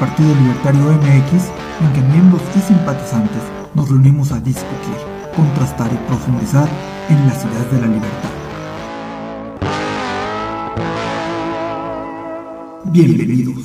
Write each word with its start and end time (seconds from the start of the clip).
Partido 0.00 0.34
Libertario 0.34 0.80
MX 0.80 1.52
en 1.82 1.92
que 1.92 2.00
miembros 2.10 2.40
y 2.56 2.60
simpatizantes 2.60 3.42
nos 3.74 3.90
reunimos 3.90 4.32
a 4.32 4.40
discutir, 4.40 4.96
contrastar 5.36 5.92
y 5.92 5.96
profundizar 6.08 6.66
en 7.10 7.26
las 7.26 7.44
ideas 7.44 7.70
de 7.70 7.80
la 7.82 7.86
libertad. 7.86 8.30
Bienvenidos. 12.86 13.56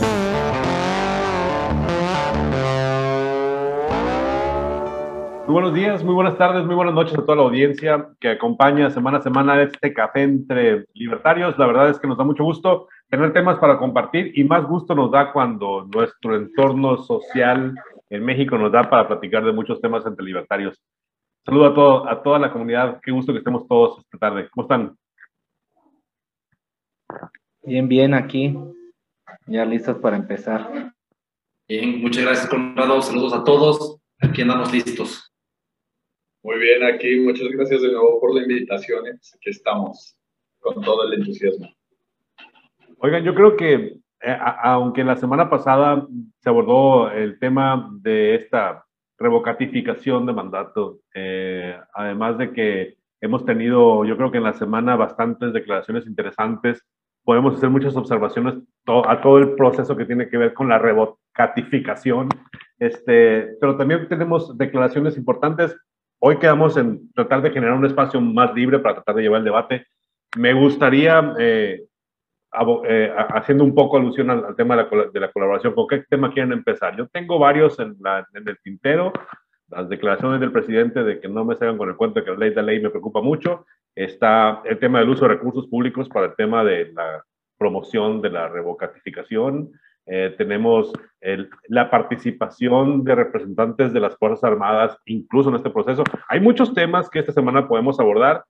Muy 5.48 5.54
buenos 5.54 5.74
días, 5.74 6.04
muy 6.04 6.16
buenas 6.16 6.38
tardes, 6.38 6.66
muy 6.66 6.76
buenas 6.76 6.96
noches 6.96 7.18
a 7.18 7.22
toda 7.22 7.38
la 7.38 7.44
audiencia 7.44 8.10
que 8.20 8.32
acompaña 8.32 8.90
semana 8.90 9.20
a 9.20 9.22
semana 9.22 9.62
este 9.62 9.94
café 9.94 10.24
entre 10.24 10.86
libertarios. 10.96 11.58
La 11.58 11.68
verdad 11.68 11.90
es 11.92 11.98
que 11.98 12.08
nos 12.08 12.18
da 12.18 12.26
mucho 12.26 12.44
gusto 12.44 12.90
tener 13.10 13.34
temas 13.34 13.60
para 13.60 13.78
compartir 13.78 14.32
y 14.38 14.44
más 14.44 14.66
gusto 14.66 14.96
nos 14.96 15.12
da 15.12 15.32
cuando 15.32 15.88
nuestro 15.94 16.36
entorno 16.36 16.98
social 16.98 17.76
en 18.10 18.24
México 18.24 18.58
nos 18.58 18.72
da 18.72 18.90
para 18.90 19.08
platicar 19.08 19.44
de 19.44 19.54
muchos 19.54 19.80
temas 19.82 20.06
entre 20.06 20.26
libertarios. 20.26 20.82
Saludo 21.46 21.66
a, 21.68 21.74
todo, 21.76 22.10
a 22.10 22.24
toda 22.24 22.40
la 22.40 22.52
comunidad, 22.52 23.00
qué 23.04 23.12
gusto 23.12 23.32
que 23.32 23.40
estemos 23.40 23.68
todos 23.68 24.00
esta 24.00 24.18
tarde. 24.18 24.50
¿Cómo 24.52 24.66
están? 24.66 24.98
Bien, 27.64 27.88
bien, 27.88 28.14
aquí. 28.14 28.58
Ya 29.48 29.66
listos 29.66 29.98
para 29.98 30.18
empezar. 30.18 30.94
Bien, 31.68 32.02
muchas 32.02 32.24
gracias, 32.24 32.48
Conrado. 32.48 33.02
Saludos 33.02 33.34
a 33.34 33.44
todos. 33.44 34.00
Aquí 34.20 34.42
andamos 34.42 34.72
listos. 34.72 35.32
Muy 36.44 36.60
bien, 36.60 36.84
aquí 36.84 37.20
muchas 37.20 37.48
gracias 37.50 37.82
de 37.82 37.92
nuevo 37.92 38.20
por 38.20 38.36
la 38.36 38.42
invitación. 38.42 39.06
Aquí 39.08 39.50
estamos 39.50 40.16
con 40.60 40.82
todo 40.84 41.08
el 41.08 41.20
entusiasmo. 41.20 41.75
Oigan, 43.00 43.24
yo 43.24 43.36
creo 43.36 43.56
que 43.56 43.98
eh, 44.22 44.38
aunque 44.64 45.04
la 45.04 45.16
semana 45.16 45.50
pasada 45.50 46.06
se 46.40 46.50
abordó 46.50 47.12
el 47.12 47.40
tema 47.40 47.90
de 48.02 48.36
esta 48.36 48.86
revocatificación 49.18 50.26
de 50.26 50.34
mandato, 50.34 51.00
eh, 51.14 51.78
además 51.94 52.38
de 52.38 52.52
que 52.52 52.98
hemos 53.22 53.46
tenido, 53.46 54.06
yo 54.06 54.18
creo 54.18 54.32
que 54.32 54.38
en 54.38 54.44
la 54.44 54.54
semana 54.54 54.96
bastantes 54.96 55.54
declaraciones 55.54 56.06
interesantes, 56.08 56.84
podemos 57.24 57.56
hacer 57.56 57.70
muchas 57.70 57.96
observaciones 57.96 58.56
to 58.86 59.08
a 59.10 59.22
todo 59.22 59.40
el 59.40 59.56
proceso 59.56 59.96
que 59.96 60.06
tiene 60.06 60.30
que 60.30 60.38
ver 60.38 60.54
con 60.54 60.70
la 60.70 60.78
revocatificación, 60.78 62.30
este, 62.78 63.56
pero 63.60 63.78
también 63.78 64.08
tenemos 64.08 64.58
declaraciones 64.58 65.18
importantes 65.18 65.76
Hoy 66.28 66.40
quedamos 66.40 66.78
en 66.78 67.12
tratar 67.14 67.42
de 67.42 67.52
generar 67.52 67.76
un 67.76 67.86
espacio 67.86 68.20
más 68.22 68.54
libre 68.56 68.80
para 68.80 68.96
tratar 68.96 69.16
de 69.16 69.22
llevar 69.22 69.40
el 69.40 69.46
debate. 69.46 69.86
Me 70.38 70.54
gustaría, 70.54 71.36
eh, 71.38 71.84
eh, 72.88 73.14
haciendo 73.30 73.64
un 73.64 73.76
poco 73.76 73.98
alusión 73.98 74.30
al, 74.30 74.56
tema 74.56 74.76
de 74.76 75.20
la, 75.20 75.32
colaboración, 75.32 75.74
¿con 75.74 75.88
qué 75.88 76.04
tema 76.10 76.32
quieren 76.32 76.54
empezar? 76.54 76.96
Yo 76.98 77.08
tengo 77.08 77.40
varios 77.40 77.80
en, 77.80 77.96
el 78.34 78.58
tintero. 78.64 79.12
Las 79.70 79.90
declaraciones 79.90 80.40
del 80.40 80.52
presidente 80.52 81.04
de 81.04 81.20
que 81.20 81.28
no 81.28 81.44
me 81.44 81.56
salgan 81.56 81.78
con 81.78 81.90
el 81.90 81.96
cuento 81.96 82.20
de 82.20 82.26
que 82.26 82.32
la 82.32 82.38
ley 82.38 82.50
de 82.50 82.56
la 82.58 82.62
ley 82.64 82.82
me 82.82 82.90
preocupa 82.90 83.22
mucho. 83.22 83.66
Está 83.96 84.62
el 84.66 84.78
tema 84.80 85.00
del 85.00 85.10
uso 85.10 85.26
de 85.26 85.34
recursos 85.34 85.68
públicos 85.68 86.08
para 86.10 86.28
el 86.28 86.36
tema 86.36 86.64
de 86.64 86.92
la 86.94 87.24
promoción 87.58 88.22
de 88.22 88.30
la 88.30 88.48
revocatificación. 88.48 89.72
Eh, 90.08 90.36
tenemos 90.38 90.94
la 91.68 91.90
participación 91.90 93.04
de 93.04 93.16
representantes 93.16 93.92
de 93.92 94.00
las 94.00 94.16
Fuerzas 94.18 94.44
Armadas, 94.44 94.98
incluso 95.06 95.50
en 95.50 95.56
este 95.56 95.72
proceso. 95.72 96.04
Hay 96.30 96.40
muchos 96.40 96.76
temas 96.76 97.10
que 97.10 97.20
esta 97.20 97.32
semana 97.32 97.68
podemos 97.68 98.00
abordar, 98.00 98.44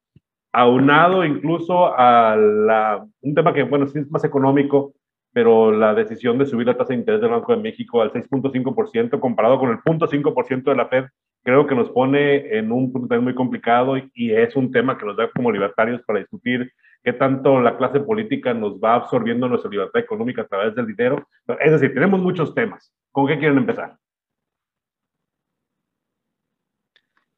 aunado 0.56 1.26
incluso 1.26 1.94
a 1.98 3.06
un 3.22 3.36
tema 3.36 3.54
que, 3.54 3.64
bueno, 3.64 3.88
sí 3.88 4.00
es 4.00 4.10
más 4.10 4.24
económico, 4.24 4.94
pero 5.34 5.70
la 5.72 5.94
decisión 5.94 6.38
de 6.38 6.46
subir 6.46 6.66
la 6.66 6.78
tasa 6.78 6.94
de 6.94 7.00
interés 7.00 7.20
del 7.20 7.32
Banco 7.32 7.54
de 7.54 7.62
México 7.62 8.02
al 8.02 8.14
6.5% 8.14 9.20
comparado 9.20 9.60
con 9.60 9.70
el 9.70 9.80
0.5% 9.80 10.64
de 10.64 10.76
la 10.76 10.88
Fed, 10.88 11.06
creo 11.44 11.68
que 11.68 11.76
nos 11.76 11.90
pone 11.90 12.58
en 12.58 12.72
un 12.72 12.94
punto 12.94 13.22
muy 13.22 13.36
complicado 13.36 13.98
y, 13.98 14.10
y 14.14 14.32
es 14.32 14.56
un 14.56 14.72
tema 14.72 14.98
que 14.98 15.06
nos 15.06 15.18
da 15.18 15.30
como 15.30 15.52
libertarios 15.52 16.02
para 16.04 16.20
discutir 16.20 16.72
qué 17.04 17.12
tanto 17.12 17.60
la 17.60 17.78
clase 17.78 18.00
política 18.00 18.54
nos 18.54 18.80
va 18.80 18.96
absorbiendo 18.96 19.50
nuestra 19.50 19.70
libertad 19.70 20.02
económica 20.02 20.44
a 20.44 20.48
través 20.48 20.74
del 20.74 20.88
dinero. 20.88 21.28
Es 21.60 21.72
decir, 21.74 21.94
tenemos 21.94 22.22
muchos 22.22 22.56
temas. 22.56 22.94
¿Con 23.12 23.28
qué 23.28 23.38
quieren 23.38 23.58
empezar? 23.58 23.98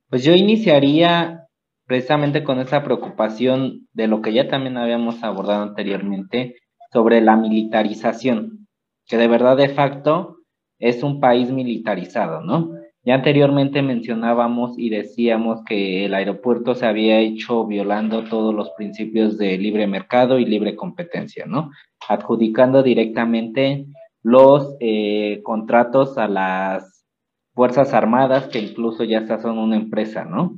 Pues 0.07 0.23
yo 0.23 0.33
iniciaría 0.33 1.46
precisamente 1.87 2.43
con 2.43 2.59
esa 2.59 2.83
preocupación 2.83 3.87
de 3.93 4.07
lo 4.07 4.21
que 4.21 4.33
ya 4.33 4.47
también 4.47 4.77
habíamos 4.77 5.23
abordado 5.23 5.63
anteriormente 5.63 6.57
sobre 6.91 7.21
la 7.21 7.37
militarización, 7.37 8.67
que 9.07 9.17
de 9.17 9.27
verdad 9.27 9.57
de 9.57 9.69
facto 9.69 10.37
es 10.79 11.01
un 11.01 11.19
país 11.19 11.49
militarizado, 11.49 12.41
¿no? 12.41 12.71
Ya 13.03 13.15
anteriormente 13.15 13.81
mencionábamos 13.81 14.77
y 14.77 14.89
decíamos 14.89 15.63
que 15.63 16.05
el 16.05 16.13
aeropuerto 16.13 16.75
se 16.75 16.85
había 16.85 17.19
hecho 17.19 17.65
violando 17.65 18.25
todos 18.25 18.53
los 18.53 18.69
principios 18.71 19.37
de 19.37 19.57
libre 19.57 19.87
mercado 19.87 20.39
y 20.39 20.45
libre 20.45 20.75
competencia, 20.75 21.45
¿no? 21.45 21.71
Adjudicando 22.09 22.83
directamente 22.83 23.85
los 24.23 24.75
eh, 24.81 25.39
contratos 25.43 26.17
a 26.17 26.27
las 26.27 27.05
Fuerzas 27.53 27.93
Armadas, 27.93 28.49
que 28.49 28.59
incluso 28.59 29.05
ya 29.05 29.25
son 29.39 29.57
una 29.57 29.77
empresa, 29.77 30.25
¿no? 30.25 30.57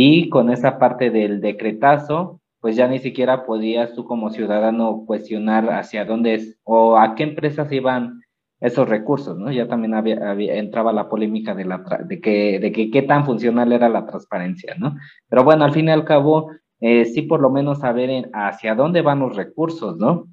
Y 0.00 0.28
con 0.28 0.48
esa 0.48 0.78
parte 0.78 1.10
del 1.10 1.40
decretazo, 1.40 2.40
pues 2.60 2.76
ya 2.76 2.86
ni 2.86 3.00
siquiera 3.00 3.44
podías 3.44 3.94
tú 3.94 4.04
como 4.04 4.30
ciudadano 4.30 5.02
cuestionar 5.04 5.72
hacia 5.72 6.04
dónde 6.04 6.34
es 6.34 6.56
o 6.62 6.96
a 6.96 7.16
qué 7.16 7.24
empresas 7.24 7.72
iban 7.72 8.22
esos 8.60 8.88
recursos, 8.88 9.36
¿no? 9.36 9.50
Ya 9.50 9.66
también 9.66 9.94
había, 9.94 10.54
entraba 10.54 10.92
la 10.92 11.08
polémica 11.08 11.52
de, 11.56 11.64
la, 11.64 11.82
de, 12.06 12.20
que, 12.20 12.60
de 12.60 12.70
que 12.70 12.92
qué 12.92 13.02
tan 13.02 13.26
funcional 13.26 13.72
era 13.72 13.88
la 13.88 14.06
transparencia, 14.06 14.76
¿no? 14.78 14.94
Pero 15.28 15.42
bueno, 15.42 15.64
al 15.64 15.72
fin 15.72 15.88
y 15.88 15.90
al 15.90 16.04
cabo, 16.04 16.52
eh, 16.78 17.04
sí 17.04 17.22
por 17.22 17.40
lo 17.40 17.50
menos 17.50 17.80
saber 17.80 18.08
en, 18.08 18.30
hacia 18.32 18.76
dónde 18.76 19.02
van 19.02 19.18
los 19.18 19.34
recursos, 19.34 19.96
¿no? 19.96 20.28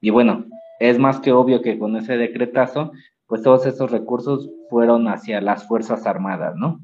Y 0.00 0.08
bueno, 0.08 0.46
es 0.80 0.98
más 0.98 1.20
que 1.20 1.32
obvio 1.32 1.60
que 1.60 1.78
con 1.78 1.96
ese 1.96 2.16
decretazo, 2.16 2.92
pues 3.26 3.42
todos 3.42 3.66
esos 3.66 3.90
recursos 3.90 4.48
fueron 4.70 5.06
hacia 5.06 5.42
las 5.42 5.68
Fuerzas 5.68 6.06
Armadas, 6.06 6.54
¿no? 6.56 6.80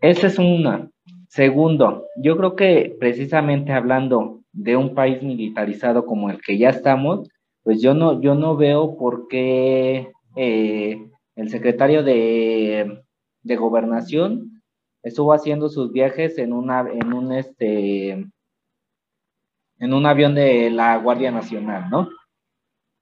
Esa 0.00 0.28
es 0.28 0.38
una. 0.38 0.88
Segundo, 1.36 2.06
yo 2.16 2.38
creo 2.38 2.56
que 2.56 2.96
precisamente 2.98 3.70
hablando 3.70 4.40
de 4.54 4.74
un 4.74 4.94
país 4.94 5.22
militarizado 5.22 6.06
como 6.06 6.30
el 6.30 6.40
que 6.40 6.56
ya 6.56 6.70
estamos, 6.70 7.28
pues 7.62 7.82
yo 7.82 7.92
no, 7.92 8.22
yo 8.22 8.34
no 8.34 8.56
veo 8.56 8.96
por 8.96 9.28
qué 9.28 10.10
eh, 10.34 10.96
el 11.34 11.50
secretario 11.50 12.02
de, 12.02 13.02
de, 13.42 13.56
gobernación 13.56 14.62
estuvo 15.02 15.34
haciendo 15.34 15.68
sus 15.68 15.92
viajes 15.92 16.38
en 16.38 16.54
una, 16.54 16.88
en 16.90 17.12
un 17.12 17.30
este, 17.34 18.12
en 19.78 19.92
un 19.92 20.06
avión 20.06 20.34
de 20.34 20.70
la 20.70 20.96
Guardia 20.96 21.30
Nacional, 21.32 21.90
¿no? 21.90 22.08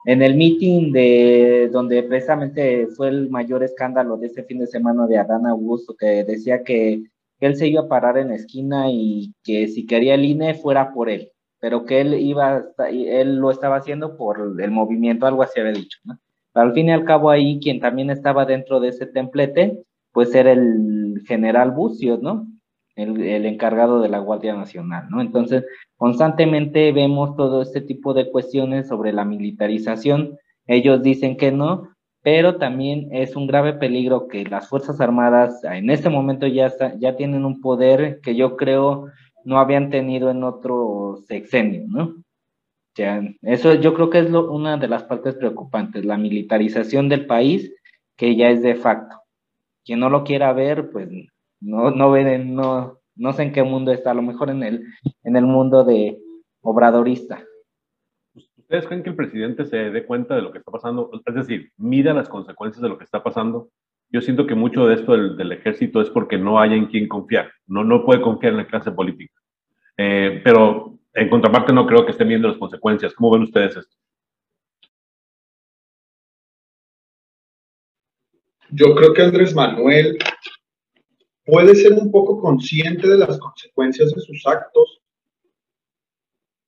En 0.06 0.22
el 0.22 0.34
meeting 0.34 0.90
de 0.90 1.70
donde 1.72 2.02
precisamente 2.02 2.88
fue 2.96 3.10
el 3.10 3.30
mayor 3.30 3.62
escándalo 3.62 4.16
de 4.16 4.26
este 4.26 4.42
fin 4.42 4.58
de 4.58 4.66
semana 4.66 5.06
de 5.06 5.18
Adán 5.18 5.46
Augusto, 5.46 5.94
que 5.96 6.24
decía 6.24 6.64
que, 6.64 7.04
él 7.46 7.56
se 7.56 7.68
iba 7.68 7.82
a 7.82 7.88
parar 7.88 8.18
en 8.18 8.28
la 8.28 8.36
esquina 8.36 8.90
y 8.90 9.34
que 9.42 9.68
si 9.68 9.86
quería 9.86 10.14
el 10.14 10.24
INE 10.24 10.54
fuera 10.54 10.92
por 10.92 11.10
él 11.10 11.30
pero 11.64 11.86
que 11.86 12.02
él 12.02 12.12
iba, 12.12 12.62
él 12.90 13.36
lo 13.36 13.50
estaba 13.50 13.76
haciendo 13.76 14.18
por 14.18 14.54
el 14.60 14.70
movimiento, 14.70 15.26
algo 15.26 15.42
así 15.42 15.58
había 15.58 15.72
dicho, 15.72 15.98
al 16.52 16.74
fin 16.74 16.90
y 16.90 16.92
al 16.92 17.06
cabo 17.06 17.30
ahí 17.30 17.58
quien 17.58 17.80
también 17.80 18.10
estaba 18.10 18.44
dentro 18.44 18.80
de 18.80 18.88
ese 18.88 19.06
templete, 19.06 19.82
pues 20.12 20.34
era 20.34 20.52
el 20.52 21.22
general 21.26 21.70
Bucios, 21.70 22.20
¿no? 22.20 22.46
El, 22.96 23.18
el, 23.22 23.46
encargado 23.46 24.02
de 24.02 24.10
la 24.10 24.18
Guardia 24.18 24.54
Nacional, 24.54 25.06
¿no? 25.08 25.22
Entonces, 25.22 25.64
constantemente 25.96 26.92
vemos 26.92 27.34
todo 27.34 27.62
este 27.62 27.80
tipo 27.80 28.12
de 28.12 28.30
cuestiones 28.30 28.86
sobre 28.86 29.14
la 29.14 29.24
militarización. 29.24 30.36
Ellos 30.66 31.02
dicen 31.02 31.38
que 31.38 31.50
no, 31.50 31.93
pero 32.24 32.56
también 32.56 33.10
es 33.12 33.36
un 33.36 33.46
grave 33.46 33.74
peligro 33.74 34.28
que 34.28 34.44
las 34.44 34.66
Fuerzas 34.66 34.98
Armadas 34.98 35.62
en 35.62 35.90
este 35.90 36.08
momento 36.08 36.46
ya, 36.46 36.72
ya 36.98 37.16
tienen 37.16 37.44
un 37.44 37.60
poder 37.60 38.20
que 38.22 38.34
yo 38.34 38.56
creo 38.56 39.08
no 39.44 39.58
habían 39.58 39.90
tenido 39.90 40.30
en 40.30 40.42
otro 40.42 41.18
sexenio, 41.28 41.84
¿no? 41.86 42.14
Ya, 42.96 43.22
eso 43.42 43.74
yo 43.74 43.92
creo 43.92 44.08
que 44.08 44.20
es 44.20 44.30
una 44.30 44.78
de 44.78 44.88
las 44.88 45.02
partes 45.02 45.34
preocupantes, 45.34 46.06
la 46.06 46.16
militarización 46.16 47.10
del 47.10 47.26
país, 47.26 47.70
que 48.16 48.36
ya 48.36 48.48
es 48.48 48.62
de 48.62 48.74
facto. 48.74 49.16
Quien 49.84 50.00
no 50.00 50.08
lo 50.08 50.24
quiera 50.24 50.54
ver, 50.54 50.90
pues 50.90 51.10
no, 51.60 51.90
no 51.90 52.10
ve, 52.10 52.38
no, 52.38 53.00
no 53.16 53.32
sé 53.34 53.42
en 53.42 53.52
qué 53.52 53.62
mundo 53.64 53.92
está, 53.92 54.12
a 54.12 54.14
lo 54.14 54.22
mejor 54.22 54.48
en 54.48 54.62
el, 54.62 54.86
en 55.24 55.36
el 55.36 55.44
mundo 55.44 55.84
de 55.84 56.18
obradorista. 56.62 57.44
¿Ustedes 58.64 58.86
creen 58.86 59.02
que 59.02 59.10
el 59.10 59.16
presidente 59.16 59.66
se 59.66 59.76
dé 59.76 60.06
cuenta 60.06 60.34
de 60.34 60.40
lo 60.40 60.50
que 60.50 60.56
está 60.56 60.70
pasando? 60.70 61.10
Es 61.26 61.34
decir, 61.34 61.70
mida 61.76 62.14
las 62.14 62.30
consecuencias 62.30 62.80
de 62.80 62.88
lo 62.88 62.96
que 62.96 63.04
está 63.04 63.22
pasando. 63.22 63.68
Yo 64.08 64.22
siento 64.22 64.46
que 64.46 64.54
mucho 64.54 64.86
de 64.86 64.94
esto 64.94 65.12
del, 65.12 65.52
ejército 65.52 66.00
es 66.00 66.08
porque 66.08 66.38
no 66.38 66.58
hay 66.58 66.72
en 66.72 66.86
quien 66.86 67.06
confiar. 67.06 67.52
No, 67.66 67.84
no 67.84 68.06
puede 68.06 68.22
confiar 68.22 68.52
en 68.52 68.58
la 68.58 68.66
clase 68.66 68.90
política. 68.90 69.34
Eh, 69.98 70.40
pero 70.42 70.98
en 71.12 71.28
contraparte 71.28 71.74
no 71.74 71.86
creo 71.86 72.06
que 72.06 72.12
estén 72.12 72.28
viendo 72.28 72.48
las 72.48 72.56
consecuencias. 72.56 73.12
¿Cómo 73.12 73.32
ven 73.32 73.42
ustedes 73.42 73.76
esto? 73.76 73.96
Yo 78.70 78.94
creo 78.94 79.12
que 79.12 79.22
Andrés 79.22 79.54
Manuel 79.54 80.16
puede 81.44 81.74
ser 81.74 81.92
un 81.92 82.10
poco 82.10 82.40
consciente 82.40 83.06
de 83.06 83.18
las 83.18 83.38
consecuencias 83.38 84.10
de 84.10 84.22
sus 84.22 84.46
actos, 84.46 85.02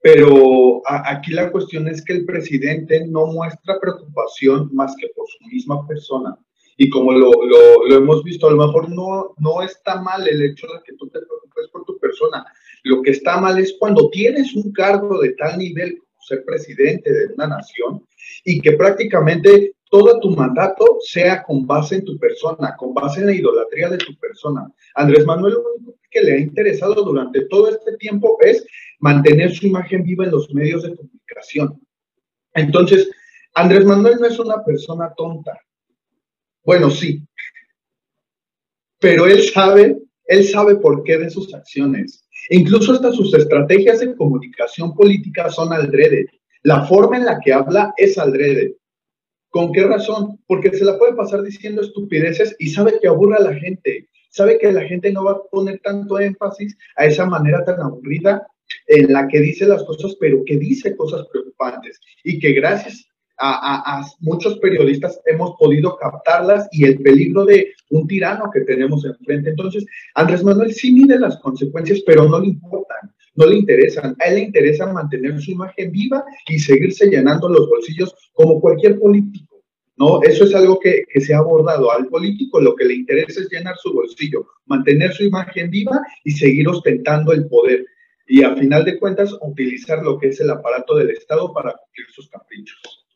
pero 0.00 0.82
aquí 0.87 1.32
la 1.32 1.50
cuestión 1.50 1.88
es 1.88 2.04
que 2.04 2.12
el 2.12 2.25
presidente 2.25 3.06
no 3.06 3.26
muestra 3.26 3.81
preocupación 3.81 4.70
más 4.72 4.94
que 4.96 5.08
por 5.16 5.26
su 5.28 5.44
misma 5.48 5.87
persona. 5.87 6.37
Y 6.76 6.90
como 6.90 7.12
lo, 7.12 7.31
lo, 7.32 7.96
hemos 7.96 8.22
visto, 8.22 8.46
a 8.46 8.52
lo 8.52 8.66
mejor 8.66 8.90
no, 8.90 9.34
no 9.38 9.62
está 9.62 10.00
mal 10.00 10.28
el 10.28 10.43
hecho 10.44 10.66
de 10.66 10.81
que 10.84 10.93
tú 10.96 11.08
te 11.08 11.20
preocupes 11.20 11.69
por 11.72 11.84
tu 11.84 11.98
persona. 11.98 12.44
Lo 12.84 13.02
que 13.02 13.12
está 13.12 13.40
mal 13.40 13.58
es 13.58 13.75
cuando 13.78 14.10
tienes 14.10 14.54
un 14.54 14.72
cargo 14.72 15.20
de 15.20 15.31
tal 15.32 15.58
nivel 15.58 15.98
como 15.98 16.22
ser 16.22 16.44
presidente 16.44 17.12
de 17.12 17.32
una 17.34 17.48
nación 17.48 18.04
y 18.44 18.60
que 18.60 18.72
prácticamente 18.72 19.75
todo 19.90 20.20
tu 20.20 20.31
mandato 20.31 20.84
sea 21.00 21.43
con 21.43 21.66
base 21.66 21.96
en 21.96 22.04
tu 22.04 22.19
persona, 22.19 22.75
con 22.76 22.93
base 22.93 23.20
en 23.20 23.26
la 23.26 23.34
idolatría 23.34 23.88
de 23.88 23.98
tu 23.98 24.14
persona. 24.19 24.70
Andrés 24.94 25.25
Manuel 25.25 25.54
lo 25.54 25.62
único 25.76 25.94
le 26.23 26.33
ha 26.33 26.39
interesado 26.39 26.95
durante 27.03 27.43
todo 27.47 27.69
este 27.69 27.97
tiempo 27.97 28.39
es 28.41 28.65
mantener 29.01 29.55
su 29.55 29.67
imagen 29.67 30.03
viva 30.03 30.25
en 30.25 30.31
los 30.31 30.53
medios 30.53 30.83
de 30.83 30.95
comunicación. 30.95 31.81
Entonces, 32.55 33.11
Andrés 33.55 33.85
Manuel 33.85 34.17
no 34.21 34.27
es 34.27 34.39
una 34.39 34.65
persona 34.65 35.13
tonta. 35.17 35.59
Bueno, 36.65 36.91
sí. 36.91 37.23
Pero 38.99 39.27
él 39.27 39.43
sabe, 39.45 39.99
él 40.27 40.45
sabe 40.45 40.77
por 40.77 41.05
qué 41.05 41.19
de 41.19 41.31
sus 41.31 41.53
acciones. 41.55 42.27
Incluso 42.51 42.93
hasta 42.93 43.13
sus 43.13 43.33
estrategias 43.35 44.01
de 44.01 44.15
comunicación 44.15 44.95
política 44.95 45.49
son 45.49 45.73
aldrede. 45.73 46.27
La 46.63 46.85
forma 46.87 47.17
en 47.17 47.25
la 47.25 47.39
que 47.41 47.53
habla 47.53 47.95
es 47.97 48.19
aldrede. 48.19 48.77
¿Con 49.49 49.73
qué 49.73 49.85
razón? 49.85 50.39
Porque 50.47 50.71
se 50.71 50.85
la 50.85 50.99
puede 50.99 51.15
pasar 51.15 51.43
diciendo 51.43 51.83
estupideces 51.83 52.55
y 52.59 52.69
sabe 52.69 52.99
que 53.01 53.09
aburre 53.09 53.37
a 53.37 53.43
la 53.43 53.55
gente. 53.55 54.09
Sabe 54.37 54.59
que 54.59 54.71
la 54.71 54.83
gente 54.83 55.11
no 55.12 55.25
va 55.25 55.33
a 55.33 55.43
poner 55.50 55.81
tanto 55.83 56.21
énfasis 56.21 56.77
a 56.97 57.06
esa 57.06 57.25
manera 57.25 57.65
tan 57.65 57.81
aburrida 57.81 58.47
en 58.87 59.11
la 59.11 59.27
que 59.29 59.41
dice 59.41 59.67
las 59.67 59.83
cosas, 59.85 60.15
pero 60.21 60.43
que 60.44 60.59
dice 60.59 60.94
cosas 60.94 61.27
preocupantes 61.33 61.99
y 62.23 62.38
que 62.38 62.53
gracias 62.53 63.06
a, 63.38 64.05
muchos 64.21 64.59
periodistas 64.59 65.19
hemos 65.25 65.56
podido 65.59 65.97
captarlas 65.97 66.69
y 66.71 66.85
el 66.85 67.00
peligro 67.00 67.47
de 67.47 67.73
un 67.88 68.06
tirano 68.06 68.50
que 68.53 68.61
tenemos 68.61 69.06
enfrente. 69.06 69.50
Entonces, 69.50 69.87
Andrés 70.15 70.44
Manuel 70.44 70.75
sí 70.75 70.93
mide 70.93 71.19
las 71.19 71.39
consecuencias, 71.39 72.03
pero 72.05 72.29
no 72.29 72.39
le 72.39 72.49
importan, 72.49 73.11
no 73.37 73.47
le 73.47 73.56
interesan. 73.56 74.15
A 74.21 74.27
él 74.27 74.35
le 74.35 74.41
interesa 74.43 74.93
mantener 74.93 75.41
su 75.41 75.53
imagen 75.53 75.93
viva 75.93 76.23
y 76.47 76.59
seguirse 76.59 77.06
llenando 77.06 77.49
los 77.49 77.71
bolsillos 77.71 78.15
como 78.35 78.61
cualquier 78.61 78.99
político. 78.99 79.56
¿No? 79.96 80.22
Eso 80.22 80.44
es 80.44 80.54
algo 80.54 80.78
que, 80.78 81.04
que, 81.12 81.20
se 81.20 81.34
ha 81.34 81.38
abordado. 81.38 81.90
Al 81.90 82.06
político 82.08 82.60
lo 82.60 82.75
que 82.75 82.84
le 82.84 82.94
interesa 82.94 83.40
es 83.40 83.50
llenar 83.50 83.76
su 83.76 83.93
bolsillo, 83.93 84.46
mantener 84.66 85.12
su 85.12 85.25
imagen 85.25 85.70
viva 85.70 86.00
y 86.25 86.32
seguir 86.32 86.69
ostentando 86.69 87.32
el 87.32 87.46
poder. 87.48 87.84
Y 88.28 88.43
a 88.43 88.56
final 88.56 88.84
de 88.84 88.98
cuentas, 88.98 89.37
utilizar 89.40 90.02
lo 90.02 90.19
que 90.19 90.28
es 90.28 90.40
el 90.40 90.50
aparato 90.50 90.96
del 90.96 91.10
Estado 91.10 91.52
para 91.52 91.72
cumplir 91.72 92.06
sus 92.10 92.28
caprichos. 92.28 93.06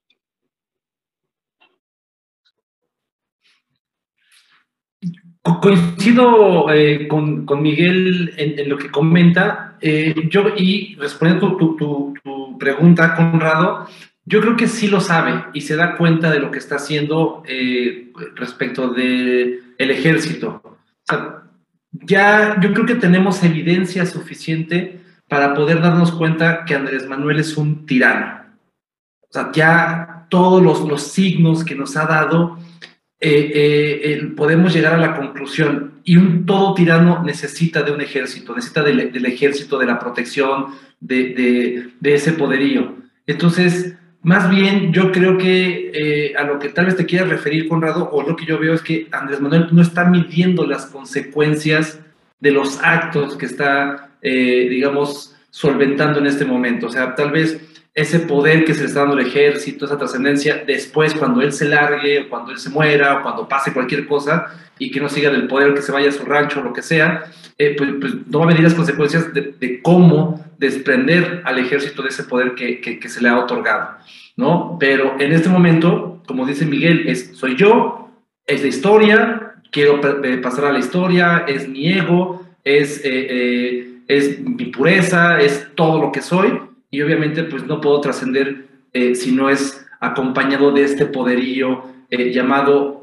Coincido 5.42 6.70
eh, 6.70 7.08
con, 7.08 7.46
con, 7.46 7.62
Miguel 7.62 8.34
en, 8.36 8.68
lo 8.68 8.76
que 8.76 8.90
comenta. 8.90 9.78
Eh, 9.80 10.14
yo, 10.28 10.44
y 10.56 10.94
respondiendo 10.96 11.56
tu, 11.56 11.76
tu, 11.76 12.14
tu, 12.22 12.58
pregunta, 12.58 13.14
Conrado, 13.14 13.86
yo 14.24 14.40
creo 14.40 14.56
que 14.56 14.68
sí 14.68 14.88
lo 14.88 15.00
sabe 15.00 15.44
y 15.54 15.62
se 15.62 15.76
da 15.76 15.96
cuenta 15.96 16.30
de 16.30 16.40
lo 16.40 16.50
que 16.50 16.58
está 16.58 16.76
haciendo 16.76 17.42
eh, 17.46 18.12
respecto 18.36 18.88
del 18.88 19.74
el 19.78 19.90
ejército. 19.90 20.60
O 20.64 20.78
sea, 21.04 21.42
ya 21.92 22.60
yo 22.60 22.72
creo 22.72 22.86
que 22.86 22.94
tenemos 22.94 23.42
evidencia 23.42 24.06
suficiente 24.06 25.00
para 25.28 25.54
poder 25.54 25.80
darnos 25.80 26.12
cuenta 26.12 26.64
que 26.64 26.74
Andrés 26.74 27.08
Manuel 27.08 27.40
es 27.40 27.56
un 27.56 27.86
tirano. 27.86 28.42
O 29.22 29.32
sea, 29.32 29.50
ya 29.52 30.26
todos 30.28 30.62
los, 30.62 30.80
los 30.88 31.02
signos 31.02 31.64
que 31.64 31.74
nos 31.74 31.96
ha 31.96 32.06
dado 32.06 32.58
eh, 33.22 34.00
eh, 34.02 34.32
podemos 34.34 34.72
llegar 34.72 34.94
a 34.94 34.98
la 34.98 35.14
conclusión, 35.14 36.00
y 36.04 36.16
un 36.16 36.46
todo 36.46 36.72
tirano 36.72 37.22
necesita 37.22 37.82
de 37.82 37.92
un 37.92 38.00
ejército, 38.00 38.54
necesita 38.54 38.82
del, 38.82 39.12
del 39.12 39.26
ejército, 39.26 39.78
de 39.78 39.84
la 39.84 39.98
protección, 39.98 40.68
de, 41.00 41.34
de, 41.34 41.90
de, 42.00 42.14
ese 42.14 42.32
poderío. 42.32 42.96
Entonces, 43.26 43.94
más 44.22 44.50
bien 44.50 44.92
yo 44.92 45.12
creo 45.12 45.38
que 45.38 45.90
eh, 45.94 46.34
a 46.36 46.44
lo 46.44 46.58
que 46.58 46.68
tal 46.68 46.86
vez 46.86 46.96
te 46.96 47.06
quieras 47.06 47.28
referir, 47.28 47.68
Conrado, 47.68 48.10
o 48.10 48.22
lo 48.22 48.36
que 48.36 48.46
yo 48.46 48.58
veo 48.58 48.74
es 48.74 48.82
que 48.82 49.08
Andrés 49.12 49.40
Manuel 49.40 49.68
no 49.72 49.82
está 49.82 50.04
midiendo 50.04 50.66
las 50.66 50.86
consecuencias 50.86 52.00
de 52.40 52.50
los 52.50 52.80
actos 52.82 53.36
que 53.36 53.46
está, 53.46 54.10
digamos, 54.22 55.36
solventando 55.50 56.20
en 56.20 56.26
este 56.26 56.46
momento. 56.46 56.86
O 56.86 56.90
sea, 56.90 57.14
tal 57.14 57.30
vez 57.32 57.60
ese 57.94 58.20
poder 58.20 58.64
que 58.64 58.74
se 58.74 58.80
le 58.80 58.86
está 58.86 59.00
dando 59.00 59.16
al 59.16 59.26
ejército, 59.26 59.84
esa 59.84 59.98
trascendencia, 59.98 60.62
después 60.66 61.14
cuando 61.14 61.42
él 61.42 61.52
se 61.52 61.68
largue, 61.68 62.20
o 62.20 62.28
cuando 62.28 62.52
él 62.52 62.58
se 62.58 62.70
muera, 62.70 63.18
o 63.18 63.22
cuando 63.22 63.48
pase 63.48 63.72
cualquier 63.72 64.06
cosa, 64.06 64.46
y 64.78 64.90
que 64.90 65.00
no 65.00 65.08
siga 65.08 65.30
del 65.30 65.48
poder, 65.48 65.74
que 65.74 65.82
se 65.82 65.92
vaya 65.92 66.08
a 66.08 66.12
su 66.12 66.24
rancho 66.24 66.60
o 66.60 66.62
lo 66.62 66.72
que 66.72 66.82
sea, 66.82 67.24
eh, 67.58 67.74
pues, 67.76 67.90
pues, 68.00 68.14
no 68.26 68.38
va 68.38 68.44
a 68.44 68.48
venir 68.48 68.62
las 68.62 68.74
consecuencias 68.74 69.32
de, 69.34 69.80
cómo 69.82 70.44
desprender 70.60 71.42
al 71.44 71.58
ejército 71.58 72.02
de 72.02 72.10
ese 72.10 72.24
poder 72.24 72.54
que, 72.54 72.80
que, 72.80 73.08
se 73.08 73.22
le 73.22 73.30
ha 73.30 73.38
otorgado, 73.38 73.96
¿no? 74.36 74.76
Pero 74.78 75.16
en 75.18 75.32
este 75.32 75.48
momento, 75.48 76.22
como 76.26 76.46
dice 76.46 76.66
Miguel, 76.66 77.08
es 77.08 77.32
soy 77.34 77.56
yo, 77.56 78.10
es 78.46 78.60
la 78.62 78.68
historia, 78.68 79.54
quiero 79.72 80.00
eh, 80.22 80.36
pasar 80.36 80.66
a 80.66 80.72
la 80.72 80.78
historia, 80.78 81.44
es 81.48 81.66
mi 81.66 81.90
ego, 81.92 82.46
es, 82.62 83.00
eh, 83.04 84.02
es 84.06 84.38
mi 84.38 84.66
pureza, 84.66 85.40
es 85.40 85.68
todo 85.74 86.00
lo 86.00 86.12
que 86.12 86.20
soy, 86.20 86.60
y 86.90 87.00
obviamente 87.00 87.44
pues 87.44 87.64
no 87.64 87.80
puedo 87.80 88.00
trascender 88.02 88.66
eh, 88.92 89.14
si 89.14 89.32
no 89.32 89.48
es 89.48 89.86
acompañado 90.00 90.72
de 90.72 90.84
este 90.84 91.06
poderío 91.06 91.84
eh, 92.10 92.32
llamado 92.32 92.99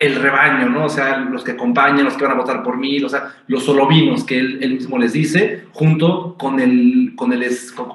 el 0.00 0.16
rebaño, 0.16 0.70
¿no? 0.70 0.86
O 0.86 0.88
sea, 0.88 1.18
los 1.18 1.44
que 1.44 1.52
acompañan, 1.52 2.04
los 2.04 2.14
que 2.14 2.24
van 2.24 2.32
a 2.32 2.40
votar 2.40 2.62
por 2.62 2.78
mí, 2.78 3.02
o 3.04 3.08
sea, 3.08 3.34
los 3.46 3.64
solovinos 3.64 4.24
que 4.24 4.38
él, 4.38 4.74
mismo 4.74 4.98
les 4.98 5.12
dice, 5.12 5.66
junto 5.72 6.36
con 6.38 6.58
el, 6.58 7.12
con 7.16 7.34
el, 7.34 7.46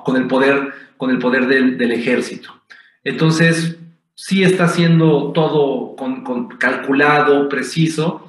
con 0.03 0.15
el 0.15 0.27
poder, 0.27 0.71
con 0.97 1.09
el 1.09 1.17
poder 1.17 1.47
del, 1.47 1.91
ejército. 1.91 2.61
Entonces, 3.03 3.79
sí 4.13 4.43
está 4.43 4.65
haciendo 4.65 5.31
todo 5.31 5.95
con, 5.95 6.23
con 6.23 6.47
calculado, 6.47 7.49
preciso. 7.49 8.21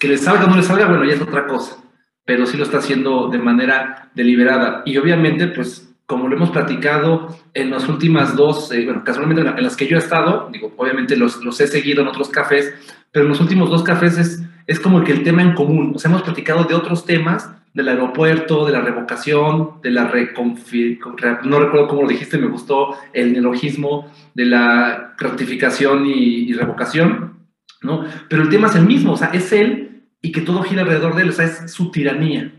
Que 0.00 0.08
le 0.08 0.16
salga 0.16 0.46
o 0.46 0.48
no 0.48 0.56
le 0.56 0.62
salga, 0.62 0.86
bueno, 0.86 1.04
ya 1.04 1.12
es 1.12 1.20
otra 1.20 1.46
cosa, 1.46 1.76
pero 2.24 2.46
sí 2.46 2.56
lo 2.56 2.64
está 2.64 2.78
haciendo 2.78 3.28
de 3.28 3.38
manera 3.38 4.10
deliberada. 4.14 4.82
Y 4.86 4.96
obviamente, 4.96 5.46
pues 5.48 5.83
como 6.06 6.28
lo 6.28 6.36
hemos 6.36 6.50
platicado 6.50 7.36
en 7.54 7.70
las 7.70 7.88
últimas 7.88 8.36
dos, 8.36 8.70
eh, 8.72 8.84
bueno, 8.84 9.02
casualmente 9.04 9.42
en 9.42 9.62
las 9.62 9.76
que 9.76 9.86
yo 9.86 9.96
he 9.96 10.00
estado, 10.00 10.48
digo, 10.52 10.72
obviamente 10.76 11.16
los, 11.16 11.42
los, 11.42 11.60
he 11.60 11.66
seguido 11.66 12.02
en 12.02 12.08
otros 12.08 12.28
cafés, 12.28 12.74
pero 13.10 13.24
en 13.24 13.30
los 13.30 13.40
últimos 13.40 13.70
dos 13.70 13.82
cafés 13.82 14.18
es, 14.18 14.42
es 14.66 14.80
como 14.80 15.02
que 15.02 15.12
el 15.12 15.22
tema 15.22 15.42
en 15.42 15.54
común. 15.54 15.92
O 15.94 15.98
sea, 15.98 16.10
hemos 16.10 16.22
platicado 16.22 16.64
de 16.64 16.74
otros 16.74 17.06
temas, 17.06 17.50
del 17.72 17.88
aeropuerto, 17.88 18.66
de 18.66 18.72
la 18.72 18.80
revocación, 18.82 19.80
de 19.82 19.90
la 19.90 20.06
reconfiguración, 20.06 21.50
no 21.50 21.58
recuerdo 21.58 21.88
cómo 21.88 22.02
lo 22.02 22.08
dijiste, 22.08 22.38
me 22.38 22.46
gustó 22.46 22.96
el 23.12 23.32
neologismo 23.32 24.12
de 24.34 24.44
la 24.44 25.14
ratificación 25.18 26.06
y, 26.06 26.50
y, 26.50 26.52
revocación, 26.52 27.38
¿no? 27.82 28.04
Pero 28.28 28.42
el 28.42 28.48
tema 28.48 28.68
es 28.68 28.76
el 28.76 28.86
mismo, 28.86 29.14
o 29.14 29.16
sea, 29.16 29.28
es 29.28 29.52
él 29.52 30.04
y 30.22 30.30
que 30.30 30.40
todo 30.40 30.62
gira 30.62 30.82
alrededor 30.82 31.16
de 31.16 31.22
él, 31.22 31.30
o 31.30 31.32
sea, 31.32 31.46
es 31.46 31.72
su 31.72 31.90
tiranía. 31.90 32.52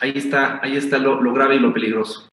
Ahí 0.00 0.12
está, 0.14 0.60
ahí 0.62 0.76
está 0.76 0.98
lo, 0.98 1.22
lo 1.22 1.32
grave 1.32 1.56
y 1.56 1.60
lo 1.60 1.72
peligroso. 1.72 2.31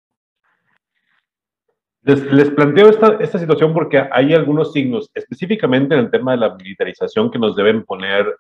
Les, 2.02 2.50
planteo 2.52 2.90
esta, 2.90 3.18
esta, 3.20 3.40
situación 3.40 3.74
porque 3.74 4.02
hay 4.12 4.34
algunos 4.34 4.72
signos, 4.72 5.10
específicamente 5.14 5.96
en 5.96 6.02
el 6.02 6.12
tema 6.12 6.32
de 6.32 6.38
la 6.38 6.56
militarización, 6.56 7.30
que 7.30 7.40
nos 7.40 7.56
deben 7.56 7.84
poner, 7.84 8.38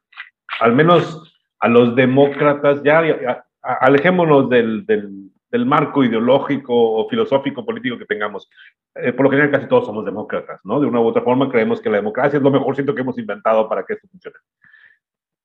al 0.61 0.73
menos 0.73 1.33
a 1.59 1.67
los 1.67 1.93
demócratas, 1.95 2.81
ya, 2.83 3.43
alejémonos 3.61 4.49
del, 4.49 4.85
del, 4.85 5.65
marco 5.65 6.03
ideológico 6.03 6.73
o 6.73 7.09
filosófico 7.09 7.65
político 7.65 7.97
que 7.97 8.05
tengamos. 8.05 8.49
Eh, 8.95 9.11
por 9.11 9.25
lo 9.25 9.29
general 9.31 9.51
casi 9.51 9.67
todos 9.67 9.85
somos 9.85 10.05
demócratas, 10.05 10.61
¿no? 10.63 10.79
De 10.79 10.87
una 10.87 11.01
u 11.01 11.07
otra 11.07 11.21
forma 11.21 11.49
creemos 11.49 11.81
que 11.81 11.89
la 11.89 11.97
democracia 11.97 12.37
es 12.37 12.43
lo 12.43 12.51
mejorcito 12.51 12.95
que 12.95 13.01
hemos 13.01 13.17
inventado 13.17 13.67
para 13.67 13.83
que 13.83 13.93
esto 13.93 14.07
funcione. 14.07 14.37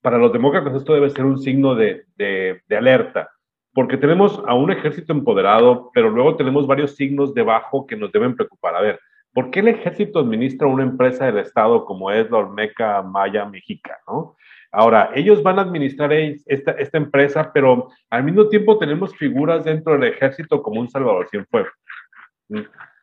Para 0.01 0.19
los 0.19 0.33
demócratas 0.33 0.75
esto 0.75 0.95
debe 0.95 1.11
ser 1.11 1.25
un 1.25 1.39
signo 1.39 1.75
de, 1.75 2.05
de 2.17 2.77
alerta, 2.77 3.31
porque 3.75 3.97
tenemos 3.97 4.41
a 4.47 4.55
un 4.55 4.71
ejército 4.71 5.13
empoderado, 5.13 5.91
pero 5.93 6.09
luego 6.09 6.37
tenemos 6.37 6.67
varios 6.67 6.95
signos 6.95 7.35
debajo 7.35 7.87
que 7.87 7.97
nos 7.97 8.13
deben 8.13 8.37
preocupar. 8.37 8.77
A 8.77 8.81
ver, 8.81 9.01
¿por 9.33 9.51
qué 9.51 9.61
el 9.61 9.69
ejército 9.69 10.21
administra 10.21 10.69
una 10.69 10.85
empresa 10.85 11.27
del 11.27 11.39
Estado 11.39 11.85
como 11.85 12.11
es 12.11 12.31
la 12.31 12.39
Olmeca 12.39 13.03
Maya 13.03 13.45
Mexica, 13.45 13.99
¿no? 14.07 14.37
Ahora, 14.71 15.11
ellos 15.15 15.41
van 15.43 15.61
a 15.61 15.63
administrar 15.63 16.13
esta, 16.13 16.73
esta 16.73 16.99
empresa, 16.99 17.53
pero 17.53 17.91
al 18.11 18.25
mismo 18.25 18.49
tiempo 18.49 18.77
tenemos 18.77 19.17
figuras 19.17 19.65
dentro 19.65 19.93
del 19.93 20.13
ejército 20.13 20.61
como 20.63 20.81
un 20.81 20.89
Salvador 20.89 21.29
Cienfuegos. 21.29 21.73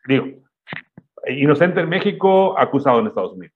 Digo, 0.05 0.25
inocente 1.27 1.79
en 1.79 1.87
México, 1.87 2.59
acusado 2.59 2.99
en 2.99 3.07
Estados 3.07 3.33
Unidos. 3.33 3.55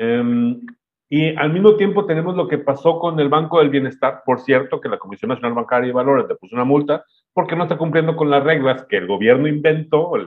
Um, 0.00 0.66
y 1.10 1.34
al 1.36 1.52
mismo 1.52 1.76
tiempo 1.76 2.04
tenemos 2.04 2.36
lo 2.36 2.48
que 2.48 2.58
pasó 2.58 2.98
con 2.98 3.18
el 3.18 3.30
Banco 3.30 3.58
del 3.58 3.70
Bienestar, 3.70 4.22
por 4.26 4.40
cierto, 4.40 4.80
que 4.80 4.90
la 4.90 4.98
Comisión 4.98 5.30
Nacional 5.30 5.54
Bancaria 5.54 5.88
y 5.88 5.92
Valores 5.92 6.26
le 6.28 6.34
puso 6.34 6.54
una 6.54 6.64
multa 6.64 7.04
porque 7.32 7.56
no 7.56 7.62
está 7.62 7.78
cumpliendo 7.78 8.14
con 8.14 8.28
las 8.28 8.44
reglas 8.44 8.84
que 8.84 8.98
el 8.98 9.06
gobierno 9.06 9.48
inventó, 9.48 10.16
el, 10.16 10.26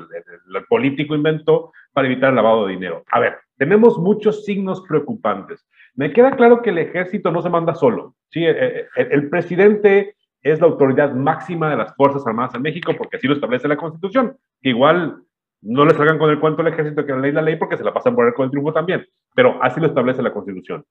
político 0.67 1.13
inventó 1.13 1.71
para 1.93 2.07
evitar 2.07 2.29
el 2.29 2.37
lavado 2.37 2.65
de 2.65 2.73
dinero. 2.73 3.03
A 3.11 3.19
ver, 3.19 3.37
tenemos 3.57 3.99
muchos 3.99 4.43
signos 4.43 4.81
preocupantes. 4.87 5.67
Me 5.93 6.13
queda 6.13 6.31
claro 6.31 6.63
que 6.63 6.71
el 6.71 6.79
ejército 6.79 7.31
no 7.31 7.43
se 7.43 7.49
manda 7.49 7.75
solo. 7.75 8.15
¿sí? 8.29 8.43
El, 8.43 8.87
el, 8.95 9.11
el, 9.11 9.29
presidente 9.29 10.15
es 10.41 10.61
la 10.61 10.67
autoridad 10.67 11.13
máxima 11.13 11.69
de 11.69 11.75
las 11.75 11.95
Fuerzas 11.95 12.25
Armadas 12.25 12.55
en 12.55 12.63
México 12.63 12.93
porque 12.97 13.17
así 13.17 13.27
lo 13.27 13.35
establece 13.35 13.67
la 13.67 13.77
Constitución. 13.77 14.35
Igual 14.61 15.21
no 15.61 15.85
le 15.85 15.93
salgan 15.93 16.17
con 16.17 16.29
el 16.29 16.39
cuento 16.39 16.61
al 16.61 16.69
ejército 16.69 17.05
que 17.05 17.11
la 17.11 17.19
ley 17.19 17.31
la 17.31 17.41
ley 17.41 17.55
porque 17.55 17.77
se 17.77 17.83
la 17.83 17.93
pasan 17.93 18.15
por 18.15 18.25
el 18.25 18.33
con 18.33 18.45
el 18.45 18.51
triunfo 18.51 18.73
también. 18.73 19.05
Pero 19.35 19.61
así 19.61 19.79
lo 19.79 19.87
establece 19.87 20.21
la 20.21 20.33
Constitución. 20.33 20.83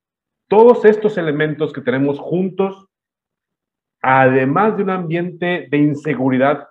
Todos 0.48 0.84
estos 0.84 1.16
elementos 1.18 1.72
que 1.72 1.80
tenemos 1.80 2.18
juntos, 2.18 2.86
además 4.02 4.76
de 4.76 4.82
un 4.82 4.90
ambiente 4.90 5.68
de 5.70 5.78
inseguridad 5.78 6.68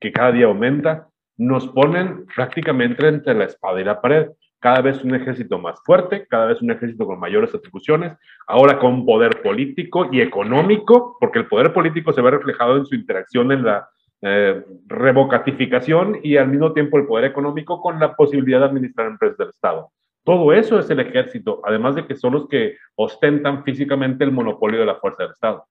que 0.00 0.12
cada 0.12 0.32
día 0.32 0.46
aumenta, 0.46 1.08
nos 1.36 1.68
ponen 1.68 2.26
prácticamente 2.34 3.06
entre 3.06 3.34
la 3.34 3.44
espada 3.44 3.80
y 3.80 3.84
la 3.84 4.00
pared 4.00 4.28
cada 4.60 4.80
vez 4.80 5.04
un 5.04 5.14
ejército 5.14 5.58
más 5.58 5.80
fuerte, 5.84 6.26
cada 6.26 6.46
vez 6.46 6.60
un 6.62 6.70
ejército 6.70 7.06
con 7.06 7.20
mayores 7.20 7.54
atribuciones, 7.54 8.12
ahora 8.46 8.78
con 8.78 9.06
poder 9.06 9.40
político 9.42 10.08
y 10.10 10.20
económico, 10.20 11.16
porque 11.20 11.38
el 11.38 11.46
poder 11.46 11.72
político 11.72 12.12
se 12.12 12.22
ve 12.22 12.32
reflejado 12.32 12.76
en 12.76 12.86
su 12.86 12.94
interacción 12.94 13.52
en 13.52 13.64
la 13.64 13.88
eh, 14.20 14.64
revocatificación 14.86 16.18
y 16.24 16.36
al 16.36 16.48
mismo 16.48 16.72
tiempo 16.72 16.98
el 16.98 17.06
poder 17.06 17.26
económico 17.26 17.80
con 17.80 18.00
la 18.00 18.16
posibilidad 18.16 18.58
de 18.58 18.66
administrar 18.66 19.06
empresas 19.06 19.38
del 19.38 19.50
Estado. 19.50 19.92
Todo 20.24 20.52
eso 20.52 20.78
es 20.78 20.90
el 20.90 21.00
ejército, 21.00 21.60
además 21.64 21.94
de 21.94 22.06
que 22.06 22.14
son 22.14 22.34
los 22.34 22.48
que 22.48 22.76
ostentan 22.96 23.64
físicamente 23.64 24.24
el 24.24 24.32
monopolio 24.32 24.80
de 24.80 24.86
la 24.86 24.96
fuerza 24.96 25.22
del 25.22 25.32
Estado. 25.32 25.66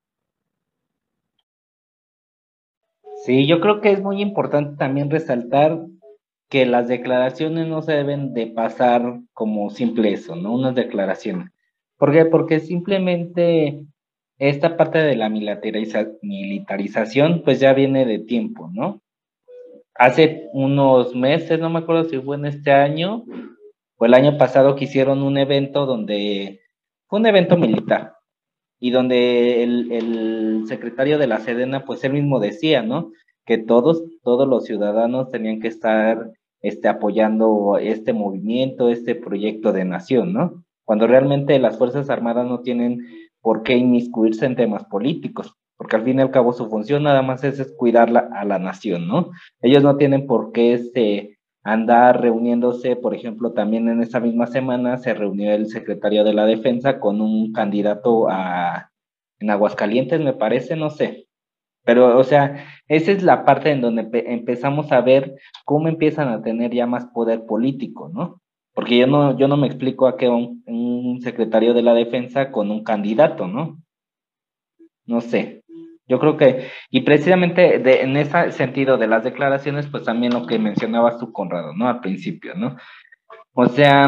Sí, 3.23 3.45
yo 3.45 3.59
creo 3.59 3.81
que 3.81 3.91
es 3.91 4.01
muy 4.01 4.21
importante 4.21 4.77
también 4.77 5.09
resaltar 5.09 5.79
que 6.49 6.65
las 6.65 6.87
declaraciones 6.87 7.67
no 7.67 7.81
se 7.81 7.93
deben 7.93 8.33
de 8.33 8.47
pasar 8.47 9.19
como 9.33 9.69
simple 9.69 10.13
eso, 10.13 10.35
¿no? 10.35 10.53
Unas 10.53 10.75
declaraciones. 10.75 11.49
¿Por 11.97 12.11
qué? 12.11 12.25
Porque 12.25 12.59
simplemente 12.59 13.83
esta 14.37 14.77
parte 14.77 14.99
de 14.99 15.15
la 15.15 15.29
militariza 15.29 16.07
militarización 16.21 17.41
pues 17.43 17.59
ya 17.59 17.73
viene 17.73 18.05
de 18.05 18.19
tiempo, 18.19 18.69
¿no? 18.71 19.01
Hace 19.95 20.47
unos 20.53 21.15
meses, 21.15 21.59
no 21.59 21.69
me 21.69 21.79
acuerdo 21.79 22.05
si 22.05 22.19
fue 22.19 22.37
en 22.37 22.45
este 22.45 22.71
año 22.71 23.25
o 23.97 24.05
el 24.05 24.13
año 24.13 24.37
pasado 24.37 24.75
que 24.75 24.85
hicieron 24.85 25.23
un 25.23 25.37
evento 25.37 25.85
donde 25.85 26.61
fue 27.07 27.19
un 27.19 27.25
evento 27.25 27.57
militar 27.57 28.13
y 28.79 28.91
donde 28.91 29.63
el, 29.63 30.63
secretario 30.67 31.17
de 31.17 31.27
la 31.27 31.39
Sedena 31.39 31.85
pues 31.85 32.03
él 32.03 32.11
mismo 32.13 32.41
decía, 32.41 32.81
¿no? 32.81 33.11
que 33.47 33.57
todos, 33.57 34.03
todos 34.23 34.47
los 34.47 34.65
ciudadanos 34.65 35.31
tenían 35.31 35.61
que 35.61 35.69
estar 35.69 36.31
este, 36.61 36.89
apoyando 36.89 37.77
este 37.79 38.11
movimiento, 38.11 38.89
este 38.89 39.15
proyecto 39.15 39.71
de 39.71 39.85
nación, 39.85 40.33
¿no? 40.33 40.65
Cuando 40.83 41.07
realmente 41.07 41.57
las 41.57 41.77
Fuerzas 41.77 42.09
Armadas 42.09 42.45
no 42.45 42.59
tienen 42.59 42.99
por 43.41 43.63
qué 43.63 43.77
inmiscuirse 43.77 44.45
en 44.45 44.57
temas 44.57 44.83
políticos, 44.85 45.53
porque 45.77 45.95
al 45.95 46.03
fin 46.03 46.19
y 46.19 46.21
al 46.21 46.31
cabo 46.31 46.51
su 46.51 46.69
función 46.69 47.03
nada 47.03 47.21
más 47.21 47.45
es, 47.45 47.59
es 47.59 47.73
cuidar 47.77 48.09
a 48.17 48.43
la 48.43 48.59
nación, 48.59 49.07
¿no? 49.07 49.31
Ellos 49.61 49.81
no 49.81 49.95
tienen 49.95 50.27
por 50.27 50.51
qué 50.51 50.73
este, 50.73 51.36
andar 51.67 52.21
reuniéndose, 52.21 52.95
por 52.95 53.13
ejemplo, 53.13 53.53
también 53.53 53.89
en 53.89 54.01
esa 54.01 54.19
misma 54.19 54.47
semana 54.47 54.97
se 54.97 55.13
reunió 55.13 55.51
el 55.53 55.67
secretario 55.67 56.23
de 56.23 56.33
la 56.33 56.45
Defensa 56.45 56.99
con 56.99 57.21
un 57.21 57.51
candidato 57.51 58.29
a, 58.29 58.91
en 59.39 59.49
Aguascalientes, 59.49 60.19
me 60.21 60.33
parece, 60.33 60.75
no 60.75 60.89
sé, 60.89 61.27
pero, 61.87 62.17
o 62.17 62.23
sea, 62.25 62.65
esa 62.89 63.13
es 63.13 63.23
la 63.23 63.45
parte 63.45 63.71
en 63.71 63.79
donde 63.79 64.09
empezamos 64.27 64.91
a 64.91 64.99
ver 64.99 65.35
cómo 65.63 65.87
empiezan 65.87 66.27
a 66.27 66.41
tener 66.41 66.73
ya 66.73 66.85
más 66.85 67.05
poder 67.05 67.45
político, 67.45 68.09
¿no? 68.13 68.41
Porque 68.73 68.97
yo 68.97 69.07
no, 69.07 69.37
yo 69.37 69.47
no 69.47 69.55
me 69.55 69.67
explico 69.67 70.05
a 70.05 70.17
qué 70.17 70.27
un, 70.27 70.63
un 70.67 71.21
secretario 71.21 71.73
de 71.73 71.83
la 71.83 71.93
defensa 71.93 72.51
con 72.51 72.71
un 72.71 72.83
candidato, 72.83 73.47
¿no? 73.47 73.77
No 75.05 75.21
sé. 75.21 75.56
Yo 76.07 76.19
creo 76.19 76.37
que, 76.37 76.69
y 76.89 77.01
precisamente 77.01 77.79
de, 77.79 78.01
en 78.01 78.15
ese 78.15 78.51
sentido 78.51 78.97
de 78.97 79.07
las 79.07 79.23
declaraciones, 79.23 79.87
pues 79.87 80.03
también 80.03 80.33
lo 80.33 80.45
que 80.45 80.57
mencionabas 80.57 81.17
tú, 81.19 81.33
Conrado, 81.33 81.73
¿no? 81.73 81.89
Al 81.89 81.99
principio, 81.99 82.55
¿no? 82.55 82.77
O 83.53 83.65
sea, 83.67 84.07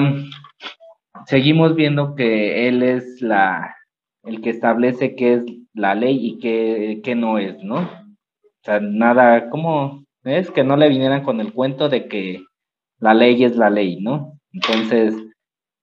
seguimos 1.26 1.76
viendo 1.76 2.16
que 2.16 2.68
él 2.68 2.84
es 2.84 3.22
la, 3.22 3.76
el 4.24 4.42
que 4.42 4.50
establece 4.50 5.16
qué 5.16 5.34
es 5.34 5.44
la 5.74 5.94
ley 5.96 6.18
y 6.22 6.40
qué, 6.40 7.02
qué 7.04 7.16
no 7.16 7.38
es, 7.38 7.62
¿no? 7.64 7.80
O 7.80 8.64
sea, 8.64 8.80
nada, 8.80 9.50
¿cómo 9.50 10.06
es? 10.24 10.52
Que 10.52 10.64
no 10.64 10.78
le 10.78 10.90
vinieran 10.90 11.24
con 11.24 11.42
el 11.42 11.54
cuento 11.54 11.90
de 11.90 12.08
que 12.08 12.44
la 13.00 13.14
ley 13.14 13.44
es 13.44 13.58
la 13.58 13.70
ley, 13.70 14.00
¿no? 14.02 14.40
Entonces, 14.54 15.16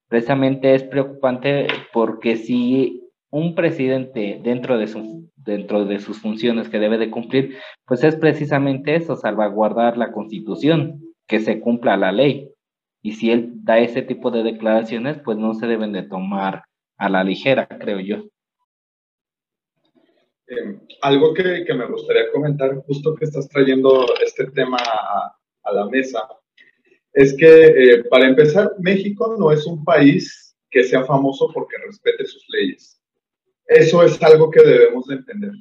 precisamente 0.08 0.74
es 0.74 0.84
preocupante 0.84 1.66
porque 1.92 2.36
si 2.36 3.05
un 3.36 3.54
presidente 3.54 4.40
dentro 4.42 4.78
de 4.78 5.98
sus 5.98 6.20
funciones 6.20 6.68
que 6.68 6.78
debe 6.78 6.96
de 6.96 7.10
cumplir, 7.10 7.56
pues 7.84 8.02
es 8.02 8.16
precisamente 8.16 8.96
eso, 8.96 9.14
salvaguardar 9.14 9.98
la 9.98 10.10
constitución, 10.10 11.02
que 11.26 11.40
se 11.40 11.60
cumpla 11.60 11.96
la 11.96 12.12
ley. 12.12 12.50
Y 13.02 13.12
si 13.12 13.30
él 13.30 13.50
da 13.62 13.78
ese 13.78 14.02
tipo 14.02 14.30
de 14.30 14.42
declaraciones, 14.42 15.18
pues 15.22 15.36
no 15.36 15.52
se 15.54 15.66
deben 15.66 15.92
de 15.92 16.02
tomar 16.02 16.64
a 16.96 17.10
la 17.10 17.22
ligera, 17.22 17.68
creo 17.68 18.00
yo. 18.00 18.24
Eh, 20.48 20.78
algo 21.02 21.34
que, 21.34 21.66
me 21.74 21.86
gustaría 21.86 22.32
comentar, 22.32 22.74
justo 22.86 23.14
que 23.16 23.26
estás 23.26 23.48
trayendo 23.48 24.06
este 24.24 24.46
tema 24.52 24.78
a, 24.78 25.36
a 25.64 25.72
la 25.72 25.86
mesa, 25.86 26.20
es 27.12 27.36
que 27.36 27.66
eh, 27.66 28.04
para 28.04 28.28
empezar, 28.28 28.72
México 28.78 29.36
no 29.38 29.52
es 29.52 29.66
un 29.66 29.84
país 29.84 30.56
que 30.70 30.84
sea 30.84 31.04
famoso 31.04 31.50
porque 31.52 31.76
respete 31.84 32.24
sus 32.24 32.44
leyes. 32.48 32.95
Eso 33.66 34.02
es 34.02 34.22
algo 34.22 34.50
que 34.50 34.62
debemos 34.62 35.06
de 35.06 35.16
entender. 35.16 35.52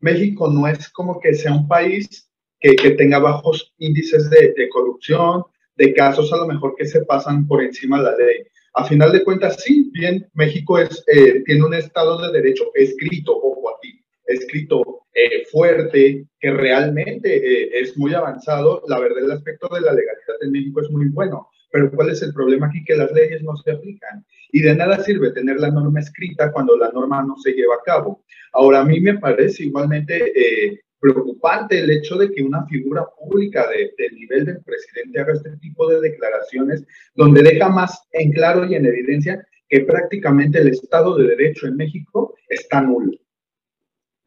México 0.00 0.50
no 0.50 0.66
es 0.66 0.88
como 0.90 1.20
que 1.20 1.34
sea 1.34 1.52
un 1.52 1.68
país 1.68 2.30
que, 2.58 2.74
que 2.74 2.92
tenga 2.92 3.18
bajos 3.18 3.74
índices 3.78 4.30
de, 4.30 4.54
de, 4.56 4.68
corrupción, 4.68 5.44
de 5.76 5.92
casos 5.94 6.32
a 6.32 6.38
lo 6.38 6.46
mejor 6.46 6.74
que 6.76 6.86
se 6.86 7.04
pasan 7.04 7.46
por 7.46 7.62
encima 7.62 7.98
de 7.98 8.04
la 8.04 8.16
ley. 8.16 8.36
A 8.74 8.84
final 8.84 9.12
de 9.12 9.24
cuentas, 9.24 9.62
sí, 9.62 9.90
bien, 9.92 10.28
México 10.34 10.78
es, 10.78 11.02
eh, 11.08 11.42
tiene 11.44 11.64
un 11.64 11.74
Estado 11.74 12.20
de 12.20 12.32
Derecho 12.32 12.70
escrito, 12.74 13.36
ojo 13.36 13.76
aquí, 13.76 14.00
escrito 14.26 15.06
eh, 15.12 15.44
fuerte, 15.50 16.26
que 16.38 16.50
realmente 16.52 17.36
eh, 17.36 17.70
es 17.80 17.98
muy 17.98 18.14
avanzado. 18.14 18.82
La 18.86 19.00
verdad, 19.00 19.24
el 19.24 19.32
aspecto 19.32 19.68
de 19.74 19.80
la 19.80 19.92
legalidad 19.92 20.36
en 20.42 20.52
México 20.52 20.80
es 20.80 20.90
muy 20.90 21.08
bueno, 21.08 21.48
pero 21.70 21.90
¿cuál 21.90 22.10
es 22.10 22.22
el 22.22 22.32
problema 22.32 22.66
aquí? 22.66 22.82
Que 22.84 22.96
las 22.96 23.12
leyes 23.12 23.42
no 23.42 23.56
se 23.56 23.70
aplican. 23.70 24.24
Y 24.52 24.60
de 24.60 24.74
nada 24.74 25.02
sirve 25.02 25.30
tener 25.32 25.58
la 25.58 25.70
norma 25.70 26.00
escrita 26.00 26.50
cuando 26.52 26.76
la 26.76 26.90
norma 26.90 27.22
no 27.22 27.36
se 27.36 27.52
lleva 27.52 27.76
a 27.76 27.84
cabo. 27.84 28.24
Ahora, 28.52 28.80
a 28.80 28.84
mí 28.84 29.00
me 29.00 29.18
parece 29.18 29.64
igualmente 29.64 30.32
eh, 30.34 30.80
preocupante 30.98 31.78
el 31.78 31.90
hecho 31.90 32.16
de 32.16 32.30
que 32.30 32.42
una 32.42 32.66
figura 32.66 33.04
pública 33.18 33.68
del 33.68 33.92
de 33.96 34.16
nivel 34.16 34.44
del 34.44 34.62
presidente 34.62 35.20
haga 35.20 35.32
este 35.32 35.56
tipo 35.58 35.88
de 35.88 36.00
declaraciones, 36.00 36.84
donde 37.14 37.42
deja 37.42 37.68
más 37.68 38.02
en 38.12 38.32
claro 38.32 38.66
y 38.66 38.74
en 38.74 38.86
evidencia 38.86 39.46
que 39.68 39.80
prácticamente 39.80 40.58
el 40.58 40.68
Estado 40.68 41.16
de 41.16 41.28
Derecho 41.28 41.66
en 41.66 41.76
México 41.76 42.34
está 42.48 42.80
nulo. 42.80 43.12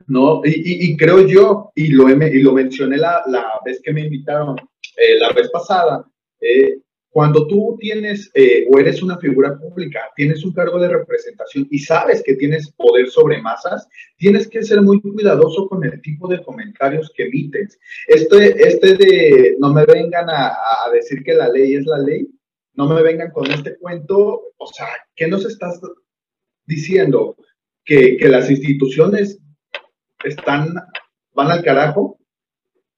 ¿no? 0.07 0.41
Y, 0.43 0.95
creo 0.97 1.25
yo, 1.27 1.71
y 1.75 1.87
lo, 1.87 2.09
y 2.09 2.41
lo 2.41 2.53
mencioné 2.53 2.97
la, 2.97 3.23
la, 3.27 3.45
vez 3.63 3.81
que 3.81 3.93
me 3.93 4.01
invitaron, 4.01 4.57
eh, 4.97 5.17
la 5.19 5.31
vez 5.31 5.49
pasada, 5.49 6.05
eh, 6.41 6.79
Cuando 7.13 7.45
tú 7.45 7.77
tienes 7.79 8.31
eh, 8.33 8.65
o 8.71 8.79
eres 8.79 9.03
una 9.03 9.19
figura 9.19 9.55
pública, 9.59 10.09
tienes 10.15 10.43
un 10.43 10.51
cargo 10.51 10.79
de 10.79 10.87
representación 10.87 11.67
y 11.69 11.77
sabes 11.77 12.23
que 12.23 12.33
tienes 12.33 12.71
poder 12.71 13.07
sobre 13.07 13.39
masas, 13.39 13.87
tienes 14.17 14.47
que 14.47 14.63
ser 14.63 14.81
muy 14.81 14.99
cuidadoso 14.99 15.69
con 15.69 15.83
el 15.83 16.01
tipo 16.01 16.27
de 16.27 16.41
comentarios 16.41 17.11
que 17.15 17.25
emites. 17.25 17.79
Este, 18.07 18.67
este 18.67 18.97
de 18.97 19.55
no 19.59 19.71
me 19.71 19.85
vengan 19.85 20.25
a, 20.27 20.55
decir 20.91 21.23
que 21.23 21.35
la 21.35 21.49
ley 21.49 21.75
es 21.75 21.85
la 21.85 21.99
ley, 21.99 22.27
no 22.73 22.89
me 22.89 23.03
vengan 23.03 23.29
con 23.29 23.45
este 23.51 23.77
cuento, 23.77 24.45
o 24.57 24.65
sea, 24.73 24.87
¿qué 25.15 25.27
nos 25.27 25.45
estás 25.45 25.79
diciendo? 26.65 27.35
Que, 27.85 28.17
que 28.17 28.27
las 28.27 28.49
instituciones 28.49 29.39
están, 30.23 30.73
van 31.35 31.51
al 31.51 31.63
carajo, 31.63 32.17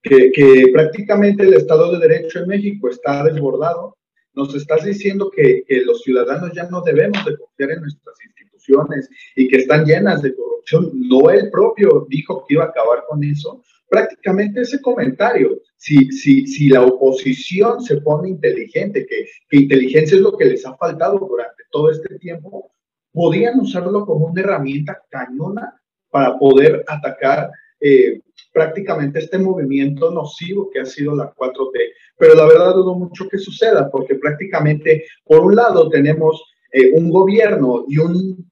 que, 0.02 0.32
que, 0.32 0.68
prácticamente 0.72 1.44
el 1.44 1.56
Estado 1.56 1.92
de 1.92 2.08
Derecho 2.08 2.40
en 2.40 2.48
México 2.48 2.88
está 2.88 3.22
desbordado, 3.26 3.98
nos 4.36 4.54
estás 4.56 4.84
diciendo 4.84 5.30
que, 5.30 5.64
los 5.86 6.02
ciudadanos 6.02 6.52
ya 6.54 6.64
no 6.70 6.82
debemos 6.82 7.24
de 7.26 7.38
confiar 7.38 7.72
en 7.72 7.82
nuestras 7.82 8.16
instituciones 8.26 9.10
y 9.36 9.48
que 9.48 9.58
están 9.58 9.86
llenas 9.86 10.22
de 10.22 10.36
corrupción. 10.36 10.92
No 10.94 11.30
él 11.30 11.50
propio 11.52 12.06
dijo 12.10 12.46
que 12.46 12.56
iba 12.56 12.64
a 12.64 12.68
acabar 12.68 13.04
con 13.08 13.24
eso. 13.24 13.64
Prácticamente 13.88 14.62
ese 14.62 14.82
comentario, 14.82 15.62
si, 15.78 16.12
si, 16.12 16.48
si 16.48 16.70
la 16.70 16.82
oposición 16.82 17.82
se 17.82 18.02
pone 18.02 18.30
inteligente, 18.30 19.06
que, 19.06 19.26
que 19.50 19.58
inteligencia 19.58 20.16
es 20.16 20.22
lo 20.22 20.36
que 20.38 20.46
les 20.46 20.66
ha 20.66 20.76
faltado 20.76 21.20
durante 21.20 21.64
todo 21.72 21.92
este 21.92 22.18
tiempo, 22.20 22.72
podían 23.12 23.60
usarlo 23.60 24.06
como 24.06 24.28
una 24.28 24.42
herramienta 24.42 25.02
cañona 25.10 25.80
para 26.10 26.38
poder 26.38 26.84
atacar 26.88 27.50
eh, 27.80 28.22
prácticamente 28.54 29.20
este 29.20 29.38
movimiento 29.38 30.12
nocivo 30.12 30.70
que 30.72 30.80
ha 30.80 30.86
sido 30.86 31.16
la 31.16 31.34
4T. 31.34 31.78
Pero 32.18 32.36
la 32.36 32.46
verdad 32.46 32.74
dudo 32.74 32.96
mucho 32.96 33.28
que 33.28 33.38
suceda, 33.38 33.90
porque 33.90 34.16
prácticamente, 34.16 35.06
por 35.24 35.42
un 35.42 35.56
lado, 35.56 35.90
tenemos 35.90 36.42
eh, 36.72 36.92
un 36.94 37.10
gobierno 37.10 37.86
y 37.88 37.98
un, 37.98 38.52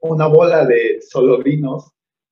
una 0.00 0.26
bola 0.26 0.66
de 0.66 1.00
solodinos 1.00 1.90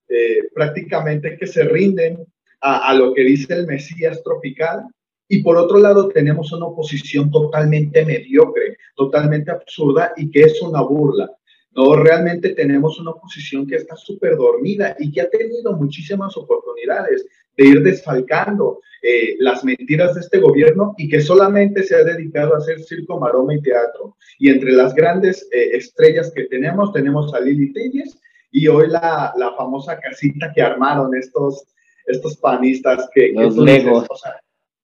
eh, 0.08 0.48
prácticamente 0.54 1.36
que 1.36 1.46
se 1.46 1.64
rinden 1.64 2.24
a, 2.60 2.88
a 2.90 2.94
lo 2.94 3.14
que 3.14 3.22
dice 3.22 3.54
el 3.54 3.66
Mesías 3.66 4.22
tropical, 4.22 4.84
y 5.28 5.42
por 5.42 5.58
otro 5.58 5.78
lado, 5.78 6.08
tenemos 6.08 6.52
una 6.52 6.66
oposición 6.66 7.30
totalmente 7.30 8.04
mediocre, 8.04 8.78
totalmente 8.96 9.50
absurda 9.50 10.12
y 10.16 10.30
que 10.30 10.40
es 10.40 10.62
una 10.62 10.80
burla. 10.80 11.30
No, 11.72 11.94
realmente 11.94 12.54
tenemos 12.54 12.98
una 12.98 13.10
oposición 13.10 13.66
que 13.66 13.76
está 13.76 13.94
súper 13.94 14.36
dormida 14.36 14.96
y 14.98 15.12
que 15.12 15.20
ha 15.20 15.28
tenido 15.28 15.76
muchísimas 15.76 16.34
oportunidades 16.36 17.26
de 17.58 17.64
ir 17.64 17.82
desfalcando 17.82 18.80
eh, 19.02 19.36
las 19.40 19.64
mentiras 19.64 20.14
de 20.14 20.20
este 20.20 20.38
gobierno 20.38 20.94
y 20.96 21.08
que 21.08 21.20
solamente 21.20 21.82
se 21.82 21.96
ha 21.96 22.04
dedicado 22.04 22.54
a 22.54 22.58
hacer 22.58 22.80
circo, 22.80 23.20
maroma 23.20 23.54
y 23.54 23.60
teatro. 23.60 24.16
Y 24.38 24.48
entre 24.48 24.72
las 24.72 24.94
grandes 24.94 25.46
eh, 25.52 25.76
estrellas 25.76 26.32
que 26.34 26.44
tenemos, 26.44 26.92
tenemos 26.92 27.34
a 27.34 27.40
Lili 27.40 27.72
Telles 27.72 28.18
y 28.50 28.68
hoy 28.68 28.88
la, 28.88 29.34
la, 29.36 29.52
famosa 29.56 29.98
casita 29.98 30.50
que 30.54 30.62
armaron 30.62 31.14
estos, 31.14 31.64
estos 32.06 32.36
panistas 32.38 33.08
que... 33.12 33.32
Los 33.34 33.56
Legos. 33.58 34.06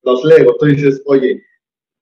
los 0.02 0.24
Legos. 0.24 0.56
Tú 0.58 0.66
dices, 0.66 1.02
oye, 1.06 1.42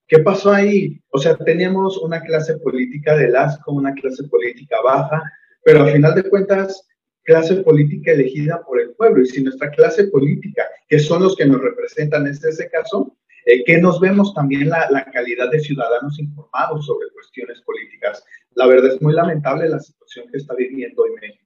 ¿Qué 0.09 0.19
pasó 0.19 0.53
ahí? 0.53 1.01
O 1.11 1.19
sea, 1.19 1.39
teníamos 1.39 1.97
una 1.97 2.21
clase 2.21 2.59
política 2.59 3.17
del 3.17 3.35
asco, 3.35 3.73
una 3.73 3.95
clase 3.95 4.25
política 4.25 4.77
baja, 4.85 5.23
pero 5.65 5.85
al 5.85 5.93
final 5.93 6.15
de 6.15 6.29
cuentas, 6.29 6.87
clase 7.25 7.57
política 7.57 8.13
elegida 8.13 8.63
por 8.67 8.81
el 8.81 8.91
pueblo. 8.95 9.23
Y 9.23 9.27
si 9.27 9.43
nuestra 9.43 9.71
clase 9.71 10.05
política, 10.05 10.65
que 10.89 10.99
son 10.99 11.23
los 11.23 11.37
que 11.37 11.47
nos 11.47 11.61
representan 11.61 12.27
en 12.27 12.33
este 12.33 12.69
caso, 12.71 13.17
eh, 13.45 13.65
que 13.65 13.79
nos 13.79 14.01
vemos 14.01 14.35
también 14.35 14.69
la, 14.69 14.89
la, 14.91 15.05
calidad 15.07 15.51
de 15.51 15.61
ciudadanos 15.61 16.19
informados 16.19 16.87
sobre 16.87 17.11
cuestiones 17.11 17.61
políticas. 17.63 18.25
La 18.55 18.67
verdad 18.67 18.93
es 18.93 19.03
muy 19.03 19.15
lamentable 19.15 19.69
la 19.69 19.81
situación 19.81 20.27
que 20.31 20.39
está 20.39 20.55
viviendo 20.55 21.03
hoy 21.03 21.11
México. 21.21 21.43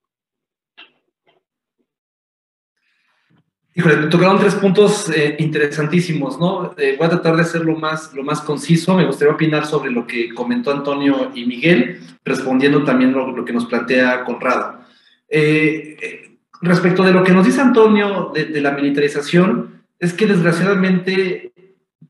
Híjole, 3.78 4.08
tocaron 4.08 4.38
tres 4.38 4.54
puntos 4.54 5.10
eh, 5.10 5.36
interesantísimos, 5.38 6.38
¿no? 6.40 6.74
Eh, 6.78 6.96
voy 6.96 7.06
a 7.06 7.10
tratar 7.10 7.36
de 7.36 7.44
ser 7.44 7.60
lo 7.60 7.76
más, 7.76 8.12
lo 8.14 8.22
más 8.22 8.40
conciso. 8.40 8.94
Me 8.94 9.04
gustaría 9.04 9.34
opinar 9.34 9.66
sobre 9.66 9.90
lo 9.90 10.06
que 10.06 10.32
comentó 10.32 10.72
Antonio 10.72 11.30
y 11.34 11.44
Miguel, 11.44 12.00
respondiendo 12.24 12.84
también 12.84 13.12
lo, 13.12 13.30
lo 13.32 13.44
que 13.44 13.52
nos 13.52 13.66
plantea 13.66 14.24
Conrado. 14.24 14.85
Eh, 15.28 16.36
respecto 16.62 17.02
de 17.02 17.12
lo 17.12 17.22
que 17.22 17.32
nos 17.32 17.46
dice 17.46 17.60
Antonio 17.60 18.32
de, 18.34 18.60
la 18.60 18.72
militarización, 18.72 19.82
es 19.98 20.12
que 20.12 20.26
desgraciadamente 20.26 21.52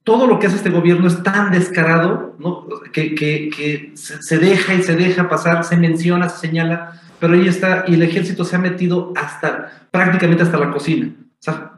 todo 0.02 0.26
lo 0.26 0.38
que 0.38 0.46
hace 0.46 0.56
este 0.56 0.70
gobierno 0.70 1.08
es 1.08 1.22
tan 1.22 1.50
descarado, 1.50 2.36
¿no? 2.38 2.68
Que, 2.92 3.92
se 3.94 4.38
deja 4.38 4.74
y 4.74 4.82
se 4.82 4.96
deja 4.96 5.28
pasar, 5.28 5.64
se 5.64 5.76
menciona, 5.76 6.28
se 6.28 6.46
señala, 6.46 7.00
pero 7.18 7.34
ahí 7.34 7.48
está, 7.48 7.84
y 7.86 7.94
el 7.94 8.02
ejército 8.02 8.44
se 8.44 8.56
ha 8.56 8.58
metido 8.58 9.12
hasta, 9.16 9.88
prácticamente 9.90 10.42
hasta 10.42 10.58
la 10.58 10.70
cocina. 10.70 11.12
O 11.18 11.42
sea, 11.42 11.72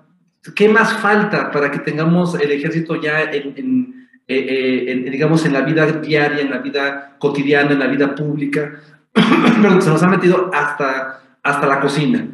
¿qué 0.55 0.69
más 0.69 0.93
falta 0.95 1.51
para 1.51 1.71
que 1.71 1.79
tengamos 1.79 2.35
el 2.35 2.51
ejército 2.51 3.01
ya 3.01 3.23
en, 3.23 4.09
eh, 4.27 4.85
eh, 4.89 5.11
digamos, 5.11 5.45
en 5.47 5.55
la 5.55 5.63
vida 5.63 5.87
diaria, 5.87 6.41
en 6.41 6.51
la 6.51 6.59
vida 6.59 7.17
cotidiana, 7.19 7.73
en 7.73 7.79
la 7.79 7.87
vida 7.87 8.15
pública? 8.15 8.81
Se 9.81 9.91
nos 9.91 10.03
ha 10.03 10.09
metido 10.09 10.51
hasta, 10.53 11.23
hasta 11.49 11.67
la 11.67 11.81
cocina. 11.81 12.27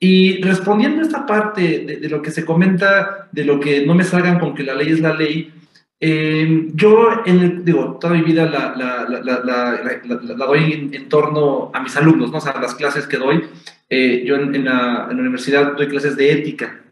Y 0.00 0.40
respondiendo 0.42 1.00
a 1.00 1.04
esta 1.04 1.26
parte 1.26 1.98
de, 2.00 2.08
lo 2.08 2.22
que 2.22 2.30
se 2.30 2.44
comenta, 2.44 3.28
de 3.32 3.44
lo 3.44 3.58
que 3.58 3.84
no 3.84 3.94
me 3.94 4.04
salgan 4.04 4.38
con 4.38 4.54
que 4.54 4.62
la 4.62 4.74
ley 4.74 4.90
es 4.90 5.00
la 5.00 5.14
ley, 5.14 5.52
eh, 6.00 6.68
yo, 6.74 7.08
en 7.26 7.64
digo, 7.64 7.98
toda 8.00 8.14
mi 8.14 8.22
vida 8.22 8.46
la, 8.46 8.74
la, 8.76 9.80
la 10.36 10.46
doy 10.46 10.90
en, 10.92 11.08
torno 11.08 11.72
a 11.74 11.80
mis 11.80 11.96
alumnos, 11.96 12.30
¿no? 12.30 12.38
o 12.38 12.40
sea, 12.40 12.60
las 12.60 12.76
clases 12.76 13.06
que 13.08 13.16
doy. 13.16 13.42
Eh, 13.90 14.22
yo 14.24 14.36
en, 14.36 14.64
la, 14.64 15.08
universidad 15.10 15.74
doy 15.74 15.88
clases 15.88 16.14
de 16.14 16.30
ética 16.30 16.82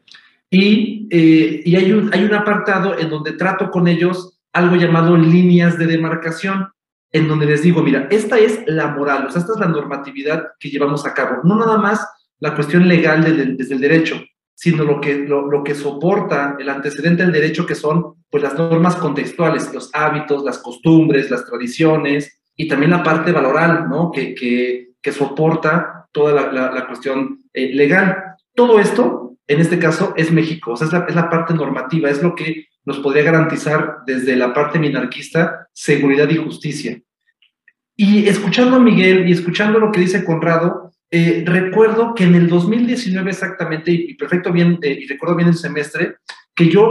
y, 0.50 1.06
eh, 1.10 1.60
y 1.62 1.76
hay, 1.76 1.92
un, 1.92 2.12
hay 2.12 2.24
un 2.24 2.32
apartado 2.32 2.98
en 2.98 3.10
donde 3.10 3.32
trato 3.32 3.70
con 3.70 3.86
ellos 3.86 4.38
algo 4.52 4.76
llamado 4.76 5.14
líneas 5.16 5.78
de 5.78 5.86
demarcación, 5.86 6.68
en 7.16 7.28
donde 7.28 7.46
les 7.46 7.62
digo, 7.62 7.82
mira, 7.82 8.08
esta 8.10 8.38
es 8.38 8.60
la 8.66 8.88
moral, 8.88 9.26
o 9.26 9.30
sea, 9.30 9.40
esta 9.40 9.54
es 9.54 9.60
la 9.60 9.68
normatividad 9.68 10.48
que 10.60 10.68
llevamos 10.68 11.06
a 11.06 11.14
cabo, 11.14 11.42
no 11.44 11.56
nada 11.56 11.78
más 11.78 12.06
la 12.38 12.54
cuestión 12.54 12.86
legal 12.86 13.24
desde 13.56 13.74
el 13.74 13.80
derecho, 13.80 14.20
sino 14.54 14.84
lo 14.84 15.00
que, 15.00 15.18
lo, 15.18 15.50
lo, 15.50 15.62
que 15.62 15.74
soporta 15.74 16.56
el 16.58 16.68
antecedente 16.68 17.22
del 17.22 17.32
derecho, 17.32 17.66
que 17.66 17.74
son 17.74 18.24
pues, 18.30 18.42
las 18.42 18.54
normas 18.54 18.96
contextuales, 18.96 19.72
los 19.72 19.90
hábitos, 19.94 20.44
las 20.44 20.58
costumbres, 20.58 21.30
las 21.30 21.44
tradiciones, 21.44 22.42
y 22.56 22.68
también 22.68 22.90
la 22.90 23.02
parte 23.02 23.32
valoral, 23.32 23.88
¿no? 23.88 24.10
Que, 24.10 24.34
que, 24.34 24.88
que 25.00 25.12
soporta 25.12 26.08
toda 26.10 26.50
la, 26.50 26.86
cuestión 26.86 27.44
eh, 27.52 27.74
legal. 27.74 28.16
Todo 28.54 28.80
esto, 28.80 29.36
en 29.46 29.60
este 29.60 29.78
caso, 29.78 30.14
es 30.16 30.32
México, 30.32 30.72
o 30.72 30.76
sea, 30.76 30.86
es 30.86 30.92
la, 30.92 31.06
es 31.08 31.14
la 31.14 31.28
parte 31.28 31.52
normativa, 31.52 32.08
es 32.08 32.22
lo 32.22 32.34
que 32.34 32.66
nos 32.86 33.00
podría 33.00 33.24
garantizar 33.24 33.98
desde 34.06 34.36
la 34.36 34.54
parte 34.54 34.78
minarquista 34.78 35.68
seguridad 35.72 36.30
y 36.30 36.36
justicia. 36.36 36.98
Y 37.96 38.28
escuchando 38.28 38.76
a 38.76 38.80
Miguel 38.80 39.26
y 39.26 39.32
escuchando 39.32 39.78
lo 39.78 39.90
que 39.90 40.00
dice 40.00 40.24
Conrado, 40.24 40.92
eh, 41.10 41.44
recuerdo 41.46 42.14
que 42.14 42.24
en 42.24 42.34
el 42.34 42.48
2019 42.48 43.30
exactamente, 43.30 43.90
y, 43.90 44.14
perfecto 44.14 44.52
bien, 44.52 44.78
eh, 44.82 44.98
y 45.00 45.06
recuerdo 45.06 45.36
bien 45.36 45.48
el 45.48 45.56
semestre, 45.56 46.16
que 46.54 46.68
yo, 46.68 46.86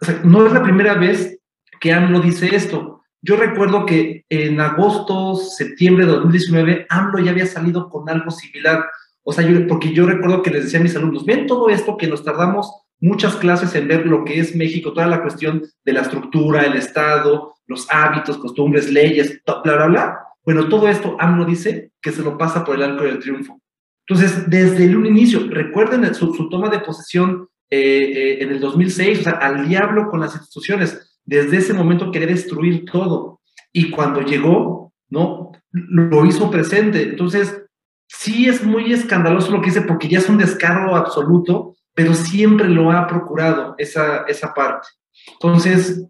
o 0.00 0.04
sea, 0.04 0.20
no 0.24 0.46
es 0.46 0.52
la 0.52 0.62
primera 0.62 0.94
vez 0.94 1.38
que 1.80 1.92
AMLO 1.92 2.20
dice 2.20 2.54
esto. 2.54 3.02
Yo 3.22 3.36
recuerdo 3.36 3.86
que 3.86 4.24
en 4.28 4.60
agosto, 4.60 5.36
septiembre 5.36 6.04
de 6.06 6.12
2019, 6.12 6.86
AMLO 6.90 7.18
ya 7.18 7.30
había 7.30 7.46
salido 7.46 7.88
con 7.88 8.08
algo 8.10 8.30
similar. 8.30 8.84
O 9.22 9.32
sea, 9.32 9.44
yo, 9.48 9.66
porque 9.66 9.92
yo 9.92 10.06
recuerdo 10.06 10.42
que 10.42 10.50
les 10.50 10.64
decía 10.64 10.80
a 10.80 10.82
mis 10.82 10.96
alumnos, 10.96 11.24
ven 11.24 11.46
todo 11.46 11.68
esto 11.68 11.96
que 11.96 12.06
nos 12.06 12.24
tardamos 12.24 12.70
muchas 13.00 13.36
clases 13.36 13.74
en 13.74 13.88
ver 13.88 14.06
lo 14.06 14.24
que 14.24 14.38
es 14.38 14.54
México, 14.54 14.92
toda 14.92 15.06
la 15.06 15.22
cuestión 15.22 15.62
de 15.84 15.92
la 15.92 16.02
estructura, 16.02 16.62
el 16.62 16.74
Estado, 16.74 17.54
los 17.66 17.86
hábitos, 17.90 18.38
costumbres, 18.38 18.90
leyes, 18.90 19.40
bla, 19.44 19.60
bla, 19.62 19.86
bla. 19.86 20.25
Bueno, 20.46 20.68
todo 20.68 20.88
esto 20.88 21.16
AMLO 21.18 21.44
dice 21.44 21.90
que 22.00 22.12
se 22.12 22.22
lo 22.22 22.38
pasa 22.38 22.64
por 22.64 22.76
el 22.76 22.82
arco 22.84 23.04
del 23.04 23.18
triunfo. 23.18 23.60
Entonces, 24.08 24.48
desde 24.48 24.84
el 24.84 24.96
un 24.96 25.06
inicio, 25.06 25.48
recuerden 25.50 26.14
su, 26.14 26.32
su 26.32 26.48
toma 26.48 26.70
de 26.70 26.78
posesión 26.78 27.48
eh, 27.68 27.78
eh, 27.78 28.42
en 28.42 28.50
el 28.50 28.60
2006, 28.60 29.18
o 29.18 29.22
sea, 29.24 29.32
al 29.32 29.68
diablo 29.68 30.08
con 30.08 30.20
las 30.20 30.34
instituciones 30.34 31.18
desde 31.24 31.56
ese 31.56 31.74
momento 31.74 32.12
quería 32.12 32.28
destruir 32.28 32.84
todo. 32.90 33.40
Y 33.72 33.90
cuando 33.90 34.22
llegó, 34.22 34.92
¿no? 35.10 35.50
Lo 35.72 36.24
hizo 36.24 36.50
presente. 36.50 37.02
Entonces, 37.02 37.64
sí 38.06 38.48
es 38.48 38.64
muy 38.64 38.92
escandaloso 38.92 39.50
lo 39.50 39.60
que 39.60 39.66
dice 39.66 39.82
porque 39.82 40.08
ya 40.08 40.18
es 40.18 40.28
un 40.28 40.38
descargo 40.38 40.94
absoluto, 40.94 41.74
pero 41.92 42.14
siempre 42.14 42.68
lo 42.68 42.92
ha 42.92 43.06
procurado 43.06 43.74
esa, 43.78 44.22
esa 44.28 44.54
parte. 44.54 44.88
Entonces, 45.32 46.06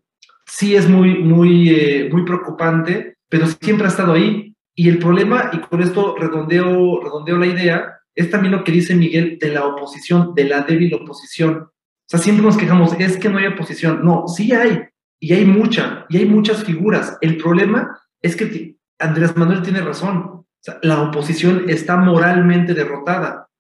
sí 0.47 0.77
es 0.77 0.89
muy, 0.89 1.19
muy, 1.19 1.71
eh, 1.71 2.09
muy 2.13 2.25
preocupante, 2.25 3.16
pero 3.37 3.49
siempre 3.61 3.85
ha 3.85 3.91
estado 3.91 4.15
ahí. 4.15 4.55
Y 4.75 4.89
el 4.89 4.99
problema, 4.99 5.51
y 5.53 5.59
con 5.59 5.83
esto 5.83 6.17
redondeo, 6.19 7.03
redondeo 7.03 7.37
la 7.37 7.47
idea, 7.47 8.01
es 8.15 8.31
también 8.31 8.53
lo 8.53 8.65
que 8.65 8.73
dice 8.73 8.95
Miguel 8.95 9.39
de 9.39 9.51
la 9.51 9.67
oposición, 9.67 10.35
de 10.35 10.45
la 10.45 10.63
débil 10.63 10.95
oposición. 10.95 11.55
O 11.59 12.09
sea, 12.09 12.19
siempre 12.19 12.47
nos 12.47 12.57
quejamos, 12.57 12.95
es 12.99 13.19
que 13.19 13.29
no 13.29 13.37
hay 13.37 13.47
oposición. 13.49 14.03
No, 14.03 14.27
sí 14.27 14.53
hay, 14.53 14.85
Y 15.21 15.35
hay 15.35 15.45
mucha, 15.45 16.07
y 16.09 16.17
hay 16.17 16.25
muchas 16.25 16.65
figuras. 16.65 17.19
El 17.21 17.37
problema 17.37 17.99
es 18.23 18.37
que 18.37 18.77
Andrés 18.99 19.37
Manuel 19.37 19.61
tiene 19.61 19.83
razón. 19.83 20.47
la 20.83 21.03
oposición 21.03 21.69
está 21.69 21.97
moralmente 21.97 22.73
derrotada. 22.73 23.51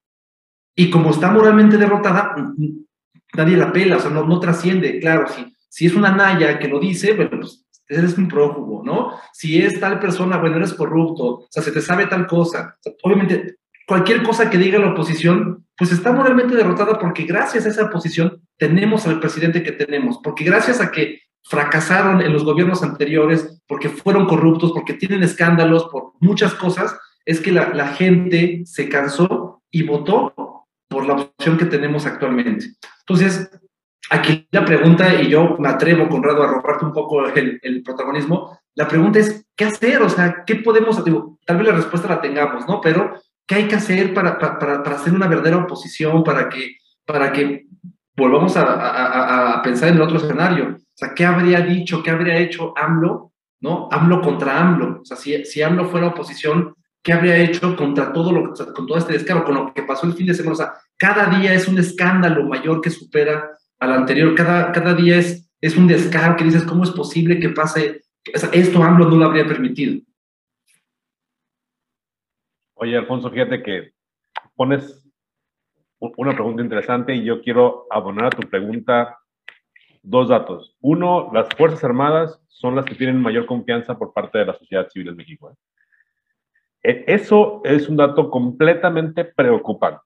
Y 0.74 0.88
como 0.88 1.10
está 1.10 1.30
moralmente 1.30 1.76
derrotada, 1.76 2.34
nadie 3.34 3.56
la 3.58 3.72
pela, 3.72 3.98
o 3.98 4.00
sea, 4.00 4.10
no, 4.10 4.24
no 4.24 4.40
trasciende. 4.40 5.00
Claro, 5.00 5.26
si, 5.28 5.54
si 5.68 5.84
es 5.84 5.94
una 5.94 6.12
Naya 6.12 6.58
que 6.58 6.68
lo 6.68 6.80
dice, 6.80 7.12
bueno, 7.12 7.40
pues 7.40 7.65
eres 7.88 8.16
un 8.18 8.28
prófugo, 8.28 8.82
¿no? 8.84 9.12
Si 9.32 9.62
es 9.62 9.78
tal 9.80 9.98
persona, 9.98 10.38
bueno, 10.38 10.56
eres 10.56 10.74
corrupto, 10.74 11.24
o 11.24 11.46
sea, 11.50 11.62
se 11.62 11.72
te 11.72 11.80
sabe 11.80 12.06
tal 12.06 12.26
cosa. 12.26 12.76
obviamente, 13.02 13.56
cualquier 13.86 14.22
cosa 14.22 14.50
que 14.50 14.58
diga 14.58 14.78
la 14.78 14.92
oposición, 14.92 15.64
pues 15.76 15.92
está 15.92 16.12
moralmente 16.12 16.56
derrotada 16.56 16.98
porque 16.98 17.24
gracias 17.24 17.66
a 17.66 17.68
esa 17.68 17.84
oposición 17.84 18.42
tenemos 18.56 19.06
al 19.06 19.20
presidente 19.20 19.62
que 19.62 19.72
tenemos, 19.72 20.18
porque 20.22 20.44
gracias 20.44 20.80
a 20.80 20.90
que 20.90 21.20
fracasaron 21.44 22.20
en 22.22 22.32
los 22.32 22.44
gobiernos 22.44 22.82
anteriores, 22.82 23.62
porque 23.68 23.88
fueron 23.88 24.26
corruptos, 24.26 24.72
porque 24.72 24.94
tienen 24.94 25.22
escándalos, 25.22 25.84
por 25.84 26.12
muchas 26.20 26.54
cosas, 26.54 26.98
es 27.24 27.40
que 27.40 27.52
la, 27.52 27.72
la 27.72 27.88
gente 27.88 28.62
se 28.64 28.88
cansó 28.88 29.62
y 29.70 29.84
votó 29.84 30.34
por 30.88 31.06
la 31.06 31.14
opción 31.14 31.56
que 31.56 31.66
tenemos 31.66 32.06
actualmente. 32.06 32.66
Entonces, 33.00 33.50
aquí 34.10 34.46
la 34.50 34.64
pregunta, 34.64 35.20
y 35.20 35.28
yo 35.28 35.56
me 35.58 35.68
atrevo, 35.68 36.08
Conrado, 36.08 36.42
a 36.42 36.46
robarte 36.46 36.84
un 36.84 36.92
poco 36.92 37.26
el, 37.26 37.58
el, 37.62 37.82
protagonismo, 37.82 38.58
la 38.74 38.86
pregunta 38.86 39.18
es, 39.18 39.46
¿qué 39.56 39.64
hacer? 39.64 40.02
O 40.02 40.08
sea, 40.08 40.44
¿qué 40.46 40.56
podemos 40.56 40.98
hacer? 40.98 41.14
Tal 41.44 41.56
vez 41.56 41.66
la 41.66 41.74
respuesta 41.74 42.08
la 42.08 42.20
tengamos, 42.20 42.66
¿no? 42.68 42.80
Pero, 42.80 43.14
¿qué 43.46 43.56
hay 43.56 43.68
que 43.68 43.76
hacer 43.76 44.14
para, 44.14 44.38
para, 44.38 44.82
para 44.82 44.96
hacer 44.96 45.12
una 45.12 45.26
verdadera 45.26 45.58
oposición, 45.58 46.22
para 46.22 46.48
que, 46.48 46.76
para 47.04 47.32
que 47.32 47.66
volvamos 48.16 48.56
a, 48.56 48.62
a, 48.62 49.58
a, 49.58 49.62
pensar 49.62 49.88
en 49.88 49.96
el 49.96 50.02
otro 50.02 50.18
escenario? 50.18 50.76
O 50.76 50.98
sea, 50.98 51.14
¿qué 51.14 51.24
habría 51.24 51.60
dicho, 51.60 52.02
qué 52.02 52.10
habría 52.10 52.38
hecho 52.38 52.72
AMLO, 52.76 53.32
¿no? 53.60 53.88
AMLO 53.90 54.20
contra 54.20 54.60
AMLO. 54.60 55.00
O 55.02 55.04
sea, 55.04 55.16
si, 55.16 55.44
si 55.44 55.62
AMLO 55.62 55.86
fuera 55.86 56.08
oposición, 56.08 56.74
¿qué 57.02 57.12
habría 57.12 57.36
hecho 57.36 57.76
contra 57.76 58.12
todo 58.12 58.32
lo, 58.32 58.52
con 58.52 58.86
todo 58.86 58.98
este 58.98 59.12
descaro, 59.12 59.44
con 59.44 59.54
lo 59.54 59.74
que 59.74 59.82
pasó 59.82 60.06
el 60.06 60.14
fin 60.14 60.26
de 60.26 60.34
semana? 60.34 60.52
O 60.52 60.56
sea, 60.56 60.74
cada 60.96 61.26
día 61.26 61.54
es 61.54 61.68
un 61.68 61.78
escándalo 61.78 62.44
mayor 62.44 62.80
que 62.80 62.90
supera 62.90 63.50
al 63.78 63.92
anterior. 63.92 64.34
Cada, 64.34 64.72
cada 64.72 64.94
día 64.94 65.16
es, 65.16 65.50
es 65.60 65.76
un 65.76 65.86
descaro 65.86 66.36
que 66.36 66.44
dices, 66.44 66.64
¿cómo 66.64 66.84
es 66.84 66.90
posible 66.90 67.38
que 67.40 67.50
pase? 67.50 68.02
esto 68.52 68.82
AMLO 68.82 69.08
no 69.08 69.16
lo 69.16 69.26
habría 69.26 69.46
permitido. 69.46 70.02
Oye, 72.74 72.96
Alfonso, 72.96 73.30
fíjate 73.30 73.62
que 73.62 73.92
pones 74.54 75.02
una 75.98 76.32
pregunta 76.32 76.62
interesante 76.62 77.14
y 77.14 77.24
yo 77.24 77.40
quiero 77.40 77.86
abonar 77.90 78.26
a 78.26 78.30
tu 78.30 78.48
pregunta 78.48 79.16
dos 80.02 80.28
datos. 80.28 80.76
Uno, 80.80 81.30
las 81.32 81.48
Fuerzas 81.56 81.82
Armadas 81.84 82.40
son 82.48 82.76
las 82.76 82.84
que 82.84 82.94
tienen 82.94 83.20
mayor 83.20 83.46
confianza 83.46 83.98
por 83.98 84.12
parte 84.12 84.38
de 84.38 84.46
la 84.46 84.58
sociedad 84.58 84.88
civil 84.88 85.08
en 85.08 85.16
México. 85.16 85.50
¿eh? 85.50 85.54
E, 86.82 87.04
eso 87.14 87.60
es 87.64 87.88
un 87.88 87.96
dato 87.96 88.30
completamente 88.30 89.24
preocupante. 89.24 90.02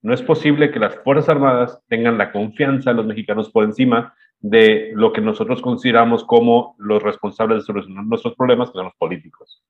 No 0.00 0.14
es 0.14 0.22
posible 0.22 0.70
que 0.70 0.78
las 0.78 0.94
Fuerzas 0.96 1.28
Armadas 1.28 1.82
tengan 1.88 2.18
la 2.18 2.30
confianza 2.30 2.90
de 2.90 2.96
los 2.96 3.06
mexicanos 3.06 3.50
por 3.50 3.64
encima 3.64 4.14
de 4.40 4.92
lo 4.94 5.12
que 5.12 5.20
nosotros 5.20 5.60
consideramos 5.60 6.24
como 6.24 6.76
los 6.78 7.02
responsables 7.02 7.58
de 7.58 7.64
solucionar 7.64 8.04
nuestros 8.04 8.36
problemas, 8.36 8.70
que 8.70 8.74
son 8.74 8.84
los 8.84 8.94
políticos. 8.94 9.64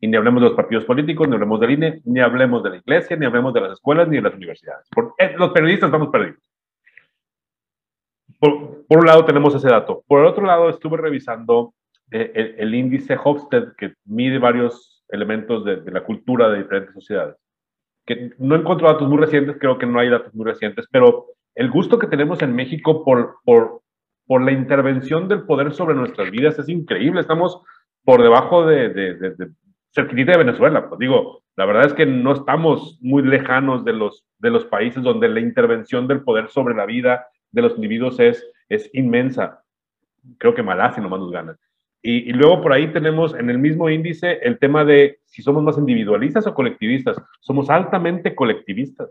Y 0.00 0.06
ni 0.06 0.16
hablemos 0.16 0.42
de 0.42 0.48
los 0.48 0.56
partidos 0.56 0.84
políticos, 0.84 1.28
ni 1.28 1.34
hablemos 1.34 1.58
del 1.58 1.70
INE, 1.72 2.00
ni 2.04 2.20
hablemos 2.20 2.62
de 2.62 2.70
la 2.70 2.76
iglesia, 2.76 3.16
ni 3.16 3.26
hablemos 3.26 3.52
de 3.54 3.60
las 3.60 3.72
escuelas, 3.72 4.08
ni 4.08 4.16
de 4.16 4.22
las 4.22 4.34
universidades. 4.34 4.88
Por, 4.90 5.14
eh, 5.18 5.34
los 5.36 5.50
periodistas 5.50 5.88
estamos 5.88 6.08
perdidos. 6.08 6.48
Por, 8.38 8.84
un 8.88 9.06
lado 9.06 9.24
tenemos 9.24 9.54
ese 9.54 9.68
dato. 9.68 10.04
Por 10.06 10.20
el 10.20 10.26
otro 10.26 10.46
lado, 10.46 10.68
estuve 10.68 10.96
revisando 10.96 11.74
eh, 12.12 12.54
el, 12.58 12.74
índice 12.74 13.16
Hofstede, 13.22 13.72
que 13.76 13.94
mide 14.04 14.38
varios 14.38 15.04
elementos 15.08 15.64
de 15.64 15.90
la 15.90 16.04
cultura 16.04 16.48
de 16.48 16.58
diferentes 16.58 16.94
sociedades 16.94 17.41
que 18.06 18.30
no 18.38 18.56
encuentro 18.56 18.88
datos 18.88 19.08
muy 19.08 19.18
recientes, 19.18 19.56
creo 19.58 19.78
que 19.78 19.86
no 19.86 19.98
hay 20.00 20.08
datos 20.08 20.34
muy 20.34 20.44
recientes, 20.44 20.86
pero 20.90 21.26
el 21.54 21.70
gusto 21.70 21.98
que 21.98 22.06
tenemos 22.06 22.42
en 22.42 22.54
México 22.54 23.04
por, 23.04 23.36
por, 23.44 23.82
por 24.26 24.42
la 24.42 24.52
intervención 24.52 25.28
del 25.28 25.42
poder 25.42 25.72
sobre 25.72 25.94
nuestras 25.94 26.30
vidas 26.30 26.58
es 26.58 26.68
increíble. 26.68 27.20
Estamos 27.20 27.60
por 28.04 28.22
debajo 28.22 28.66
de, 28.66 28.88
de, 28.88 29.14
de, 29.14 29.30
de 29.30 29.50
de 29.94 30.38
Venezuela. 30.38 30.88
Pues 30.88 30.98
digo, 30.98 31.42
la 31.56 31.66
verdad 31.66 31.86
es 31.86 31.92
que 31.92 32.06
no 32.06 32.32
estamos 32.32 32.98
muy 33.02 33.22
lejanos 33.22 33.84
de 33.84 33.92
los, 33.92 34.24
de 34.38 34.50
los 34.50 34.64
países 34.64 35.02
donde 35.02 35.28
la 35.28 35.40
intervención 35.40 36.08
del 36.08 36.22
poder 36.22 36.48
sobre 36.48 36.74
la 36.74 36.86
vida 36.86 37.26
de 37.50 37.62
los 37.62 37.74
individuos 37.74 38.18
es, 38.18 38.44
es 38.68 38.90
inmensa. 38.94 39.62
Creo 40.38 40.54
que 40.54 40.62
Malasia 40.62 41.02
nomás 41.02 41.20
nos 41.20 41.30
gana. 41.30 41.56
Y, 42.04 42.32
luego 42.32 42.60
por 42.62 42.72
ahí 42.72 42.92
tenemos 42.92 43.32
en 43.34 43.48
el 43.48 43.58
mismo 43.58 43.88
índice 43.88 44.38
el 44.42 44.58
tema 44.58 44.84
de 44.84 45.20
si 45.24 45.40
somos 45.40 45.62
más 45.62 45.78
individualistas 45.78 46.46
o 46.48 46.54
colectivistas. 46.54 47.16
Somos 47.40 47.70
altamente 47.70 48.34
colectivistas. 48.34 49.10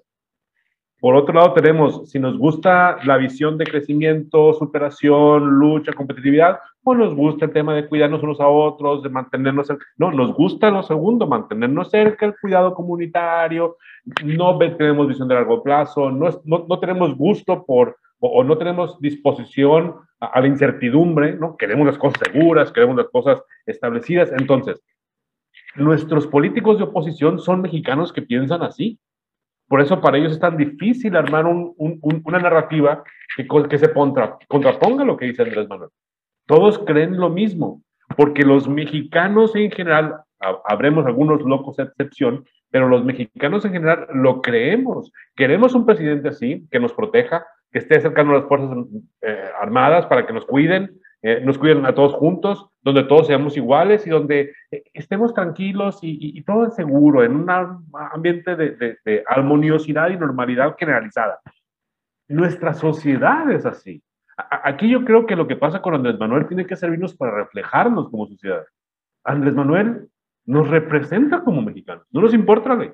Por 0.99 1.15
otro 1.15 1.34
lado 1.34 1.54
tenemos 1.54 2.10
si 2.12 2.19
nos 2.19 2.38
gusta 2.38 2.97
la 3.06 3.17
visión 3.17 3.58
de 3.58 3.65
crecimiento, 3.65 4.54
superación, 4.54 5.58
lucha, 5.58 5.93
competitividad, 5.93 6.60
o 6.84 6.93
nos 6.93 7.15
gusta 7.15 7.45
el 7.45 7.54
tema 7.54 7.73
de 7.73 7.88
cuidarnos 7.88 8.21
unos 8.21 8.39
a 8.39 8.47
otros, 8.47 9.01
de 9.01 9.10
mantenernos, 9.10 9.67
no, 9.97 10.12
nos 10.12 10.34
gusta 10.36 10.69
lo 10.69 10.84
segundo, 10.84 11.25
mantenernos 11.25 11.89
cerca, 11.89 12.27
el 12.27 12.36
cuidado 12.39 12.75
comunitario, 12.75 13.77
no 14.23 14.60
tenemos 14.60 15.08
visión 15.08 15.27
de 15.27 15.36
largo 15.36 15.63
plazo, 15.63 16.12
no, 16.12 16.30
no, 16.45 16.65
no 16.67 16.80
tenemos 16.80 17.15
gusto 17.15 17.65
por 17.65 17.97
o, 18.21 18.43
no 18.43 18.57
tenemos 18.57 18.99
disposición 19.01 19.95
a, 20.19 20.39
la 20.39 20.47
incertidumbre, 20.47 21.36
¿no? 21.36 21.57
Queremos 21.57 21.88
las 21.88 21.97
cosas 21.97 22.21
seguras, 22.31 22.71
queremos 22.71 22.95
las 22.95 23.10
cosas 23.10 23.41
establecidas. 23.65 24.31
Entonces, 24.31 24.79
nuestros 25.75 26.27
políticos 26.27 26.77
de 26.77 26.84
oposición 26.84 27.39
son 27.39 27.62
mexicanos 27.62 28.13
que 28.13 28.21
piensan 28.21 28.62
así. 28.62 28.99
Por 29.67 29.81
eso 29.81 29.99
para 30.01 30.17
ellos 30.17 30.34
es 30.34 30.39
tan 30.39 30.55
difícil 30.55 31.15
armar 31.15 31.47
un, 31.47 31.73
un, 31.77 32.21
una 32.23 32.39
narrativa 32.39 33.03
que, 33.36 33.47
que 33.67 33.77
se 33.77 33.91
contra, 33.91 34.38
contraponga 34.47 35.03
lo 35.03 35.17
que 35.17 35.25
dice 35.25 35.41
Andrés 35.41 35.67
Manuel. 35.67 35.89
Todos 36.45 36.77
creen 36.79 37.17
lo 37.17 37.29
mismo, 37.29 37.81
porque 38.15 38.43
los 38.43 38.67
mexicanos 38.67 39.55
en 39.55 39.71
general, 39.71 40.17
habremos 40.65 41.05
algunos 41.05 41.41
locos 41.41 41.77
de 41.77 41.84
excepción, 41.84 42.45
pero 42.69 42.88
los 42.88 43.03
mexicanos 43.03 43.65
en 43.65 43.71
general 43.71 44.07
lo 44.13 44.41
creemos. 44.41 45.12
Queremos 45.36 45.73
un 45.73 45.86
presidente 45.86 46.29
así, 46.29 46.67
que 46.69 46.79
nos 46.79 46.93
proteja, 46.93 47.45
que 47.71 47.79
esté 47.79 47.99
cercano 48.01 48.31
a 48.31 48.39
las 48.39 48.47
Fuerzas 48.47 48.69
eh, 49.21 49.49
Armadas 49.60 50.05
para 50.07 50.25
que 50.25 50.34
nos 50.34 50.45
cuiden, 50.45 50.99
eh, 51.23 51.39
nos 51.43 51.57
cuiden 51.57 51.86
a 51.86 51.93
todos 51.93 52.13
juntos, 52.13 52.67
donde 52.81 53.03
todos 53.03 53.27
seamos 53.27 53.55
iguales 53.55 54.05
y 54.07 54.10
donde 54.10 54.53
eh, 54.71 54.84
estemos 54.93 55.34
tranquilos 55.34 55.99
y, 56.01 56.41
todo 56.43 56.67
es 56.67 56.75
seguro, 56.75 57.23
en 57.23 57.36
un 57.36 57.49
ambiente 58.12 58.55
de, 58.55 59.23
armoniosidad 59.27 60.10
y 60.10 60.17
normalidad 60.17 60.75
generalizada. 60.77 61.39
Nuestra 62.27 62.73
sociedad 62.73 63.49
es 63.51 63.65
así. 63.65 64.01
Aquí 64.38 64.89
yo 64.89 65.05
creo 65.05 65.25
que 65.27 65.36
lo 65.36 65.47
que 65.47 65.55
pasa 65.55 65.81
con 65.81 65.93
Andrés 65.93 66.17
Manuel 66.17 66.47
tiene 66.47 66.65
que 66.65 66.75
servirnos 66.75 67.15
para 67.15 67.36
reflejarnos 67.36 68.10
como 68.10 68.27
sociedad. 68.27 68.63
Andrés 69.23 69.53
Manuel 69.53 70.07
nos 70.45 70.67
representa 70.69 71.43
como 71.43 71.62
mexicanos, 71.62 72.05
no 72.12 72.21
nos 72.21 72.34
importa 72.34 72.69
la 72.69 72.75
ley. 72.75 72.91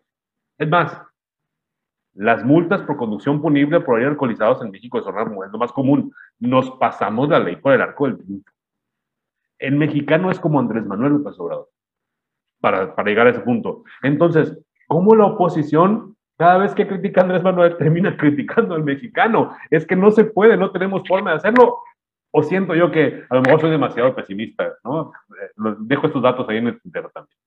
Es 0.57 0.67
más, 0.67 1.01
las 2.17 2.43
multas 2.43 2.81
por 2.81 2.97
conducción 2.97 3.39
punible 3.39 3.79
por 3.79 3.97
aire 3.97 4.09
alcoholizados 4.09 4.63
en 4.63 4.71
México 4.71 4.99
son 5.03 5.15
lo 5.15 5.57
más 5.59 5.71
común. 5.71 6.11
Nos 6.39 6.71
pasamos 6.71 7.29
la 7.29 7.39
ley 7.39 7.57
por 7.57 7.73
el 7.73 7.81
arco 7.81 8.07
del 8.07 8.17
triunfo. 8.17 8.51
El 9.59 9.75
mexicano 9.75 10.31
es 10.31 10.39
como 10.39 10.59
Andrés 10.59 10.83
Manuel 10.85 11.13
López 11.13 11.39
Obrador, 11.39 11.69
para, 12.59 12.95
para 12.95 13.07
llegar 13.07 13.27
a 13.27 13.29
ese 13.29 13.41
punto. 13.41 13.83
Entonces, 14.01 14.57
¿cómo 14.87 15.15
la 15.15 15.25
oposición 15.25 16.15
cada 16.37 16.57
vez 16.57 16.73
que 16.73 16.87
critica 16.87 17.21
a 17.21 17.23
Andrés 17.25 17.43
Manuel 17.43 17.77
termina 17.77 18.17
criticando 18.17 18.73
al 18.73 18.83
mexicano? 18.83 19.55
Es 19.69 19.85
que 19.85 19.95
no 19.95 20.09
se 20.09 20.25
puede, 20.25 20.57
no 20.57 20.71
tenemos 20.71 21.07
forma 21.07 21.31
de 21.31 21.37
hacerlo. 21.37 21.77
O 22.31 22.41
siento 22.41 22.73
yo 22.73 22.91
que 22.91 23.25
a 23.29 23.35
lo 23.35 23.41
mejor 23.43 23.61
soy 23.61 23.69
demasiado 23.69 24.15
pesimista, 24.15 24.73
¿no? 24.83 25.11
Eh, 25.39 25.75
dejo 25.81 26.07
estos 26.07 26.23
datos 26.23 26.49
ahí 26.49 26.57
en 26.57 26.67
el 26.67 26.81
tintero 26.81 27.11
también. 27.13 27.37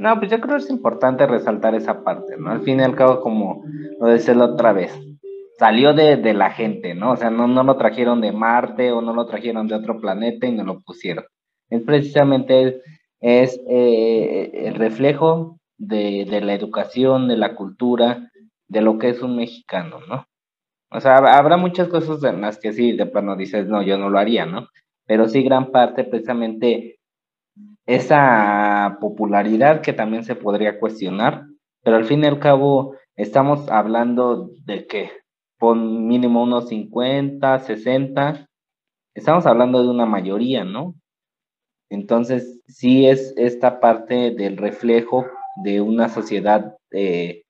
No, 0.00 0.18
pues 0.18 0.30
yo 0.30 0.40
creo 0.40 0.56
que 0.56 0.62
es 0.62 0.70
importante 0.70 1.26
resaltar 1.26 1.74
esa 1.74 2.02
parte, 2.02 2.38
¿no? 2.38 2.50
Al 2.50 2.62
fin 2.62 2.80
y 2.80 2.82
al 2.82 2.96
cabo, 2.96 3.20
como 3.20 3.62
lo 4.00 4.06
decía 4.06 4.34
la 4.34 4.46
otra 4.46 4.72
vez, 4.72 4.98
salió 5.58 5.92
de, 5.92 6.16
de, 6.16 6.32
la 6.32 6.52
gente, 6.52 6.94
¿no? 6.94 7.12
O 7.12 7.16
sea, 7.16 7.28
no, 7.28 7.46
no 7.46 7.62
lo 7.62 7.76
trajeron 7.76 8.22
de 8.22 8.32
Marte 8.32 8.92
o 8.92 9.02
no 9.02 9.12
lo 9.12 9.26
trajeron 9.26 9.68
de 9.68 9.74
otro 9.74 10.00
planeta 10.00 10.46
y 10.46 10.52
no 10.52 10.64
lo 10.64 10.80
pusieron. 10.80 11.26
Es 11.68 11.82
precisamente 11.82 12.80
es 13.20 13.60
eh, 13.68 14.50
el 14.54 14.76
reflejo 14.76 15.58
de, 15.76 16.24
de, 16.24 16.40
la 16.40 16.54
educación, 16.54 17.28
de 17.28 17.36
la 17.36 17.54
cultura, 17.54 18.30
de 18.68 18.80
lo 18.80 18.96
que 18.96 19.10
es 19.10 19.20
un 19.20 19.36
mexicano, 19.36 19.98
¿no? 20.08 20.24
O 20.90 21.00
sea, 21.00 21.16
habrá 21.16 21.58
muchas 21.58 21.88
cosas 21.88 22.24
en 22.24 22.40
las 22.40 22.58
que 22.58 22.72
sí, 22.72 22.92
de 22.92 23.04
plano 23.04 23.36
dices, 23.36 23.66
no, 23.66 23.82
yo 23.82 23.98
no 23.98 24.08
lo 24.08 24.18
haría, 24.18 24.46
¿no? 24.46 24.68
Pero 25.04 25.28
sí, 25.28 25.42
gran 25.42 25.70
parte 25.70 26.04
precisamente 26.04 26.99
esa 27.94 28.98
popularidad 29.00 29.82
que 29.82 29.92
también 29.92 30.24
se 30.24 30.34
podría 30.34 30.78
cuestionar, 30.78 31.46
pero 31.82 31.96
al 31.96 32.04
fin 32.04 32.24
y 32.24 32.26
al 32.26 32.38
cabo 32.38 32.94
estamos 33.16 33.68
hablando 33.70 34.50
de 34.64 34.86
qué? 34.86 35.10
pon 35.60 36.08
mínimo 36.08 36.42
unos 36.42 36.68
50, 36.70 37.58
60, 37.60 38.48
estamos 39.14 39.46
hablando 39.46 39.82
de 39.82 39.90
una 39.90 40.06
mayoría, 40.06 40.64
¿no? 40.64 40.94
Entonces, 41.90 42.62
sí 42.66 43.06
es 43.06 43.34
esta 43.36 43.78
parte 43.78 44.30
del 44.30 44.56
reflejo 44.56 45.26
de 45.62 45.82
una 45.82 46.08
sociedad 46.08 46.76
eh, 46.92 47.42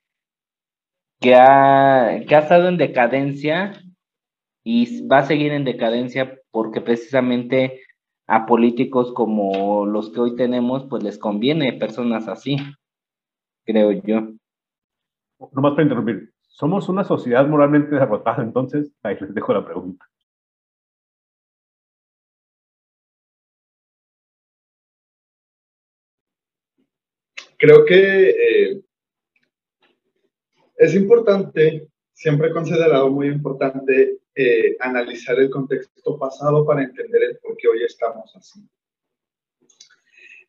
que, 1.20 1.36
ha, 1.36 2.20
que 2.26 2.34
ha 2.34 2.40
estado 2.40 2.68
en 2.68 2.78
decadencia 2.78 3.80
y 4.64 5.06
va 5.06 5.18
a 5.18 5.26
seguir 5.26 5.52
en 5.52 5.64
decadencia 5.64 6.36
porque 6.50 6.80
precisamente 6.80 7.80
a 8.30 8.46
políticos 8.46 9.12
como 9.12 9.86
los 9.86 10.10
que 10.10 10.20
hoy 10.20 10.36
tenemos, 10.36 10.86
pues 10.88 11.02
les 11.02 11.18
conviene 11.18 11.72
personas 11.72 12.28
así, 12.28 12.58
creo 13.64 13.90
yo. 13.90 14.20
Nomás 15.50 15.72
para 15.72 15.82
interrumpir, 15.82 16.32
¿somos 16.42 16.88
una 16.88 17.02
sociedad 17.02 17.44
moralmente 17.48 17.96
derrotada 17.96 18.44
entonces? 18.44 18.92
Ahí 19.02 19.16
les 19.20 19.34
dejo 19.34 19.52
la 19.52 19.64
pregunta. 19.64 20.06
Creo 27.58 27.84
que 27.84 28.30
eh, 28.30 28.82
es 30.76 30.94
importante, 30.94 31.88
siempre 32.12 32.50
he 32.50 32.52
considerado 32.52 33.10
muy 33.10 33.26
importante 33.26 34.19
eh, 34.34 34.76
analizar 34.80 35.38
el 35.38 35.50
contexto 35.50 36.18
pasado 36.18 36.64
para 36.64 36.82
entender 36.82 37.22
el 37.22 37.38
por 37.38 37.56
qué 37.56 37.68
hoy 37.68 37.82
estamos 37.84 38.34
así. 38.36 38.60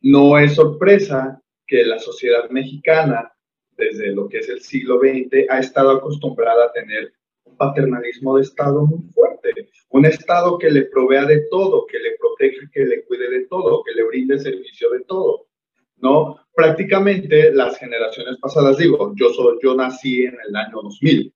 No 0.01 0.37
es 0.37 0.55
sorpresa 0.55 1.41
que 1.65 1.83
la 1.85 1.99
sociedad 1.99 2.49
mexicana, 2.49 3.31
desde 3.77 4.11
lo 4.11 4.27
que 4.27 4.39
es 4.39 4.49
el 4.49 4.61
siglo 4.61 4.99
XX, 4.99 5.49
ha 5.49 5.59
estado 5.59 5.91
acostumbrada 5.91 6.65
a 6.65 6.71
tener 6.71 7.13
un 7.43 7.57
paternalismo 7.57 8.37
de 8.37 8.43
Estado 8.43 8.85
muy 8.85 9.03
fuerte, 9.13 9.69
un 9.89 10.05
Estado 10.05 10.57
que 10.57 10.69
le 10.69 10.83
provea 10.83 11.25
de 11.25 11.47
todo, 11.49 11.85
que 11.85 11.99
le 11.99 12.15
proteja, 12.17 12.69
que 12.71 12.85
le 12.85 13.03
cuide 13.05 13.29
de 13.29 13.45
todo, 13.47 13.83
que 13.83 13.93
le 13.93 14.03
brinde 14.03 14.39
servicio 14.39 14.89
de 14.91 15.01
todo. 15.01 15.47
¿no? 16.01 16.35
Prácticamente 16.53 17.53
las 17.53 17.77
generaciones 17.77 18.37
pasadas, 18.37 18.77
digo, 18.77 19.13
yo, 19.15 19.29
soy, 19.29 19.57
yo 19.63 19.75
nací 19.75 20.23
en 20.23 20.37
el 20.47 20.55
año 20.55 20.81
2000, 20.81 21.33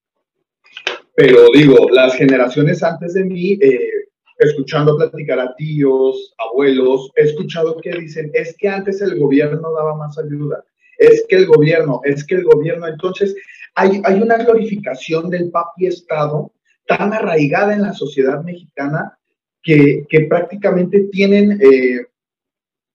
pero 1.15 1.47
digo, 1.54 1.89
las 1.91 2.15
generaciones 2.15 2.84
antes 2.84 3.13
de 3.13 3.23
mí, 3.23 3.58
eh, 3.62 3.89
escuchando 4.38 4.97
platicar 4.97 5.39
a 5.39 5.56
tíos, 5.56 6.34
abuelos, 6.38 7.12
he 7.15 7.23
escuchado 7.23 7.78
que 7.78 7.91
dicen, 7.91 8.32
es 8.34 8.56
que 8.58 8.67
antes 8.67 9.01
el 9.01 9.17
gobierno 9.17 9.71
daba 9.73 9.95
más 9.95 10.17
ayuda, 10.17 10.63
es 10.97 11.25
que 11.28 11.38
el 11.38 11.45
gobierno, 11.47 12.01
es 12.04 12.25
que 12.25 12.36
el 12.36 12.43
gobierno, 12.43 12.88
entonces 12.88 13.36
hay, 13.75 14.01
hay 14.04 14.21
una 14.21 14.38
glorificación 14.38 15.30
del 15.30 15.51
papi 15.51 15.88
Estado 15.88 16.51
tan 16.88 17.13
arraigada 17.13 17.73
en 17.73 17.82
la 17.82 17.93
sociedad 17.93 18.43
mexicana 18.43 19.17
que, 19.62 20.06
que 20.10 20.21
prácticamente 20.21 21.08
tienen... 21.12 21.60
Eh, 21.62 22.06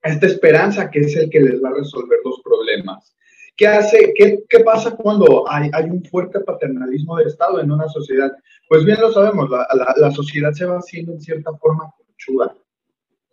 esta 0.02 0.26
esperanza 0.26 0.90
que 0.90 1.00
es 1.00 1.16
el 1.16 1.28
que 1.30 1.40
les 1.40 1.62
va 1.62 1.70
a 1.70 1.74
resolver 1.74 2.18
los 2.24 2.40
problemas. 2.42 3.14
¿Qué, 3.60 3.66
hace, 3.66 4.14
qué, 4.16 4.42
qué 4.48 4.60
pasa 4.60 4.96
cuando 4.96 5.44
hay, 5.46 5.68
hay, 5.74 5.84
un 5.90 6.02
fuerte 6.02 6.40
paternalismo 6.40 7.16
de 7.16 7.24
Estado 7.24 7.60
en 7.60 7.70
una 7.70 7.86
sociedad? 7.90 8.32
Pues 8.66 8.86
bien 8.86 8.98
lo 8.98 9.12
sabemos, 9.12 9.50
la, 9.50 9.68
la, 9.74 9.92
la 9.98 10.10
sociedad 10.10 10.50
se 10.52 10.64
va 10.64 10.78
haciendo 10.78 11.12
en 11.12 11.20
cierta 11.20 11.52
forma 11.58 11.92
conchuda. 11.94 12.56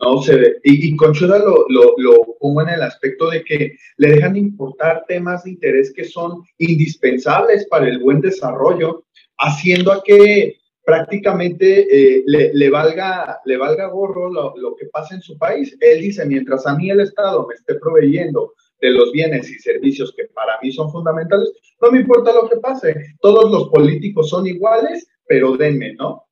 ¿no? 0.02 0.22
Se, 0.22 0.58
y, 0.66 0.90
y 0.90 0.98
conchuda 0.98 1.40
lo, 1.40 1.66
lo, 1.70 1.94
lo 1.96 2.36
pongo 2.42 2.62
en 2.64 2.68
el 2.68 2.82
aspecto 2.82 3.30
de 3.30 3.42
que 3.42 3.78
le 3.96 4.12
dejan 4.12 4.36
importar 4.36 5.06
temas 5.08 5.46
de 5.46 5.52
interés 5.52 5.94
que 5.96 6.04
son 6.04 6.44
indispensables 6.58 7.66
para 7.68 7.88
el 7.88 8.00
buen 8.00 8.20
desarrollo, 8.20 9.06
haciendo 9.38 9.94
a 9.94 10.04
que 10.04 10.58
prácticamente 10.84 11.88
eh, 11.90 12.24
le, 12.26 12.54
le, 12.54 12.70
valga, 12.70 13.40
le 13.46 13.56
valga 13.56 13.88
gorro 13.88 14.30
lo, 14.30 14.58
lo, 14.58 14.76
que 14.76 14.88
pasa 14.88 15.16
en 15.16 15.22
su 15.22 15.38
país. 15.38 15.78
Él 15.80 16.02
dice, 16.02 16.26
mientras 16.26 16.68
a 16.68 16.76
mí 16.76 16.90
el 16.90 17.00
Estado 17.00 17.48
me 17.48 17.56
esté 17.56 17.76
proveyendo 17.76 18.52
de 18.80 18.92
los 18.92 19.12
bienes 19.12 19.50
y 19.50 19.60
servicios 19.60 20.14
que 20.16 20.26
para 20.26 20.60
mí 20.62 20.72
son 20.72 20.92
fundamentales, 20.92 21.52
no 21.82 21.92
me 21.92 22.00
importa 22.02 22.34
lo 22.34 22.50
que 22.50 22.58
pase. 22.58 22.96
Todos 23.22 23.52
los 23.52 23.70
políticos 23.70 24.30
son 24.30 24.48
iguales, 24.48 25.08
pero 25.28 25.58
denme, 25.58 25.94
¿no? 25.94 26.24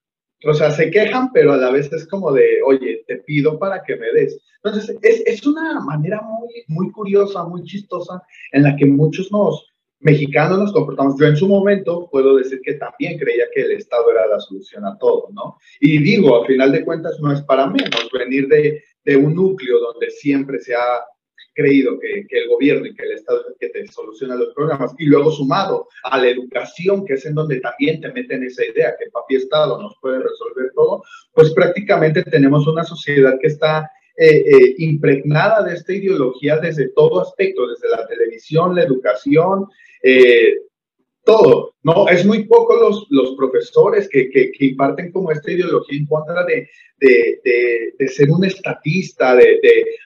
O 0.46 0.54
sea, 0.54 0.70
se 0.70 0.92
quejan, 0.92 1.32
pero 1.32 1.54
a 1.54 1.58
la 1.58 1.72
vez 1.72 1.92
es 1.92 2.08
como 2.08 2.32
de, 2.32 2.62
oye, 2.66 3.04
te 3.08 3.18
pido 3.18 3.58
para 3.58 3.82
que 3.84 3.96
me 3.96 4.12
des. 4.12 4.40
Entonces, 4.64 4.96
es, 5.02 5.24
es 5.26 5.46
una 5.46 5.80
manera 5.80 6.22
muy, 6.22 6.64
muy 6.68 6.92
curiosa, 6.92 7.44
muy 7.46 7.64
chistosa, 7.64 8.22
en 8.52 8.64
la 8.64 8.76
que 8.76 8.86
muchos 8.86 9.32
nos, 9.32 9.66
mexicanos 10.00 10.60
nos 10.60 10.74
comportamos. 10.74 11.16
Yo 11.20 11.26
en 11.26 11.38
su 11.38 11.48
momento 11.48 12.10
puedo 12.12 12.36
decir 12.36 12.60
que 12.64 12.76
también 12.76 13.18
creía 13.18 13.46
que 13.54 13.62
el 13.62 13.72
Estado 13.72 14.12
era 14.12 14.28
la 14.28 14.40
solución 14.40 14.86
a 14.86 14.98
todo, 15.00 15.30
¿no? 15.32 15.58
Y 15.80 15.98
digo, 16.00 16.36
a 16.36 16.46
final 16.46 16.72
de 16.72 16.86
cuentas 16.86 17.18
no 17.22 17.32
es 17.32 17.42
para 17.42 17.66
menos 17.68 18.10
venir 18.14 18.48
de, 18.48 18.84
de 19.04 19.18
un 19.18 19.34
núcleo 19.34 19.80
donde 19.80 20.12
siempre 20.12 20.60
se 20.60 20.76
ha 20.76 21.04
creído 21.56 21.98
que, 22.00 22.28
que, 22.28 22.44
el 22.44 22.50
gobierno 22.50 22.86
y 22.86 22.94
que 22.94 23.04
el 23.04 23.14
Estado 23.14 23.42
es 23.42 23.48
el 23.48 23.56
que 23.60 23.70
te 23.70 23.88
soluciona 23.92 24.36
los 24.36 24.54
programas, 24.54 24.94
y 25.00 25.06
luego 25.06 25.32
sumado 25.32 25.88
a 26.04 26.20
la 26.20 26.28
educación, 26.28 27.06
que 27.06 27.14
es 27.14 27.26
en 27.26 27.34
donde 27.34 27.60
también 27.62 28.02
te 28.02 28.12
meten 28.12 28.44
esa 28.44 28.64
idea 28.64 28.96
que 29.00 29.10
papi 29.10 29.38
Estado 29.38 29.82
nos 29.82 29.96
puede 30.02 30.20
resolver 30.20 30.72
todo, 30.76 31.04
pues 31.34 31.54
prácticamente 31.54 32.24
tenemos 32.24 32.68
una 32.68 32.84
sociedad 32.84 33.38
que 33.42 33.48
está 33.48 33.90
eh, 34.18 34.44
eh, 34.48 34.76
impregnada 34.78 35.64
de 35.64 35.74
esta 35.74 35.94
ideología 35.94 36.58
desde 36.58 36.90
todo 36.90 37.22
aspecto, 37.22 37.68
desde 37.68 37.90
la 37.90 38.08
televisión, 38.08 38.74
la 38.74 38.84
educación, 38.84 39.68
eh, 40.02 40.56
todo, 41.26 41.74
¿no? 41.84 42.08
Es 42.08 42.26
muy 42.26 42.44
poco 42.46 42.76
los, 42.76 43.08
los 43.10 43.36
profesores 43.36 44.08
que, 44.08 44.30
que, 44.30 44.52
que, 44.52 44.66
imparten 44.66 45.12
como 45.12 45.32
esta 45.32 45.52
ideología 45.52 46.00
en 46.00 46.06
contra 46.06 46.46
de, 46.46 46.70
de, 47.00 47.94
de, 47.98 48.08
ser 48.08 48.30
un 48.30 48.46
estatista, 48.46 49.36
de, 49.36 49.60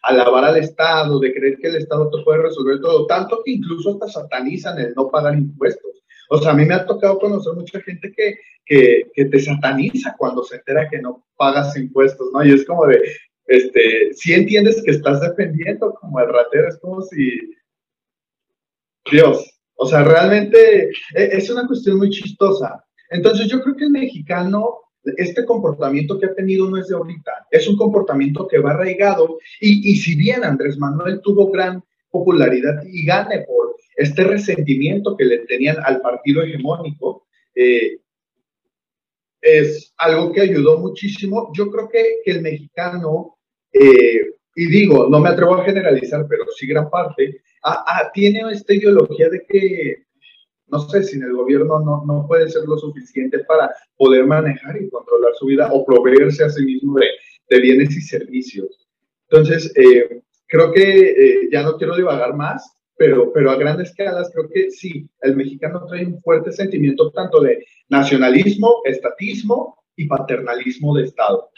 alabar 0.03 0.45
al 0.45 0.57
Estado, 0.57 1.19
de 1.19 1.33
creer 1.33 1.57
que 1.57 1.67
el 1.67 1.75
Estado 1.75 2.09
te 2.09 2.23
puede 2.23 2.43
resolver 2.43 2.79
todo, 2.79 3.05
tanto 3.05 3.41
que 3.43 3.51
incluso 3.51 3.91
hasta 3.91 4.07
satanizan 4.21 4.79
el 4.79 4.93
no 4.95 5.09
pagar 5.09 5.37
impuestos. 5.37 6.03
O 6.29 6.37
sea, 6.37 6.51
a 6.51 6.55
mí 6.55 6.65
me 6.65 6.75
ha 6.75 6.85
tocado 6.85 7.19
conocer 7.19 7.53
mucha 7.53 7.81
gente 7.81 8.11
que, 8.15 8.37
que, 8.65 9.03
que 9.13 9.25
te 9.25 9.39
sataniza 9.39 10.15
cuando 10.17 10.43
se 10.43 10.57
entera 10.57 10.89
que 10.89 11.01
no 11.01 11.25
pagas 11.35 11.75
impuestos, 11.75 12.29
¿no? 12.33 12.45
Y 12.45 12.53
es 12.53 12.65
como 12.65 12.85
de, 12.85 13.01
este, 13.47 14.13
si 14.13 14.33
entiendes 14.33 14.81
que 14.83 14.91
estás 14.91 15.21
defendiendo 15.21 15.93
como 15.95 16.19
el 16.19 16.29
ratero, 16.29 16.69
es 16.69 16.77
como 16.77 17.01
si, 17.01 17.31
Dios, 19.11 19.58
o 19.81 19.85
sea, 19.85 20.03
realmente 20.03 20.89
e, 21.15 21.23
es 21.31 21.49
una 21.49 21.65
cuestión 21.65 21.97
muy 21.97 22.09
chistosa. 22.09 22.83
Entonces 23.09 23.47
yo 23.47 23.61
creo 23.61 23.75
que 23.75 23.85
el 23.85 23.91
mexicano, 23.91 24.75
este 25.17 25.45
comportamiento 25.45 26.19
que 26.19 26.25
ha 26.25 26.35
tenido 26.35 26.69
no 26.69 26.77
es 26.77 26.89
de 26.89 26.95
ahorita, 26.95 27.47
es 27.49 27.67
un 27.67 27.77
comportamiento 27.77 28.45
que 28.47 28.59
va 28.59 28.71
arraigado 28.71 29.39
y, 29.61 29.91
y 29.91 29.95
si 29.95 30.15
bien 30.15 30.43
Andrés 30.43 30.77
Manuel 30.77 31.21
tuvo 31.21 31.49
gran 31.49 31.81
popularidad 32.11 32.83
y 32.85 33.05
gane 33.05 33.45
por 33.47 33.75
este 33.95 34.23
resentimiento 34.25 35.15
que 35.15 35.25
le 35.25 35.39
tenían 35.39 35.77
al 35.83 36.01
partido 36.01 36.41
hegemónico, 36.41 37.27
eh, 37.55 37.99
es 39.41 39.93
algo 39.97 40.33
que 40.33 40.41
ayudó 40.41 40.77
muchísimo. 40.79 41.51
Yo 41.53 41.71
creo 41.71 41.87
que, 41.87 42.03
que 42.25 42.31
el 42.31 42.41
mexicano, 42.41 43.37
eh, 43.71 44.33
y 44.55 44.65
digo, 44.65 45.07
no 45.09 45.21
me 45.21 45.29
atrevo 45.29 45.55
a 45.55 45.63
generalizar, 45.63 46.25
pero 46.27 46.45
sí 46.53 46.67
gran 46.67 46.89
parte, 46.89 47.41
ah, 47.63 47.83
ah, 47.87 48.11
tiene 48.13 48.41
esta 48.51 48.73
ideología 48.73 49.29
de 49.29 49.45
que, 49.47 50.03
no 50.67 50.79
sé, 50.79 51.03
sin 51.03 51.23
el 51.23 51.33
gobierno 51.33 51.79
no, 51.79 52.03
no 52.05 52.25
puede 52.27 52.49
ser 52.49 52.63
lo 52.65 52.77
suficiente 52.77 53.39
para 53.39 53.71
poder 53.97 54.25
manejar 54.25 54.81
y 54.81 54.89
controlar 54.89 55.33
su 55.35 55.47
vida 55.47 55.69
o 55.71 55.85
proveerse 55.85 56.43
a 56.43 56.49
sí 56.49 56.63
mismo 56.63 56.97
de, 56.99 57.59
bienes 57.59 57.95
y 57.97 58.01
servicios. 58.01 58.87
Entonces, 59.29 59.71
eh, 59.75 60.21
creo 60.47 60.71
que 60.71 60.81
eh, 60.81 61.49
ya 61.51 61.63
no 61.63 61.77
quiero 61.77 61.95
divagar 61.95 62.35
más, 62.35 62.75
pero, 62.95 63.31
pero 63.33 63.49
a 63.49 63.55
grandes 63.55 63.89
escalas 63.89 64.29
creo 64.33 64.49
que 64.49 64.69
sí, 64.69 65.09
el 65.21 65.35
mexicano 65.35 65.85
trae 65.87 66.05
un 66.05 66.21
fuerte 66.21 66.51
sentimiento 66.51 67.11
tanto 67.11 67.41
de 67.41 67.65
nacionalismo, 67.87 68.81
estatismo 68.85 69.83
y 69.95 70.05
paternalismo 70.05 70.95
de 70.95 71.05
Estado. 71.05 71.49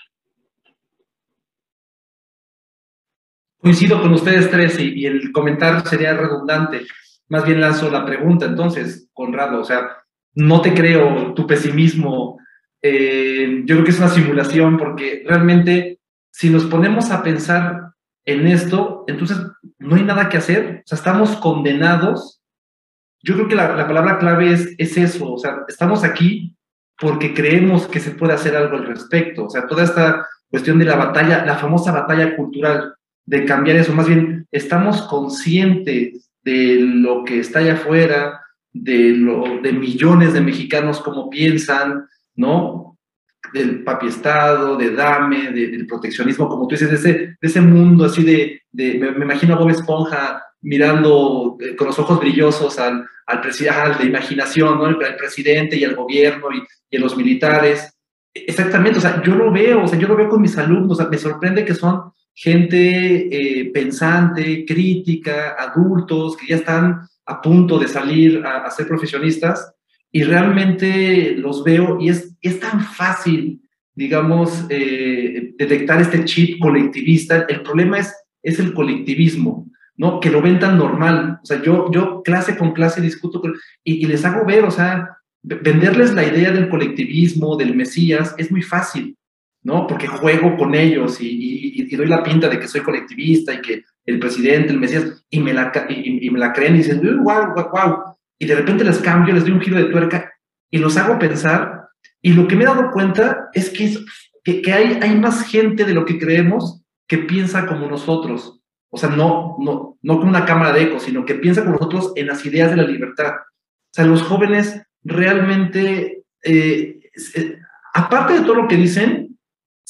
Coincido 3.61 4.01
con 4.01 4.11
ustedes 4.13 4.49
tres 4.49 4.79
y, 4.79 5.05
el 5.05 5.31
comentario 5.31 5.85
sería 5.85 6.15
redundante. 6.15 6.81
Más 7.29 7.45
bien 7.45 7.61
lanzo 7.61 7.91
la 7.91 8.03
pregunta, 8.03 8.45
entonces, 8.45 9.07
Conrado, 9.13 9.61
o 9.61 9.63
sea, 9.63 9.97
no 10.33 10.61
te 10.61 10.73
creo 10.73 11.33
tu 11.35 11.45
pesimismo. 11.45 12.39
Eh, 12.81 13.61
yo 13.65 13.75
creo 13.75 13.85
que 13.85 13.91
es 13.91 13.99
una 13.99 14.09
simulación 14.09 14.77
porque 14.77 15.23
realmente 15.27 15.99
si 16.31 16.49
nos 16.49 16.65
ponemos 16.65 17.11
a 17.11 17.21
pensar 17.21 17.91
en 18.25 18.47
esto, 18.47 19.03
entonces 19.07 19.37
no 19.77 19.95
hay 19.95 20.03
nada 20.03 20.27
que 20.27 20.37
hacer. 20.37 20.81
O 20.83 20.87
sea, 20.87 20.97
estamos 20.97 21.35
condenados. 21.37 22.41
Yo 23.21 23.35
creo 23.35 23.47
que 23.47 23.55
la, 23.55 23.75
la 23.75 23.85
palabra 23.85 24.17
clave 24.17 24.53
es, 24.53 24.73
es 24.79 24.97
eso. 24.97 25.33
O 25.33 25.37
sea, 25.37 25.59
estamos 25.67 26.03
aquí 26.03 26.57
porque 26.99 27.35
creemos 27.35 27.87
que 27.87 27.99
se 27.99 28.11
puede 28.11 28.33
hacer 28.33 28.55
algo 28.55 28.77
al 28.77 28.87
respecto. 28.87 29.45
O 29.45 29.49
sea, 29.51 29.67
toda 29.67 29.83
esta 29.83 30.27
cuestión 30.49 30.79
de 30.79 30.85
la 30.85 30.95
batalla, 30.95 31.45
la 31.45 31.57
famosa 31.57 31.91
batalla 31.91 32.35
cultural 32.35 32.95
de 33.25 33.45
cambiar 33.45 33.77
eso, 33.77 33.93
más 33.93 34.07
bien 34.07 34.47
estamos 34.51 35.03
conscientes 35.03 36.31
de 36.43 36.75
lo 36.79 37.23
que 37.23 37.39
está 37.39 37.59
allá 37.59 37.73
afuera, 37.73 38.41
de, 38.73 39.11
lo, 39.11 39.61
de 39.61 39.73
millones 39.73 40.33
de 40.33 40.41
mexicanos 40.41 41.01
cómo 41.01 41.29
piensan, 41.29 42.05
¿no? 42.35 42.97
Del 43.53 43.83
papi 43.83 44.07
Estado, 44.07 44.77
de 44.77 44.91
Dame, 44.91 45.51
del 45.51 45.85
proteccionismo, 45.87 46.47
como 46.47 46.67
tú 46.67 46.75
dices, 46.75 46.89
de 46.89 46.95
ese, 46.95 47.13
de 47.39 47.47
ese 47.47 47.61
mundo 47.61 48.05
así 48.05 48.23
de, 48.23 48.61
de 48.71 48.97
me, 48.97 49.25
imagino 49.25 49.55
a 49.55 49.57
Bob 49.57 49.69
Esponja 49.69 50.43
mirando 50.61 51.57
eh, 51.59 51.75
con 51.75 51.87
los 51.87 51.99
ojos 51.99 52.19
brillosos 52.19 52.79
al, 52.79 53.05
al 53.25 53.41
presidente, 53.41 53.97
de 53.99 54.09
imaginación, 54.09 54.77
¿no? 54.77 54.87
El, 54.87 54.97
presidente 55.15 55.75
y 55.75 55.83
el 55.83 55.95
gobierno 55.95 56.47
y, 56.51 56.63
y 56.95 56.97
los 56.97 57.17
militares. 57.17 57.97
Exactamente, 58.33 58.99
o 58.99 59.01
sea, 59.01 59.21
yo 59.21 59.35
lo 59.35 59.51
veo, 59.51 59.83
o 59.83 59.87
sea, 59.87 59.99
yo 59.99 60.07
lo 60.07 60.15
veo 60.15 60.29
con 60.29 60.41
mis 60.41 60.57
alumnos, 60.57 60.93
o 60.93 60.95
sea, 60.95 61.09
me 61.09 61.17
sorprende 61.17 61.65
que 61.65 61.73
son 61.73 62.13
gente 62.41 63.27
eh, 63.29 63.71
pensante, 63.71 64.65
crítica, 64.65 65.55
adultos 65.59 66.35
que 66.35 66.47
ya 66.47 66.55
están 66.55 67.01
a 67.27 67.39
punto 67.39 67.77
de 67.77 67.87
salir 67.87 68.43
a, 68.43 68.69
ser 68.71 68.87
profesionistas 68.87 69.73
y 70.11 70.23
realmente 70.23 71.35
los 71.35 71.63
veo 71.63 71.99
y 72.01 72.09
es, 72.09 72.35
es 72.41 72.59
tan 72.59 72.81
fácil, 72.81 73.61
digamos, 73.93 74.65
eh, 74.69 75.53
detectar 75.55 76.01
este 76.01 76.25
chip 76.25 76.59
colectivista. 76.59 77.45
El 77.47 77.61
problema 77.61 77.99
es, 77.99 78.11
es 78.41 78.57
el 78.57 78.73
colectivismo, 78.73 79.69
¿no? 79.95 80.19
Que 80.19 80.31
lo 80.31 80.41
ven 80.41 80.57
tan 80.57 80.79
normal. 80.79 81.39
O 81.43 81.45
sea, 81.45 81.61
yo, 81.61 81.91
yo 81.91 82.23
clase 82.23 82.57
con 82.57 82.71
clase 82.71 83.01
discuto 83.01 83.39
y, 83.83 84.03
y 84.03 84.05
les 84.07 84.25
hago 84.25 84.47
ver, 84.47 84.63
o 84.63 84.71
sea, 84.71 85.15
venderles 85.43 86.13
la 86.13 86.25
idea 86.25 86.51
del 86.51 86.69
colectivismo, 86.69 87.55
del 87.55 87.75
Mesías, 87.75 88.33
es 88.39 88.51
muy 88.51 88.63
fácil. 88.63 89.15
¿No? 89.63 89.87
Porque 89.87 90.07
juego 90.07 90.57
con 90.57 90.75
ellos 90.75 91.17
y, 91.19 91.95
doy 91.95 92.07
la 92.07 92.23
pinta 92.23 92.47
de 92.47 92.59
que 92.59 92.67
soy 92.67 92.81
colectivista 92.81 93.53
y 93.53 93.61
que 93.61 93.83
el 94.05 94.19
presidente, 94.19 94.71
el 94.71 94.79
Mesías, 94.79 95.25
y 95.29 95.39
me 95.39 95.53
la, 95.53 95.71
y, 95.89 96.29
me 96.29 96.39
la 96.39 96.53
creen 96.53 96.75
y 96.75 96.77
dicen, 96.79 97.01
wow, 97.23 97.53
wow, 97.53 97.69
wow. 97.71 98.17
Y 98.39 98.45
de 98.45 98.55
repente 98.55 98.83
les 98.83 98.99
cambio, 98.99 99.33
les 99.33 99.43
doy 99.43 99.51
un 99.51 99.61
giro 99.61 99.77
de 99.77 99.91
tuerca 99.91 100.31
y 100.69 100.77
los 100.77 100.97
hago 100.97 101.19
pensar. 101.19 101.89
Y 102.21 102.33
lo 102.33 102.47
que 102.47 102.55
me 102.55 102.63
he 102.63 102.67
dado 102.67 102.91
cuenta 102.91 103.49
es 103.53 103.69
que, 103.69 103.97
que, 104.61 104.73
hay, 104.73 104.99
hay 105.01 105.19
más 105.19 105.45
gente 105.45 105.85
de 105.85 105.93
lo 105.93 106.05
que 106.05 106.17
creemos 106.17 106.81
que 107.07 107.19
piensa 107.19 107.65
como 107.67 107.87
nosotros. 107.87 108.61
O 108.89 108.97
sea, 108.97 109.09
no, 109.09 109.57
no, 109.59 109.97
no 110.01 110.17
como 110.17 110.29
una 110.29 110.45
cámara 110.45 110.73
de 110.73 110.83
eco, 110.83 110.99
sino 110.99 111.25
que 111.25 111.35
piensa 111.35 111.61
como 111.61 111.75
nosotros 111.75 112.13
en 112.15 112.27
las 112.27 112.45
ideas 112.45 112.71
de 112.71 112.77
la 112.77 112.83
libertad. 112.83 113.33
O 113.35 113.93
sea, 113.93 114.05
los 114.05 114.23
jóvenes 114.23 114.81
realmente, 115.03 116.23
eh, 116.43 116.99
eh, 117.35 117.57
aparte 117.93 118.33
de 118.33 118.41
todo 118.41 118.55
lo 118.55 118.67
que 118.67 118.77
dicen, 118.77 119.30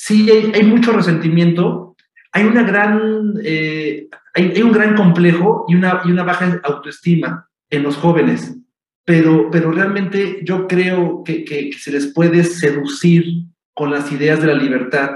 sí 0.03 0.31
hay, 0.31 0.63
mucho 0.63 0.93
resentimiento, 0.93 1.95
hay, 2.31 2.45
una 2.45 2.63
gran, 2.63 3.35
eh, 3.43 4.07
hay, 4.33 4.61
un 4.63 4.71
gran 4.71 4.95
complejo 4.95 5.65
y 5.67 5.75
una, 5.75 6.01
y 6.03 6.11
una 6.11 6.23
baja 6.23 6.59
autoestima 6.63 7.47
en 7.69 7.83
los 7.83 7.97
jóvenes, 7.97 8.57
pero, 9.05 9.49
pero 9.51 9.71
realmente 9.71 10.39
yo 10.43 10.67
creo 10.67 11.23
que, 11.23 11.45
que, 11.45 11.71
se 11.73 11.91
les 11.91 12.07
puede 12.07 12.43
seducir 12.43 13.45
con 13.75 13.91
las 13.91 14.11
ideas 14.11 14.41
de 14.41 14.47
la 14.47 14.55
libertad. 14.55 15.11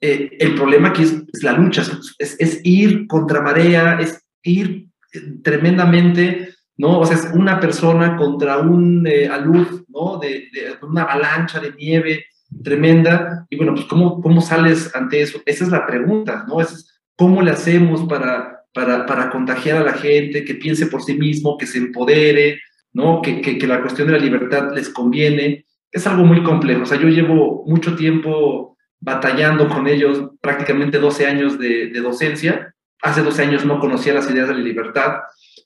Eh, 0.00 0.36
el 0.40 0.56
problema 0.56 0.88
aquí 0.88 1.04
es, 1.04 1.22
la 1.42 1.52
lucha, 1.52 1.82
es, 2.18 2.36
es, 2.40 2.60
ir 2.64 3.06
contra 3.06 3.40
marea, 3.40 3.98
es 4.00 4.20
ir 4.42 4.88
eh, 5.12 5.20
tremendamente, 5.44 6.54
¿no? 6.76 6.98
O 6.98 7.06
sea, 7.06 7.16
es 7.16 7.28
una 7.34 7.60
persona 7.60 8.16
contra 8.16 8.58
un 8.58 9.06
alud, 9.30 9.84
¿no? 9.88 10.18
De, 10.18 10.48
de, 10.52 10.76
una 10.82 11.02
avalancha 11.02 11.60
de 11.60 11.72
nieve, 11.72 12.26
tremenda. 12.62 13.46
Y 13.50 13.56
bueno, 13.56 13.74
pues 13.74 13.86
¿cómo, 13.86 14.20
cómo 14.20 14.40
sales 14.40 14.94
ante 14.94 15.22
eso? 15.22 15.40
Esa 15.46 15.64
es 15.64 15.70
la 15.70 15.86
pregunta, 15.86 16.44
¿no? 16.48 16.60
Es 16.60 17.00
cómo 17.16 17.42
le 17.42 17.50
hacemos 17.50 18.02
para, 18.04 18.64
para, 18.72 19.06
para 19.06 19.30
contagiar 19.30 19.78
a 19.78 19.84
la 19.84 19.94
gente, 19.94 20.44
que 20.44 20.54
piense 20.54 20.86
por 20.86 21.02
sí 21.02 21.14
mismo, 21.14 21.56
que 21.56 21.66
se 21.66 21.78
empodere, 21.78 22.60
¿no? 22.92 23.22
Que, 23.22 23.40
que, 23.40 23.66
la 23.66 23.80
cuestión 23.80 24.08
de 24.08 24.14
la 24.14 24.24
libertad 24.24 24.72
les 24.74 24.88
conviene. 24.88 25.66
Es 25.90 26.06
algo 26.06 26.24
muy 26.24 26.42
complejo. 26.42 26.82
O 26.82 26.86
sea, 26.86 26.98
yo 27.00 27.08
llevo 27.08 27.64
mucho 27.66 27.94
tiempo 27.96 28.76
batallando 29.00 29.68
con 29.68 29.86
ellos, 29.86 30.30
prácticamente 30.40 30.98
12 30.98 31.26
años 31.26 31.58
de, 31.58 31.90
docencia. 32.00 32.74
Hace 33.02 33.22
12 33.22 33.42
años 33.42 33.64
no 33.64 33.78
conocía 33.78 34.14
las 34.14 34.30
ideas 34.30 34.48
de 34.48 34.54
la 34.54 34.60
libertad. 34.60 35.18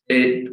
Eh, 0.08 0.44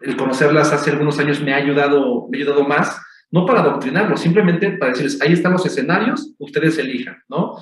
el 0.00 0.16
conocerlas 0.16 0.72
hace 0.72 0.90
algunos 0.90 1.18
años 1.18 1.40
me 1.40 1.54
ha 1.54 1.56
ayudado, 1.56 2.28
me 2.28 2.38
ha 2.38 2.40
ayudado 2.42 2.64
más 2.64 3.00
no 3.34 3.44
para 3.44 3.62
adoctrinarlos, 3.62 4.20
simplemente 4.20 4.70
para 4.78 4.92
decirles, 4.92 5.20
ahí 5.20 5.32
están 5.32 5.50
los 5.50 5.66
escenarios, 5.66 6.32
ustedes 6.38 6.78
elijan, 6.78 7.16
¿no? 7.28 7.56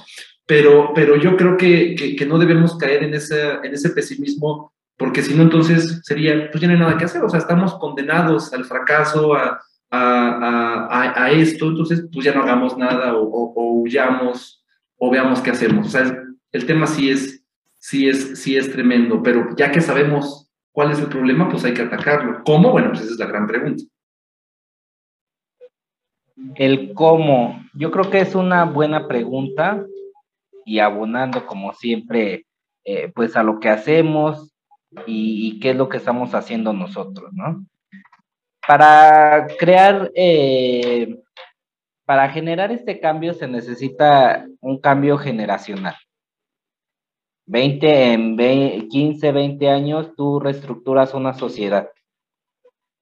Pero, 0.45 0.93
pero 0.95 1.17
yo 1.17 1.35
creo 1.35 1.57
que, 1.57 1.95
que, 1.95 2.27
no 2.27 2.39
debemos 2.39 2.77
caer 2.77 3.05
en 3.05 3.15
ese, 3.15 3.53
en 3.63 3.73
ese 3.73 3.89
pesimismo, 3.89 4.75
porque 4.99 5.23
si 5.23 5.35
no, 5.35 5.45
entonces 5.45 6.03
sería, 6.05 6.51
pues 6.51 6.61
ya 6.61 6.69
no 6.69 6.75
hay 6.75 6.81
nada 6.81 6.99
que 6.99 7.07
hacer, 7.07 7.25
o 7.25 7.29
sea, 7.31 7.39
estamos 7.39 7.73
condenados 7.79 8.53
al 8.53 8.67
fracaso, 8.67 9.35
a, 9.35 9.63
a, 9.91 11.25
a, 11.25 11.31
esto, 11.31 11.69
entonces 11.69 12.05
pues 12.13 12.27
ya 12.27 12.35
no 12.35 12.43
hagamos 12.43 12.77
nada 12.77 13.17
o, 13.17 13.23
o, 13.23 13.81
huyamos 13.81 14.63
o 14.99 15.11
veamos 15.11 15.41
qué 15.41 15.53
hacemos. 15.53 15.87
O 15.87 15.91
sea, 15.91 16.23
el 16.53 16.67
tema 16.67 16.87
sí 16.87 17.09
es, 17.09 17.43
sí, 17.79 18.11
es, 18.11 18.39
sí 18.39 18.59
es 18.59 18.71
tremendo, 18.71 19.23
pero 19.23 19.57
ya 19.57 19.73
que 19.73 19.81
sabemos 19.81 20.51
cuál 20.71 20.93
es 20.93 20.99
el 20.99 21.07
problema, 21.07 21.49
pues 21.49 21.65
hay 21.65 21.73
que 21.73 21.83
atacarlo. 21.83 22.43
¿Cómo? 22.45 22.73
Bueno, 22.73 22.91
pues 22.91 23.01
esa 23.01 23.13
es 23.13 23.19
la 23.19 23.27
gran 23.27 23.47
pregunta. 23.47 23.85
El 26.55 26.93
cómo, 26.95 27.65
yo 27.75 27.91
creo 27.91 28.11
que 28.11 28.21
es 28.21 28.35
una 28.35 28.65
buena 28.65 29.09
pregunta 29.09 29.85
y 30.65 30.79
abonando 30.79 31.47
como 31.47 31.73
siempre, 31.75 32.47
eh, 32.85 33.11
pues 33.15 33.37
a 33.37 33.43
lo 33.43 33.61
que 33.61 33.69
hacemos 33.69 34.53
y, 35.07 35.59
qué 35.61 35.71
es 35.71 35.77
lo 35.77 35.89
que 35.89 35.97
estamos 35.97 36.35
haciendo 36.35 36.73
nosotros, 36.73 37.33
¿no? 37.33 37.65
Para 38.67 39.47
crear, 39.59 40.11
eh, 40.15 41.19
para 42.05 42.29
generar 42.29 42.71
este 42.71 43.01
cambio 43.01 43.35
se 43.35 43.49
necesita 43.49 44.47
un 44.61 44.79
cambio 44.81 45.19
generacional. 45.19 45.97
20, 47.47 48.13
en 48.13 48.89
15, 48.89 49.33
20 49.33 49.69
años 49.69 50.15
tú 50.17 50.39
reestructuras 50.39 51.15
una 51.15 51.35
sociedad. 51.35 51.91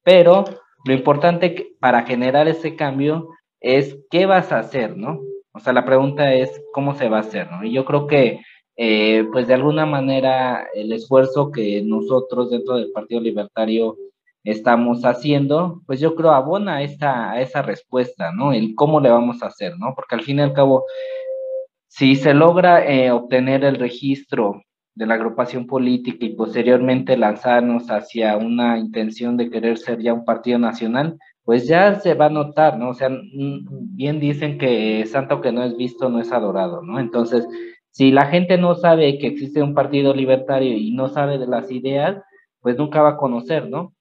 Pero 0.02 0.44
lo 0.84 0.94
importante 0.94 1.72
para 1.80 2.02
generar 2.02 2.48
ese 2.48 2.76
cambio 2.76 3.28
es 3.60 3.98
qué 4.10 4.26
vas 4.26 4.52
a 4.52 4.60
hacer, 4.60 4.96
¿no? 4.96 5.20
O 5.52 5.58
sea, 5.60 5.72
la 5.72 5.84
pregunta 5.84 6.32
es 6.34 6.50
cómo 6.72 6.94
se 6.94 7.08
va 7.08 7.18
a 7.18 7.20
hacer, 7.20 7.50
¿no? 7.50 7.64
Y 7.64 7.72
yo 7.72 7.84
creo 7.84 8.06
que, 8.06 8.40
eh, 8.76 9.26
pues 9.32 9.48
de 9.48 9.54
alguna 9.54 9.84
manera, 9.84 10.68
el 10.74 10.92
esfuerzo 10.92 11.50
que 11.50 11.82
nosotros 11.82 12.50
dentro 12.50 12.76
del 12.76 12.92
Partido 12.92 13.20
Libertario 13.20 13.96
estamos 14.44 15.04
haciendo, 15.04 15.82
pues 15.86 16.00
yo 16.00 16.14
creo 16.14 16.30
abona 16.30 16.82
esta, 16.82 17.32
a 17.32 17.40
esa 17.40 17.62
respuesta, 17.62 18.32
¿no? 18.32 18.52
El 18.52 18.74
cómo 18.74 19.00
le 19.00 19.10
vamos 19.10 19.42
a 19.42 19.46
hacer, 19.48 19.76
¿no? 19.78 19.92
Porque 19.94 20.14
al 20.14 20.22
fin 20.22 20.38
y 20.38 20.42
al 20.42 20.54
cabo, 20.54 20.84
si 21.88 22.16
se 22.16 22.34
logra 22.34 22.84
eh, 22.86 23.10
obtener 23.10 23.64
el 23.64 23.76
registro 23.76 24.62
de 24.94 25.06
la 25.06 25.14
agrupación 25.14 25.66
política 25.66 26.24
y 26.24 26.34
posteriormente 26.34 27.16
lanzarnos 27.16 27.90
hacia 27.90 28.36
una 28.36 28.78
intención 28.78 29.36
de 29.36 29.50
querer 29.50 29.78
ser 29.78 30.00
ya 30.00 30.12
un 30.12 30.24
partido 30.24 30.58
nacional, 30.58 31.18
pues 31.44 31.66
ya 31.66 31.94
se 31.96 32.14
va 32.14 32.26
a 32.26 32.30
notar, 32.30 32.78
¿no? 32.78 32.90
O 32.90 32.94
sea, 32.94 33.08
bien 33.10 34.20
dicen 34.20 34.58
que 34.58 35.04
santo 35.06 35.40
que 35.40 35.52
no 35.52 35.64
es 35.64 35.76
visto 35.76 36.08
no 36.08 36.20
es 36.20 36.32
adorado, 36.32 36.82
¿no? 36.82 36.98
Entonces, 37.00 37.46
si 37.90 38.12
la 38.12 38.26
gente 38.26 38.56
no 38.58 38.74
sabe 38.74 39.18
que 39.18 39.28
existe 39.28 39.62
un 39.62 39.74
partido 39.74 40.14
libertario 40.14 40.76
y 40.76 40.92
no 40.92 41.08
sabe 41.08 41.38
de 41.38 41.46
las 41.46 41.70
ideas, 41.70 42.22
pues 42.60 42.76
nunca 42.76 43.02
va 43.02 43.10
a 43.10 43.16
conocer, 43.16 43.68
¿no? 43.68 43.94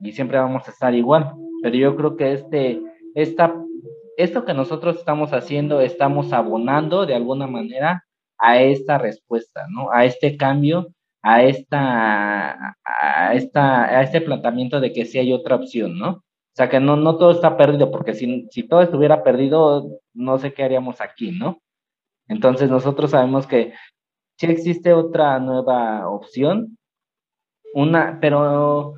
Y 0.00 0.12
siempre 0.12 0.38
vamos 0.38 0.66
a 0.66 0.70
estar 0.70 0.94
igual. 0.94 1.32
Pero 1.62 1.76
yo 1.76 1.96
creo 1.96 2.16
que 2.16 2.32
este, 2.32 2.82
esta, 3.14 3.54
esto 4.16 4.44
que 4.44 4.54
nosotros 4.54 4.96
estamos 4.96 5.32
haciendo, 5.32 5.80
estamos 5.80 6.32
abonando 6.32 7.06
de 7.06 7.14
alguna 7.14 7.46
manera 7.46 8.04
a 8.42 8.60
esta 8.60 8.98
respuesta, 8.98 9.66
¿no? 9.70 9.90
A 9.92 10.04
este 10.04 10.36
cambio, 10.36 10.88
a 11.22 11.44
esta, 11.44 12.76
a 12.84 13.34
esta, 13.34 13.84
a 13.84 14.02
este 14.02 14.20
planteamiento 14.20 14.80
de 14.80 14.92
que 14.92 15.06
sí 15.06 15.18
hay 15.18 15.32
otra 15.32 15.56
opción, 15.56 15.98
¿no? 15.98 16.10
O 16.10 16.54
sea, 16.54 16.68
que 16.68 16.80
no, 16.80 16.96
no 16.96 17.16
todo 17.16 17.30
está 17.30 17.56
perdido, 17.56 17.90
porque 17.90 18.14
si, 18.14 18.48
si 18.50 18.64
todo 18.64 18.82
estuviera 18.82 19.22
perdido, 19.22 20.00
no 20.12 20.38
sé 20.38 20.52
qué 20.52 20.64
haríamos 20.64 21.00
aquí, 21.00 21.30
¿no? 21.30 21.62
Entonces 22.28 22.68
nosotros 22.68 23.12
sabemos 23.12 23.46
que 23.46 23.72
sí 24.38 24.46
existe 24.46 24.92
otra 24.92 25.38
nueva 25.38 26.08
opción, 26.08 26.76
una, 27.74 28.18
pero 28.20 28.94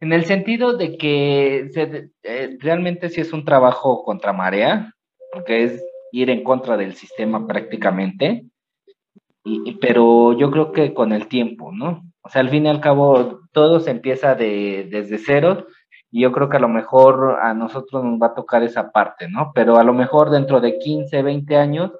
en 0.00 0.12
el 0.12 0.24
sentido 0.24 0.76
de 0.76 0.96
que 0.96 1.70
eh, 2.22 2.56
realmente 2.60 3.10
sí 3.10 3.20
es 3.20 3.32
un 3.32 3.44
trabajo 3.44 4.04
contra 4.04 4.32
marea, 4.32 4.94
porque 5.32 5.64
es 5.64 5.84
ir 6.12 6.30
en 6.30 6.44
contra 6.44 6.76
del 6.76 6.94
sistema 6.94 7.46
prácticamente, 7.46 8.44
pero 9.80 10.32
yo 10.32 10.50
creo 10.50 10.72
que 10.72 10.94
con 10.94 11.12
el 11.12 11.28
tiempo, 11.28 11.72
¿no? 11.72 12.02
O 12.22 12.28
sea, 12.28 12.42
al 12.42 12.50
fin 12.50 12.66
y 12.66 12.68
al 12.68 12.80
cabo, 12.80 13.40
todo 13.52 13.80
se 13.80 13.90
empieza 13.90 14.34
de, 14.34 14.88
desde 14.90 15.18
cero 15.18 15.66
y 16.10 16.22
yo 16.22 16.32
creo 16.32 16.48
que 16.48 16.58
a 16.58 16.60
lo 16.60 16.68
mejor 16.68 17.38
a 17.40 17.54
nosotros 17.54 18.04
nos 18.04 18.20
va 18.20 18.28
a 18.28 18.34
tocar 18.34 18.62
esa 18.62 18.90
parte, 18.90 19.28
¿no? 19.28 19.52
Pero 19.54 19.76
a 19.76 19.84
lo 19.84 19.94
mejor 19.94 20.30
dentro 20.30 20.60
de 20.60 20.78
15, 20.78 21.22
20 21.22 21.56
años 21.56 21.92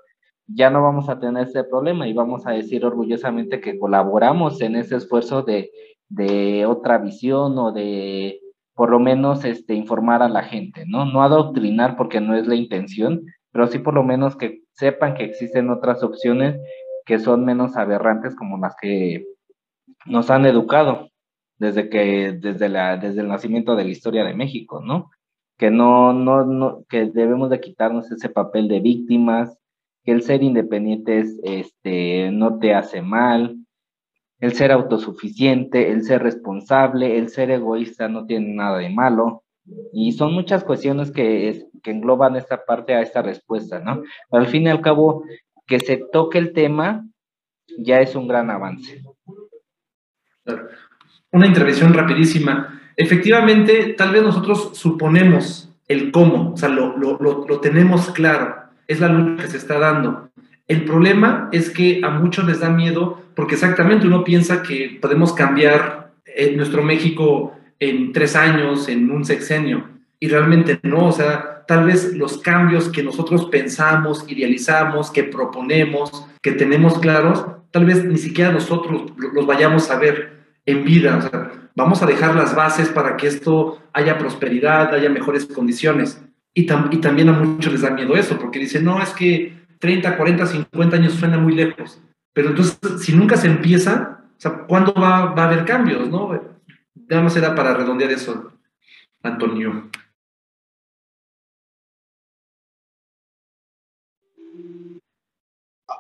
ya 0.47 0.68
no 0.70 0.82
vamos 0.82 1.09
a 1.09 1.18
tener 1.18 1.47
ese 1.47 1.64
problema 1.64 2.09
y 2.09 2.12
vamos 2.12 2.47
a 2.47 2.53
decir 2.53 2.84
orgullosamente 2.84 3.61
que 3.61 3.78
colaboramos 3.78 4.61
en 4.61 4.76
ese 4.76 4.97
esfuerzo 4.97 5.43
de, 5.43 5.70
de 6.09 6.66
otra 6.66 6.99
visión 6.99 7.57
o 7.59 7.72
de 7.72 8.41
por 8.74 8.91
lo 8.91 8.99
menos 8.99 9.45
este, 9.45 9.74
informar 9.74 10.22
a 10.22 10.28
la 10.28 10.43
gente, 10.43 10.84
¿no? 10.86 11.05
No 11.05 11.22
adoctrinar 11.22 11.97
porque 11.97 12.20
no 12.20 12.34
es 12.34 12.47
la 12.47 12.55
intención, 12.55 13.22
pero 13.53 13.66
sí 13.66 13.78
por 13.78 13.95
lo 13.95 14.03
menos 14.03 14.36
que 14.36 14.62
sepan 14.72 15.14
que 15.14 15.24
existen 15.24 15.70
otras 15.70 16.03
opciones 16.03 16.59
que 17.11 17.18
son 17.18 17.44
menos 17.44 17.76
aberrantes 17.76 18.36
como 18.36 18.56
las 18.56 18.76
que 18.80 19.26
nos 20.06 20.30
han 20.30 20.46
educado 20.46 21.11
desde 21.58 21.90
que 21.90 22.38
desde 22.40 22.68
la 22.68 22.98
desde 22.98 23.22
el 23.22 23.26
nacimiento 23.26 23.74
de 23.74 23.82
la 23.82 23.90
historia 23.90 24.22
de 24.22 24.32
México, 24.32 24.80
¿no? 24.80 25.11
Que 25.58 25.72
no 25.72 26.12
no 26.12 26.44
no 26.44 26.84
que 26.88 27.06
debemos 27.06 27.50
de 27.50 27.58
quitarnos 27.58 28.12
ese 28.12 28.28
papel 28.28 28.68
de 28.68 28.78
víctimas, 28.78 29.58
que 30.04 30.12
el 30.12 30.22
ser 30.22 30.44
independiente 30.44 31.18
es 31.18 31.40
este 31.42 32.30
no 32.30 32.61
te 32.61 32.74
hace 32.74 33.02
mal, 33.02 33.56
el 34.38 34.52
ser 34.52 34.70
autosuficiente, 34.70 35.90
el 35.90 36.04
ser 36.04 36.22
responsable, 36.22 37.18
el 37.18 37.28
ser 37.28 37.50
egoísta 37.50 38.08
no 38.08 38.24
tiene 38.24 38.54
nada 38.54 38.78
de 38.78 38.88
malo. 38.88 39.42
Y 39.92 40.12
son 40.12 40.32
muchas 40.32 40.62
cuestiones 40.62 41.11
que, 41.11 41.66
que 41.82 41.90
engloban 41.90 42.36
esta 42.36 42.64
parte 42.64 42.94
a 42.94 43.02
esta 43.02 43.22
respuesta, 43.22 43.80
¿no? 43.80 44.02
Al 44.30 44.46
fin 44.46 44.62
y 44.62 44.68
al 44.68 44.80
cabo, 44.80 45.24
que 45.70 45.78
se 45.78 46.02
toque 46.12 46.36
el 46.38 46.52
tema 46.52 47.06
ya 47.78 48.00
es 48.00 48.16
un 48.16 48.26
gran 48.26 48.50
avance. 48.50 49.02
Una 51.30 51.46
intervención 51.46 51.94
rapidísima. 51.94 52.80
Efectivamente, 52.96 53.94
tal 53.96 54.10
vez 54.10 54.22
nosotros 54.22 54.72
suponemos 54.74 55.72
el 55.86 56.10
cómo, 56.10 56.52
o 56.52 56.56
sea, 56.56 56.68
lo, 56.68 56.96
lo, 56.96 57.18
lo, 57.20 57.60
tenemos 57.60 58.10
claro, 58.10 58.64
es 58.88 58.98
la 58.98 59.08
lucha 59.08 59.44
que 59.44 59.50
se 59.50 59.58
está 59.58 59.78
dando. 59.78 60.30
El 60.66 60.84
problema 60.84 61.48
es 61.52 61.70
que 61.70 62.00
a 62.02 62.10
muchos 62.10 62.44
les 62.46 62.58
da 62.60 62.70
miedo 62.70 63.22
porque 63.36 63.54
exactamente 63.54 64.08
uno 64.08 64.24
piensa 64.24 64.62
que 64.62 64.98
podemos 65.00 65.32
cambiar 65.32 66.12
eh, 66.24 66.54
nuestro 66.56 66.82
México 66.82 67.56
en 67.78 68.12
tres 68.12 68.34
años, 68.34 68.88
en 68.88 69.10
un 69.10 69.24
sexenio, 69.24 69.84
y 70.18 70.28
realmente 70.28 70.80
no, 70.82 71.06
o 71.06 71.12
sea, 71.12 71.49
tal 71.70 71.84
vez 71.84 72.16
los 72.16 72.38
cambios 72.38 72.88
que 72.88 73.04
nosotros 73.04 73.44
pensamos, 73.44 74.24
idealizamos, 74.26 75.08
que 75.12 75.22
proponemos, 75.22 76.26
que 76.42 76.50
tenemos 76.50 76.98
claros, 76.98 77.46
tal 77.70 77.84
vez 77.84 78.04
ni 78.04 78.18
siquiera 78.18 78.50
nosotros 78.50 79.12
los 79.16 79.46
vayamos 79.46 79.88
a 79.88 79.96
ver 79.96 80.32
en 80.66 80.84
vida. 80.84 81.70
Vamos 81.76 82.02
a 82.02 82.06
dejar 82.06 82.34
las 82.34 82.56
bases 82.56 82.88
para 82.88 83.16
que 83.16 83.28
esto 83.28 83.80
haya 83.92 84.18
prosperidad, 84.18 84.92
haya 84.92 85.08
mejores 85.10 85.46
condiciones. 85.46 86.20
Y, 86.54 86.62
y 86.62 86.96
también 86.96 87.28
a 87.28 87.34
muchos 87.34 87.72
les 87.72 87.82
da 87.82 87.90
miedo 87.90 88.16
eso, 88.16 88.36
porque 88.36 88.58
dicen, 88.58 88.84
no, 88.84 89.00
es 89.00 89.10
que 89.10 89.56
30, 89.78 90.16
40, 90.16 90.46
50 90.46 90.96
años 90.96 91.12
suena 91.12 91.38
muy 91.38 91.54
lejos. 91.54 92.02
Pero 92.32 92.48
entonces, 92.48 92.80
si 92.98 93.12
nunca 93.14 93.36
se 93.36 93.46
empieza, 93.46 94.24
¿cuándo 94.66 94.92
va, 94.92 95.26
va 95.26 95.44
a 95.44 95.46
haber 95.46 95.64
cambios, 95.64 96.10
no? 96.10 96.32
Nada 97.08 97.22
más 97.22 97.36
era 97.36 97.54
para 97.54 97.74
redondear 97.74 98.10
eso, 98.10 98.54
Antonio. 99.22 99.88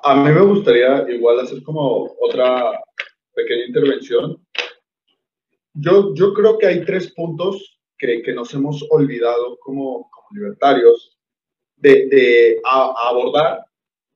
A 0.02 0.14
mí 0.14 0.30
me 0.30 0.40
gustaría 0.40 1.04
igual 1.10 1.40
hacer 1.40 1.62
como 1.62 2.16
otra 2.20 2.80
pequeña 3.34 3.66
intervención. 3.66 4.46
Yo, 5.74 6.14
yo 6.14 6.32
creo 6.32 6.58
que 6.58 6.66
hay 6.66 6.84
tres 6.84 7.12
puntos 7.12 7.80
que, 7.98 8.22
que 8.22 8.32
nos 8.32 8.52
hemos 8.54 8.84
olvidado 8.90 9.58
como, 9.58 10.10
como 10.10 10.28
libertarios 10.32 11.18
de, 11.76 12.06
de 12.08 12.60
abordar 12.64 13.64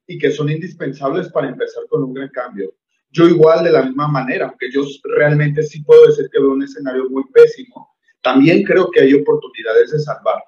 y 0.07 0.18
que 0.18 0.30
son 0.30 0.51
indispensables 0.51 1.28
para 1.28 1.49
empezar 1.49 1.85
con 1.89 2.03
un 2.03 2.14
gran 2.14 2.30
cambio. 2.30 2.74
Yo 3.11 3.28
igual 3.28 3.62
de 3.62 3.72
la 3.72 3.82
misma 3.82 4.09
manera, 4.09 4.47
aunque 4.47 4.70
yo 4.72 4.82
realmente 5.05 5.62
sí 5.62 5.82
puedo 5.82 6.07
decir 6.07 6.28
que 6.32 6.41
veo 6.41 6.51
un 6.51 6.62
escenario 6.62 7.09
muy 7.11 7.24
pésimo, 7.32 7.95
también 8.22 8.64
creo 8.64 8.91
que 8.91 9.03
hay 9.03 9.14
oportunidades 9.14 9.93
de 9.93 9.99
salvar. 9.99 10.43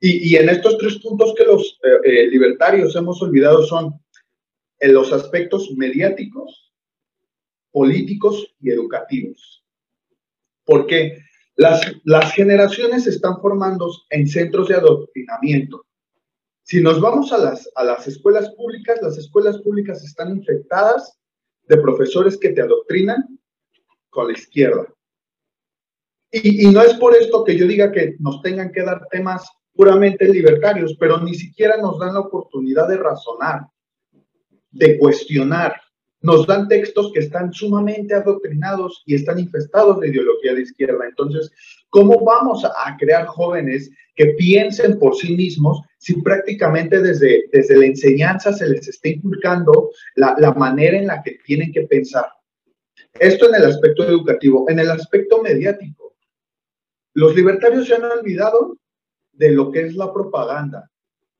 Y, 0.00 0.30
y 0.30 0.36
en 0.36 0.48
estos 0.48 0.76
tres 0.78 0.98
puntos 0.98 1.34
que 1.36 1.44
los 1.44 1.78
eh, 1.84 2.00
eh, 2.02 2.26
libertarios 2.28 2.96
hemos 2.96 3.22
olvidado 3.22 3.62
son 3.62 4.03
en 4.84 4.92
los 4.92 5.14
aspectos 5.14 5.70
mediáticos, 5.78 6.70
políticos 7.72 8.54
y 8.60 8.70
educativos. 8.70 9.64
Porque 10.62 11.22
las, 11.56 11.80
las 12.04 12.34
generaciones 12.34 13.06
están 13.06 13.40
formando 13.40 13.90
en 14.10 14.28
centros 14.28 14.68
de 14.68 14.74
adoctrinamiento. 14.74 15.86
Si 16.64 16.82
nos 16.82 17.00
vamos 17.00 17.32
a 17.32 17.38
las, 17.38 17.70
a 17.76 17.82
las 17.82 18.06
escuelas 18.06 18.50
públicas, 18.56 19.00
las 19.00 19.16
escuelas 19.16 19.56
públicas 19.62 20.04
están 20.04 20.36
infectadas 20.36 21.18
de 21.62 21.78
profesores 21.78 22.36
que 22.36 22.50
te 22.50 22.60
adoctrinan 22.60 23.40
con 24.10 24.26
la 24.26 24.34
izquierda. 24.34 24.86
Y, 26.30 26.66
y, 26.66 26.70
no 26.70 26.82
es 26.82 26.92
por 26.94 27.16
esto 27.16 27.42
que 27.42 27.56
yo 27.56 27.66
diga 27.66 27.90
que 27.90 28.16
nos 28.18 28.42
tengan 28.42 28.70
que 28.70 28.82
dar 28.82 29.06
temas 29.10 29.48
puramente 29.72 30.28
libertarios, 30.28 30.94
pero 31.00 31.22
ni 31.22 31.32
siquiera 31.34 31.78
nos 31.78 31.98
dan 31.98 32.12
la 32.12 32.20
oportunidad 32.20 32.86
de 32.86 32.98
razonar, 32.98 33.62
de 34.74 34.98
cuestionar. 34.98 35.80
Nos 36.20 36.46
dan 36.46 36.68
textos 36.68 37.12
que 37.12 37.20
están 37.20 37.52
sumamente 37.52 38.14
adoctrinados 38.14 39.02
y 39.04 39.14
están 39.14 39.38
infestados 39.38 40.00
de 40.00 40.08
ideología 40.08 40.54
de 40.54 40.62
izquierda. 40.62 41.04
Entonces, 41.06 41.50
¿cómo 41.90 42.24
vamos 42.24 42.64
a 42.64 42.96
crear 42.96 43.26
jóvenes 43.26 43.90
que 44.14 44.26
piensen 44.38 44.98
por 44.98 45.16
sí 45.16 45.36
mismos 45.36 45.82
si 45.98 46.20
prácticamente 46.22 47.02
desde, 47.02 47.44
desde 47.52 47.76
la 47.76 47.86
enseñanza 47.86 48.52
se 48.52 48.68
les 48.68 48.88
está 48.88 49.08
inculcando 49.10 49.90
la, 50.14 50.34
la 50.38 50.54
manera 50.54 50.96
en 50.96 51.08
la 51.08 51.22
que 51.22 51.38
tienen 51.44 51.72
que 51.72 51.82
pensar? 51.82 52.26
Esto 53.12 53.48
en 53.48 53.56
el 53.56 53.66
aspecto 53.66 54.04
educativo. 54.04 54.64
En 54.68 54.78
el 54.78 54.90
aspecto 54.90 55.42
mediático, 55.42 56.16
los 57.12 57.34
libertarios 57.36 57.86
se 57.86 57.94
han 57.94 58.04
olvidado 58.04 58.78
de 59.32 59.50
lo 59.52 59.70
que 59.70 59.82
es 59.82 59.94
la 59.94 60.12
propaganda. 60.12 60.90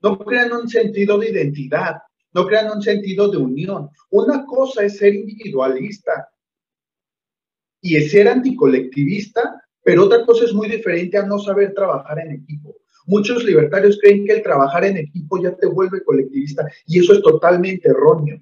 No 0.03 0.19
crean 0.19 0.53
un 0.53 0.69
sentido 0.69 1.19
de 1.19 1.31
identidad 1.31 1.97
no 2.35 2.47
crean 2.47 2.71
un 2.71 2.83
sentido 2.83 3.29
de 3.29 3.39
unión. 3.39 3.89
Una 4.11 4.45
cosa 4.45 4.85
es 4.85 4.99
ser 4.99 5.15
individualista 5.15 6.29
y 7.81 7.97
es 7.97 8.11
ser 8.11 8.29
anticolectivista, 8.29 9.63
pero 9.83 10.05
otra 10.05 10.25
cosa 10.27 10.45
es 10.45 10.53
muy 10.53 10.69
diferente 10.69 11.17
a 11.17 11.27
no 11.27 11.39
saber 11.39 11.73
trabajar 11.75 12.19
en 12.19 12.33
equipo. 12.33 12.77
Muchos 13.07 13.45
libertarios 13.45 13.99
creen 14.01 14.25
que 14.25 14.33
el 14.33 14.43
trabajar 14.43 14.85
en 14.85 14.97
equipo 14.97 15.41
ya 15.41 15.55
te 15.55 15.67
vuelve 15.67 16.03
colectivista 16.03 16.67
y 16.87 16.99
eso 17.01 17.13
es 17.13 17.23
totalmente 17.23 17.89
erróneo. 17.89 18.41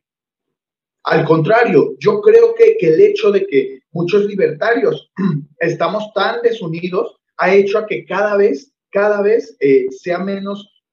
Al 1.04 1.24
contrario, 1.24 1.96
yo 1.98 2.20
creo 2.20 2.54
que, 2.54 2.76
el 2.80 3.00
hecho 3.00 3.32
de 3.32 3.44
que 3.44 3.80
muchos 3.90 4.24
libertarios 4.24 5.10
estamos 5.58 6.12
tan 6.14 6.40
desunidos 6.42 7.16
ha 7.38 7.52
hecho 7.52 7.78
a 7.78 7.86
que 7.86 8.06
cada 8.06 8.36
vez, 8.36 8.72
cada 8.90 9.20
vez 9.20 9.56
eh, 9.58 9.86
sea 9.90 10.20
menos, 10.20 10.84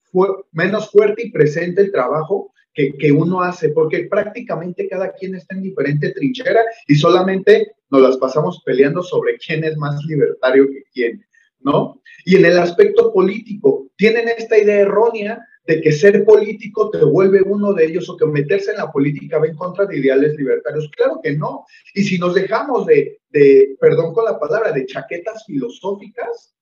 menos 0.52 0.90
fuerte 0.90 1.28
y 1.28 1.32
presente 1.32 1.82
el 1.82 1.92
trabajo 1.92 2.52
que, 2.98 3.12
uno 3.12 3.42
hace, 3.42 3.70
porque 3.70 4.08
prácticamente 4.10 4.88
cada 4.88 5.12
quien 5.14 5.36
está 5.36 5.56
en 5.56 5.64
diferente 5.64 6.12
trinchera 6.12 6.64
y 6.88 6.96
solamente 6.96 7.74
nos 7.90 8.02
las 8.02 8.18
pasamos 8.18 8.62
peleando 8.66 9.04
sobre 9.04 9.38
quién 9.38 9.64
es 9.64 9.76
más 9.78 10.04
libertario 10.06 10.68
que 10.68 10.84
quién, 10.94 11.26
¿no? 11.60 12.02
Y 12.26 12.38
en 12.38 12.46
el 12.46 12.58
aspecto 12.58 13.12
político, 13.12 13.88
tienen 13.96 14.30
esta 14.30 14.58
idea 14.58 14.82
errónea 14.82 15.46
de 15.66 15.82
que 15.82 15.92
ser 15.92 16.24
político 16.26 16.90
te 16.90 17.04
vuelve 17.04 17.42
uno 17.42 17.74
de 17.74 17.86
ellos 17.86 18.10
o 18.10 18.18
que 18.18 18.26
meterse 18.26 18.72
en 18.72 18.78
la 18.78 18.92
política 18.92 19.40
va 19.40 19.48
en 19.48 19.56
contra 19.56 19.86
de 19.86 19.98
ideales 19.98 20.36
libertarios. 20.36 20.90
Claro 20.96 21.20
que 21.22 21.36
no. 21.36 21.66
Y 21.94 22.04
si 22.04 22.18
nos 22.18 22.34
dejamos 22.34 22.86
de, 22.86 23.20
de 23.30 23.76
perdón 23.80 24.14
con 24.14 24.26
la 24.26 24.40
palabra, 24.40 24.72
de 24.72 24.86
chaquetas 24.86 25.46
filosóficas, 25.46 26.56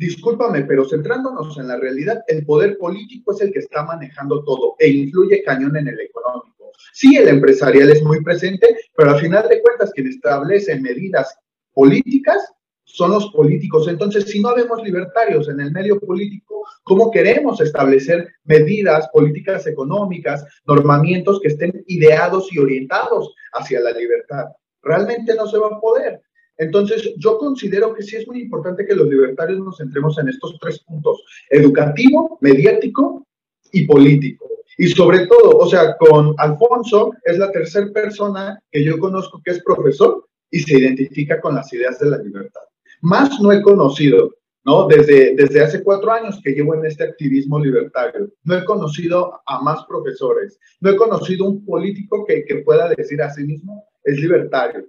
Discúlpame, 0.00 0.62
pero 0.62 0.88
centrándonos 0.88 1.58
en 1.58 1.68
la 1.68 1.76
realidad, 1.76 2.24
el 2.26 2.46
poder 2.46 2.78
político 2.78 3.34
es 3.34 3.42
el 3.42 3.52
que 3.52 3.58
está 3.58 3.84
manejando 3.84 4.42
todo 4.44 4.74
e 4.78 4.88
influye 4.88 5.42
cañón 5.42 5.76
en 5.76 5.88
el 5.88 6.00
económico. 6.00 6.72
Sí, 6.94 7.18
el 7.18 7.28
empresarial 7.28 7.90
es 7.90 8.02
muy 8.02 8.22
presente, 8.22 8.78
pero 8.96 9.10
al 9.10 9.20
final 9.20 9.46
de 9.46 9.60
cuentas 9.60 9.92
quien 9.92 10.06
establece 10.06 10.80
medidas 10.80 11.36
políticas 11.74 12.50
son 12.82 13.10
los 13.10 13.30
políticos. 13.30 13.88
Entonces, 13.88 14.24
si 14.24 14.40
no 14.40 14.54
vemos 14.54 14.82
libertarios 14.82 15.50
en 15.50 15.60
el 15.60 15.70
medio 15.70 16.00
político, 16.00 16.64
¿cómo 16.82 17.10
queremos 17.10 17.60
establecer 17.60 18.26
medidas, 18.44 19.06
políticas 19.12 19.66
económicas, 19.66 20.46
normamientos 20.64 21.40
que 21.42 21.48
estén 21.48 21.84
ideados 21.88 22.50
y 22.54 22.58
orientados 22.58 23.34
hacia 23.52 23.80
la 23.80 23.90
libertad? 23.90 24.46
Realmente 24.80 25.34
no 25.34 25.46
se 25.46 25.58
va 25.58 25.66
a 25.66 25.78
poder. 25.78 26.22
Entonces, 26.60 27.14
yo 27.16 27.38
considero 27.38 27.94
que 27.94 28.02
sí 28.02 28.16
es 28.16 28.28
muy 28.28 28.42
importante 28.42 28.84
que 28.84 28.94
los 28.94 29.08
libertarios 29.08 29.60
nos 29.60 29.78
centremos 29.78 30.18
en 30.18 30.28
estos 30.28 30.58
tres 30.60 30.78
puntos, 30.80 31.24
educativo, 31.48 32.36
mediático 32.42 33.26
y 33.72 33.86
político. 33.86 34.46
Y 34.76 34.88
sobre 34.88 35.26
todo, 35.26 35.56
o 35.56 35.66
sea, 35.66 35.96
con 35.96 36.34
Alfonso 36.36 37.12
es 37.24 37.38
la 37.38 37.50
tercera 37.50 37.90
persona 37.94 38.62
que 38.70 38.84
yo 38.84 38.98
conozco 38.98 39.40
que 39.42 39.52
es 39.52 39.64
profesor 39.64 40.26
y 40.50 40.60
se 40.60 40.78
identifica 40.78 41.40
con 41.40 41.54
las 41.54 41.72
ideas 41.72 41.98
de 41.98 42.10
la 42.10 42.18
libertad. 42.18 42.60
Más 43.00 43.40
no 43.40 43.52
he 43.52 43.62
conocido, 43.62 44.34
¿no? 44.66 44.86
Desde, 44.86 45.34
desde 45.34 45.62
hace 45.62 45.82
cuatro 45.82 46.12
años 46.12 46.42
que 46.44 46.52
llevo 46.52 46.74
en 46.74 46.84
este 46.84 47.04
activismo 47.04 47.58
libertario, 47.58 48.28
no 48.44 48.58
he 48.58 48.66
conocido 48.66 49.40
a 49.46 49.62
más 49.62 49.86
profesores, 49.88 50.58
no 50.82 50.90
he 50.90 50.96
conocido 50.96 51.46
un 51.46 51.64
político 51.64 52.26
que, 52.26 52.44
que 52.44 52.56
pueda 52.56 52.90
decir 52.90 53.22
a 53.22 53.32
sí 53.32 53.44
mismo 53.44 53.86
es 54.04 54.18
libertario. 54.18 54.86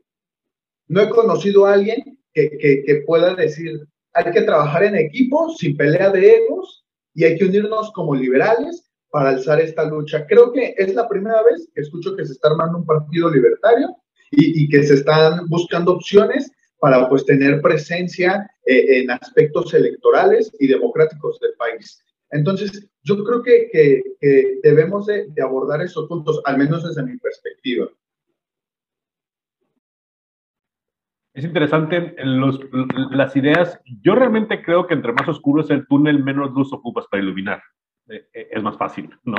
No 0.91 0.99
he 0.99 1.09
conocido 1.09 1.65
a 1.65 1.71
alguien 1.71 2.19
que, 2.33 3.03
pueda 3.05 3.33
decir, 3.33 3.79
hay 4.11 4.29
que 4.33 4.41
trabajar 4.41 4.83
en 4.83 4.97
equipo, 4.97 5.49
sin 5.57 5.77
pelea 5.77 6.09
de 6.09 6.35
egos, 6.35 6.83
y 7.13 7.23
hay 7.23 7.37
que 7.37 7.45
unirnos 7.45 7.93
como 7.93 8.13
liberales 8.13 8.91
para 9.09 9.29
alzar 9.29 9.61
esta 9.61 9.85
lucha. 9.85 10.27
Creo 10.27 10.51
que 10.51 10.75
es 10.77 10.93
la 10.93 11.07
primera 11.07 11.41
vez 11.43 11.69
que 11.73 11.79
escucho 11.79 12.13
que 12.17 12.25
se 12.25 12.33
está 12.33 12.49
armando 12.49 12.79
un 12.79 12.85
partido 12.85 13.29
libertario 13.29 13.87
y, 14.31 14.67
que 14.67 14.83
se 14.83 14.95
están 14.95 15.47
buscando 15.47 15.93
opciones 15.93 16.51
para 16.81 17.07
pues 17.07 17.25
tener 17.25 17.61
presencia 17.61 18.45
eh, 18.65 18.99
en 18.99 19.11
aspectos 19.11 19.73
electorales 19.73 20.51
y 20.59 20.67
democráticos 20.67 21.39
del 21.39 21.53
país. 21.57 22.03
Entonces, 22.31 22.85
yo 23.03 23.23
creo 23.23 23.41
que, 23.41 24.03
debemos 24.61 25.05
de, 25.05 25.27
de, 25.29 25.41
abordar 25.41 25.81
esos 25.81 26.09
puntos, 26.09 26.41
al 26.43 26.57
menos 26.57 26.83
desde 26.83 27.09
mi 27.09 27.17
perspectiva. 27.17 27.89
Es 31.33 31.45
interesante 31.45 32.13
los, 32.23 32.59
las 33.11 33.35
ideas. 33.35 33.79
Yo 34.01 34.15
realmente 34.15 34.61
creo 34.61 34.85
que 34.85 34.93
entre 34.93 35.13
más 35.13 35.27
oscuro 35.27 35.61
es 35.61 35.69
el 35.69 35.87
túnel, 35.87 36.23
menos 36.23 36.51
luz 36.51 36.73
ocupas 36.73 37.05
para 37.09 37.23
iluminar. 37.23 37.61
Eh, 38.09 38.27
eh, 38.33 38.49
es 38.51 38.63
más 38.63 38.77
fácil, 38.77 39.09
¿no? 39.23 39.37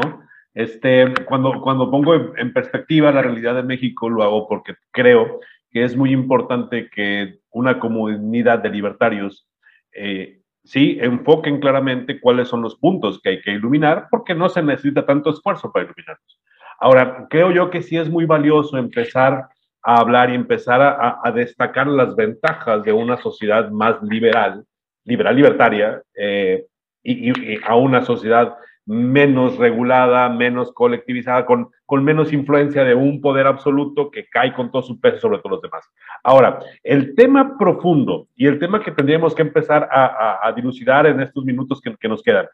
Este, 0.55 1.13
cuando, 1.27 1.61
cuando 1.61 1.91
pongo 1.91 2.15
en 2.37 2.53
perspectiva 2.53 3.13
la 3.13 3.23
realidad 3.23 3.55
de 3.55 3.63
México, 3.63 4.09
lo 4.09 4.23
hago 4.23 4.49
porque 4.49 4.75
creo 4.91 5.41
que 5.71 5.85
es 5.85 5.97
muy 5.97 6.13
importante 6.13 6.89
que 6.91 7.41
una 7.51 7.79
comunidad 7.79 8.59
de 8.59 8.71
libertarios 8.71 9.49
eh, 9.93 10.41
sí 10.65 10.99
enfoquen 11.01 11.61
claramente 11.61 12.21
cuáles 12.21 12.49
son 12.49 12.63
los 12.63 12.77
puntos 12.77 13.21
que 13.23 13.31
hay 13.31 13.41
que 13.41 13.53
iluminar, 13.53 14.09
porque 14.11 14.35
no 14.35 14.49
se 14.49 14.63
necesita 14.63 15.05
tanto 15.05 15.31
esfuerzo 15.31 15.73
para 15.73 15.87
iluminarlos. 15.87 16.41
Ahora, 16.79 17.27
creo 17.31 17.51
yo 17.53 17.71
que 17.71 17.83
sí 17.83 17.97
es 17.97 18.09
muy 18.09 18.27
valioso 18.27 18.77
empezar 18.77 19.49
a 19.83 19.97
hablar 19.97 20.31
y 20.31 20.35
empezar 20.35 20.81
a, 20.81 21.31
destacar 21.33 21.87
las 21.87 22.15
ventajas 22.15 22.83
de 22.85 22.93
una 22.93 23.17
sociedad 23.17 23.71
más 23.71 24.03
liberal, 24.03 24.65
liberal 25.05 25.37
libertaria, 25.37 26.03
eh, 26.15 26.67
y, 27.03 27.59
a 27.65 27.75
una 27.77 28.03
sociedad 28.03 28.55
menos 28.85 29.59
regulada, 29.59 30.29
menos 30.29 30.73
colectivizada, 30.73 31.47
con, 31.47 31.71
con 31.87 32.05
menos 32.05 32.33
influencia 32.33 32.85
de 32.85 32.95
un 32.95 33.21
poder 33.21 33.47
absoluto 33.47 34.11
que 34.11 34.29
cae 34.29 34.53
con 34.55 34.71
todo 34.71 34.83
su 34.83 35.01
peso 35.01 35.19
sobre 35.19 35.39
todos 35.39 35.53
los 35.53 35.63
demás. 35.63 35.89
Ahora, 36.23 36.61
el 36.83 37.15
tema 37.15 37.57
profundo 37.59 38.29
y 38.35 38.47
el 38.47 38.59
tema 38.59 38.83
que 38.83 38.93
tendríamos 38.93 39.35
que 39.35 39.43
empezar 39.43 39.89
a, 39.91 40.53
dilucidar 40.55 41.07
en 41.07 41.21
estos 41.21 41.45
minutos 41.45 41.81
que, 41.81 41.97
que 41.97 42.09
nos 42.09 42.23
quedan, 42.23 42.47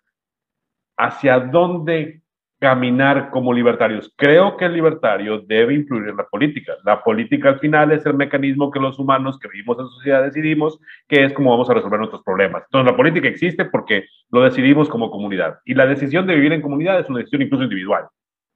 ¿hacia 0.97 1.41
dónde 1.41 2.23
caminar 2.59 3.31
como 3.31 3.53
libertarios. 3.53 4.13
Creo 4.17 4.57
que 4.57 4.65
el 4.65 4.73
libertario 4.73 5.41
debe 5.41 5.75
influir 5.75 6.09
en 6.09 6.17
la 6.17 6.27
política. 6.27 6.75
La 6.85 7.03
política 7.03 7.51
al 7.51 7.61
final 7.61 7.93
es 7.93 8.05
el 8.05 8.15
mecanismo 8.15 8.71
que 8.71 8.81
los 8.81 8.99
humanos 8.99 9.39
que 9.39 9.49
vivimos 9.49 9.79
en 9.79 9.87
sociedad 9.87 10.25
decidimos, 10.25 10.81
que 11.07 11.25
es 11.25 11.33
cómo 11.33 11.51
vamos 11.51 11.71
a 11.71 11.75
resolver 11.75 12.01
nuestros 12.01 12.23
problemas. 12.23 12.65
Entonces 12.65 12.91
la 12.91 12.97
política 12.97 13.29
existe 13.29 13.65
porque 13.65 14.07
lo 14.31 14.43
decidimos 14.43 14.89
como 14.89 15.11
comunidad. 15.11 15.61
Y 15.65 15.75
la 15.75 15.87
decisión 15.87 16.27
de 16.27 16.35
vivir 16.35 16.53
en 16.53 16.63
comunidad 16.63 16.99
es 16.99 17.09
una 17.09 17.21
decisión 17.21 17.43
incluso 17.43 17.63
individual, 17.63 18.07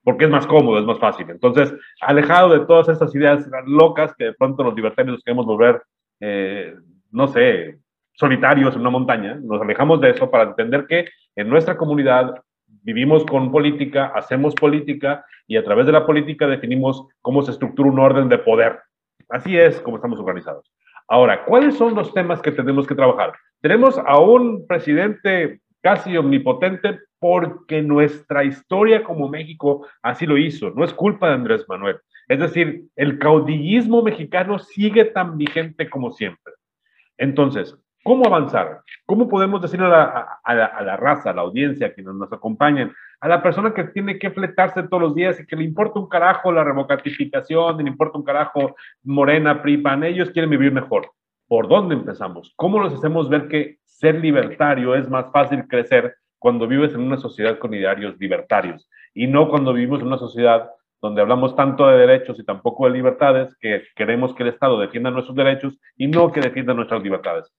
porque 0.02 0.24
es 0.24 0.30
más 0.30 0.48
cómodo, 0.48 0.80
es 0.80 0.84
más 0.84 0.98
fácil. 0.98 1.30
Entonces, 1.30 1.72
alejado 2.00 2.52
de 2.58 2.66
todas 2.66 2.88
estas 2.88 3.14
ideas 3.14 3.48
locas 3.66 4.14
que 4.16 4.24
de 4.24 4.34
pronto 4.34 4.64
los 4.64 4.74
libertarios 4.74 5.22
queremos 5.24 5.46
volver, 5.46 5.80
eh, 6.18 6.74
no 7.12 7.28
sé, 7.28 7.78
solitarios 8.14 8.74
en 8.74 8.80
una 8.80 8.90
montaña, 8.90 9.38
nos 9.40 9.62
alejamos 9.62 10.00
de 10.00 10.10
eso 10.10 10.28
para 10.28 10.44
entender 10.44 10.86
que 10.86 11.06
en 11.36 11.48
nuestra 11.48 11.76
comunidad 11.76 12.34
vivimos 12.82 13.24
con 13.24 13.50
política, 13.50 14.12
hacemos 14.14 14.54
política 14.54 15.24
y 15.46 15.56
a 15.56 15.64
través 15.64 15.86
de 15.86 15.92
la 15.92 16.06
política 16.06 16.46
definimos 16.46 17.06
cómo 17.20 17.42
se 17.42 17.52
estructura 17.52 17.90
un 17.90 17.98
orden 17.98 18.28
de 18.28 18.38
poder. 18.38 18.80
Así 19.28 19.56
es 19.56 19.80
como 19.80 19.96
estamos 19.96 20.18
organizados. 20.18 20.70
Ahora, 21.08 21.44
¿cuáles 21.44 21.76
son 21.76 21.94
los 21.94 22.12
temas 22.14 22.40
que 22.40 22.52
tenemos 22.52 22.86
que 22.86 22.94
trabajar? 22.94 23.32
Tenemos 23.60 23.98
a 23.98 24.18
un 24.18 24.66
presidente 24.66 25.60
casi 25.82 26.16
omnipotente 26.16 27.00
porque 27.18 27.82
nuestra 27.82 28.44
historia 28.44 29.04
como 29.04 29.28
México 29.28 29.86
así 30.02 30.26
lo 30.26 30.36
hizo. 30.36 30.70
No 30.70 30.84
es 30.84 30.92
culpa 30.94 31.28
de 31.28 31.34
Andrés 31.34 31.64
Manuel. 31.68 31.98
Es 32.28 32.40
decir, 32.40 32.84
el 32.96 33.18
caudillismo 33.18 34.02
mexicano 34.02 34.58
sigue 34.58 35.04
tan 35.04 35.36
vigente 35.36 35.90
como 35.90 36.12
siempre. 36.12 36.54
Entonces, 37.18 37.76
¿Cómo 38.04 38.26
avanzar? 38.26 38.80
¿Cómo 39.06 39.28
podemos 39.28 39.62
decirle 39.62 39.86
a 39.86 40.40
la, 40.54 40.96
raza, 40.96 41.30
a 41.30 41.34
la 41.34 41.42
audiencia, 41.42 41.86
a 41.86 41.92
quienes 41.92 42.14
nos 42.14 42.32
acompañen, 42.32 42.92
a 43.20 43.28
la 43.28 43.42
persona 43.42 43.72
que 43.72 43.84
tiene 43.84 44.18
que 44.18 44.32
fletarse 44.32 44.82
todos 44.82 45.00
los 45.00 45.14
días 45.14 45.38
y 45.38 45.46
que 45.46 45.54
le 45.54 45.62
importa 45.62 46.00
un 46.00 46.08
carajo 46.08 46.50
la 46.50 46.64
revocatificación, 46.64 47.76
le 47.78 47.88
importa 47.88 48.18
un 48.18 48.24
carajo 48.24 48.74
Morena, 49.04 49.62
PRIPAN, 49.62 50.02
ellos 50.02 50.30
quieren 50.30 50.50
vivir 50.50 50.72
mejor? 50.72 51.12
¿Por 51.46 51.68
dónde 51.68 51.94
empezamos? 51.94 52.52
¿Cómo 52.56 52.82
les 52.82 52.94
hacemos 52.94 53.28
ver 53.28 53.46
que 53.46 53.78
ser 53.84 54.16
libertario 54.16 54.96
es 54.96 55.08
más 55.08 55.30
fácil 55.30 55.68
crecer 55.68 56.16
cuando 56.40 56.66
vives 56.66 56.94
en 56.94 57.02
una 57.02 57.18
sociedad 57.18 57.58
con 57.58 57.72
idearios 57.72 58.18
libertarios 58.18 58.90
y 59.14 59.28
no 59.28 59.48
cuando 59.48 59.72
vivimos 59.72 60.00
en 60.00 60.08
una 60.08 60.18
sociedad 60.18 60.70
donde 61.00 61.20
hablamos 61.20 61.54
tanto 61.54 61.86
de 61.86 61.98
derechos 61.98 62.38
y 62.40 62.44
tampoco 62.44 62.86
de 62.86 62.92
libertades, 62.92 63.56
que 63.60 63.82
queremos 63.94 64.34
que 64.34 64.42
el 64.42 64.48
Estado 64.48 64.80
defienda 64.80 65.10
nuestros 65.10 65.36
derechos 65.36 65.78
y 65.96 66.08
no 66.08 66.32
que 66.32 66.40
defienda 66.40 66.74
nuestras 66.74 67.02
libertades. 67.02 67.52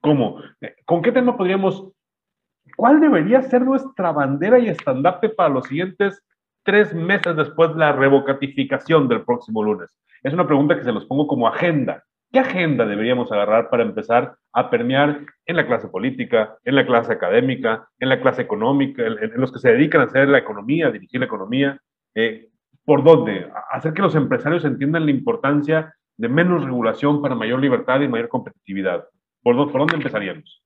¿Cómo? 0.00 0.40
¿Con 0.86 1.02
qué 1.02 1.12
tema 1.12 1.36
podríamos, 1.36 1.86
cuál 2.76 3.00
debería 3.00 3.42
ser 3.42 3.62
nuestra 3.62 4.12
bandera 4.12 4.58
y 4.58 4.68
estandarte 4.68 5.28
para 5.28 5.50
los 5.50 5.66
siguientes 5.66 6.22
tres 6.62 6.94
meses 6.94 7.36
después 7.36 7.72
de 7.72 7.80
la 7.80 7.92
revocatificación 7.92 9.08
del 9.08 9.24
próximo 9.24 9.62
lunes? 9.62 9.94
Es 10.22 10.32
una 10.32 10.46
pregunta 10.46 10.76
que 10.76 10.84
se 10.84 10.92
los 10.92 11.04
pongo 11.04 11.26
como 11.26 11.48
agenda. 11.48 12.02
¿Qué 12.32 12.38
agenda 12.38 12.86
deberíamos 12.86 13.30
agarrar 13.32 13.68
para 13.70 13.82
empezar 13.82 14.36
a 14.52 14.70
permear 14.70 15.20
en 15.46 15.56
la 15.56 15.66
clase 15.66 15.88
política, 15.88 16.56
en 16.64 16.76
la 16.76 16.86
clase 16.86 17.12
académica, 17.12 17.88
en 17.98 18.08
la 18.08 18.20
clase 18.20 18.42
económica, 18.42 19.02
en, 19.04 19.32
los 19.34 19.52
que 19.52 19.58
se 19.58 19.72
dedican 19.72 20.00
a 20.00 20.04
hacer 20.04 20.28
la 20.28 20.38
economía, 20.38 20.90
dirigir 20.90 21.20
la 21.20 21.26
economía? 21.26 21.78
Eh, 22.14 22.48
¿Por 22.84 23.04
dónde? 23.04 23.50
Hacer 23.70 23.92
que 23.92 24.02
los 24.02 24.14
empresarios 24.14 24.64
entiendan 24.64 25.04
la 25.04 25.10
importancia 25.10 25.94
de 26.16 26.28
menos 26.28 26.64
regulación 26.64 27.20
para 27.20 27.34
mayor 27.34 27.60
libertad 27.60 28.00
y 28.00 28.08
mayor 28.08 28.28
competitividad. 28.28 29.04
¿Por, 29.42 29.72
dónde 29.72 29.96
empezaríamos? 29.96 30.62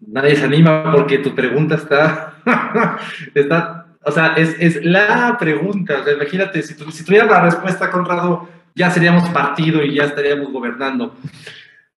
Nadie 0.00 0.36
se 0.36 0.44
anima 0.44 0.92
porque 0.92 1.18
tu 1.18 1.34
pregunta 1.34 1.74
está, 1.74 2.36
está 3.34 3.86
o 4.06 4.12
sea, 4.12 4.34
es, 4.36 4.84
la 4.84 5.36
pregunta. 5.38 6.04
imagínate, 6.12 6.62
si, 6.62 6.74
si 6.74 7.04
tuviera 7.04 7.26
la 7.26 7.40
respuesta, 7.40 7.90
Conrado, 7.90 8.48
ya 8.72 8.88
seríamos 8.88 9.28
partido 9.30 9.82
y 9.82 9.96
ya 9.96 10.04
estaríamos 10.04 10.52
gobernando. 10.52 11.16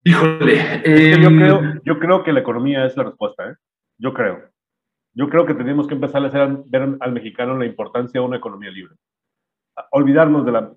Híjole. 0.04 0.82
yo, 0.84 1.28
em, 1.28 1.36
creo, 1.36 1.62
yo 1.84 1.98
creo 1.98 2.22
que 2.22 2.32
la 2.32 2.40
economía 2.40 2.86
es 2.86 2.96
la 2.96 3.02
respuesta, 3.02 3.50
¿eh? 3.50 3.54
Yo 3.98 4.14
creo. 4.14 4.55
Yo 5.16 5.30
creo 5.30 5.46
que 5.46 5.54
tenemos 5.54 5.86
que 5.86 5.94
empezar 5.94 6.22
a 6.22 6.28
hacer, 6.28 6.58
ver 6.66 6.98
al 7.00 7.12
mexicano 7.12 7.56
la 7.56 7.64
importancia 7.64 8.20
de 8.20 8.26
una 8.26 8.36
economía 8.36 8.70
libre. 8.70 8.96
Olvidarnos 9.90 10.44
de 10.44 10.52
la, 10.52 10.70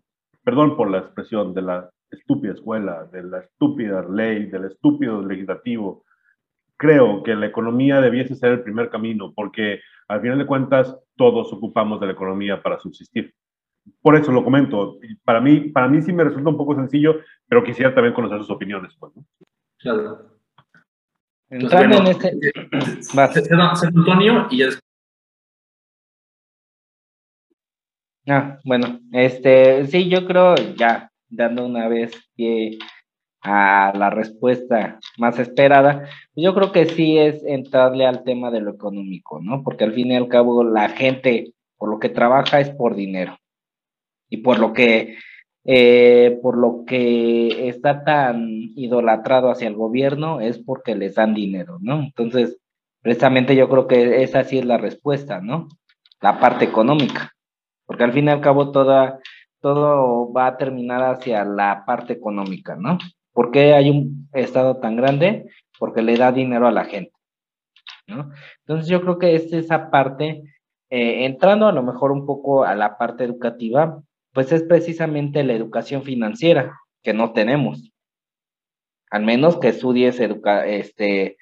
perdón 0.46 0.78
por 0.78 0.90
la 0.90 1.00
expresión, 1.00 1.54
de 1.54 1.62
la 1.62 1.90
estúpida 2.10 2.54
escuela, 2.54 3.04
de 3.12 3.22
la 3.24 3.40
estúpida 3.40 4.02
ley, 4.10 4.46
del 4.46 4.64
estúpido 4.64 5.22
legislativo. 5.22 6.06
Creo 6.78 7.22
que 7.22 7.36
la 7.36 7.48
economía 7.48 8.00
debiese 8.00 8.34
ser 8.34 8.54
el 8.54 8.64
primer 8.64 8.90
camino, 8.90 9.34
porque 9.36 9.82
al 10.08 10.22
final 10.22 10.38
de 10.38 10.46
cuentas 10.46 10.98
todos 11.18 11.52
ocupamos 11.52 12.00
de 12.00 12.06
la 12.06 12.14
economía 12.14 12.64
para 12.64 12.80
subsistir. 12.80 13.34
Por 14.02 14.16
eso 14.16 14.32
lo 14.32 14.46
comento. 14.46 15.00
Para 15.26 15.42
mí, 15.42 15.70
para 15.70 15.90
mí 15.90 16.02
sí 16.02 16.14
me 16.14 16.24
resulta 16.24 16.50
un 16.50 16.58
poco 16.58 16.76
sencillo, 16.76 17.18
pero 17.46 17.62
quisiera 17.62 17.94
también 17.94 18.14
conocer 18.14 18.38
sus 18.38 18.52
opiniones. 18.52 18.96
Pues, 18.98 19.12
Claro. 19.80 20.39
Entrando 21.50 21.98
en 21.98 22.08
este. 22.08 22.32
Antonio 23.88 24.48
y 24.52 24.58
ya 24.58 24.70
Ah, 28.28 28.60
bueno, 28.64 29.00
este, 29.12 29.88
sí, 29.88 30.08
yo 30.08 30.28
creo 30.28 30.54
ya, 30.76 31.12
dando 31.30 31.66
una 31.66 31.88
vez 31.88 32.12
pie 32.36 32.78
a 33.42 33.92
la 33.96 34.12
respuesta 34.12 35.00
más 35.18 35.40
esperada, 35.40 36.02
pues 36.34 36.44
yo 36.44 36.54
creo 36.54 36.72
que 36.72 36.86
sí 36.86 37.18
es 37.18 37.44
entrarle 37.44 38.06
al 38.06 38.24
tema 38.24 38.52
de 38.52 38.62
lo 38.62 38.72
económico, 38.72 39.40
¿no? 39.42 39.64
Porque 39.64 39.86
al 39.86 39.94
fin 39.94 40.12
y 40.12 40.16
al 40.16 40.28
cabo 40.28 40.64
la 40.64 40.90
gente 40.90 41.54
por 41.78 41.90
lo 41.90 42.00
que 42.00 42.10
trabaja 42.10 42.60
es 42.60 42.70
por 42.70 42.96
dinero 42.96 43.40
y 44.30 44.38
por 44.38 44.60
lo 44.60 44.74
que 44.74 45.18
eh, 45.66 46.40
por 46.42 46.58
lo 46.58 46.86
que 46.86 47.68
está 47.68 48.04
tan 48.04 48.48
idolatrado 48.76 49.52
hacia 49.52 49.68
el 49.68 49.76
gobierno 49.76 50.40
es 50.40 50.58
porque 50.58 50.96
les 50.96 51.16
dan 51.16 51.34
dinero, 51.34 51.78
¿no? 51.82 52.00
Entonces, 52.00 52.58
precisamente 53.02 53.56
yo 53.56 53.70
creo 53.70 53.88
que 53.88 54.24
esa 54.24 54.44
sí 54.44 54.60
es 54.60 54.66
la 54.66 54.78
respuesta, 54.78 55.42
¿no? 55.42 55.68
La 56.22 56.40
parte 56.40 56.66
económica, 56.66 57.34
porque 57.86 58.04
al 58.04 58.14
fin 58.14 58.28
y 58.28 58.30
al 58.30 58.42
cabo 58.42 58.72
toda, 58.72 59.20
todo 59.62 60.32
va 60.32 60.48
a 60.48 60.58
terminar 60.58 61.04
hacia 61.04 61.44
la 61.44 61.84
parte 61.86 62.14
económica, 62.14 62.76
¿no? 62.76 62.98
¿Por 63.34 63.52
qué 63.52 63.74
hay 63.74 63.90
un 63.90 64.30
Estado 64.34 64.78
tan 64.78 64.96
grande? 64.96 65.50
Porque 65.78 66.02
le 66.02 66.18
da 66.18 66.32
dinero 66.32 66.68
a 66.68 66.72
la 66.72 66.86
gente, 66.86 67.14
¿no? 68.08 68.32
Entonces 68.66 68.90
yo 68.90 69.02
creo 69.02 69.18
que 69.18 69.36
es 69.36 69.52
esa 69.54 69.90
parte, 69.90 70.44
eh, 70.90 71.26
entrando 71.26 71.68
a 71.68 71.72
lo 71.72 71.84
mejor 71.84 72.12
un 72.12 72.26
poco 72.26 72.64
a 72.64 72.76
la 72.76 72.98
parte 72.98 73.24
educativa, 73.24 74.02
pues 74.34 74.52
es 74.52 74.64
precisamente 74.64 75.44
la 75.44 75.54
educación 75.54 76.04
financiera 76.04 76.78
que 77.04 77.14
no 77.14 77.34
tenemos. 77.34 77.92
Al 79.12 79.24
menos 79.24 79.58
que 79.58 79.70
estudies 79.70 80.20
este, 80.20 81.38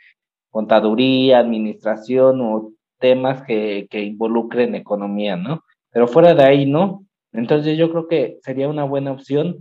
contaduría, 0.49 1.39
administración 1.39 2.41
o 2.41 2.73
temas 2.99 3.43
que, 3.43 3.87
que 3.89 4.01
involucren 4.01 4.75
economía, 4.75 5.35
¿no? 5.35 5.63
Pero 5.91 6.07
fuera 6.07 6.33
de 6.33 6.43
ahí, 6.43 6.65
no. 6.65 7.05
Entonces 7.33 7.77
yo 7.77 7.91
creo 7.91 8.07
que 8.07 8.37
sería 8.41 8.69
una 8.69 8.83
buena 8.83 9.11
opción 9.11 9.57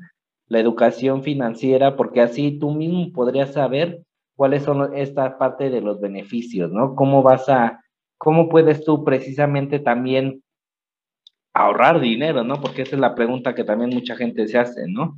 la 0.49 0.61
educación 0.61 1.23
financiera, 1.23 1.97
porque 1.97 2.21
así 2.21 2.59
tú 2.59 2.71
mismo 2.71 3.13
podrías 3.13 3.53
saber 3.53 4.03
cuáles 4.37 4.63
son 4.63 4.95
esta 4.97 5.39
parte 5.39 5.71
de 5.71 5.81
los 5.81 6.01
beneficios, 6.01 6.71
¿no? 6.71 6.95
Cómo 6.95 7.23
vas 7.23 7.49
a, 7.49 7.81
cómo 8.19 8.49
puedes 8.49 8.85
tú 8.85 9.05
precisamente 9.05 9.79
también 9.81 10.43
ahorrar 11.57 12.01
dinero, 12.01 12.45
¿no? 12.45 12.61
Porque 12.61 12.83
esa 12.83 12.97
es 12.97 13.01
la 13.01 13.15
pregunta 13.15 13.55
que 13.55 13.65
también 13.65 13.91
mucha 13.91 14.17
gente 14.17 14.47
se 14.49 14.59
hace, 14.59 14.87
¿no? 14.89 15.17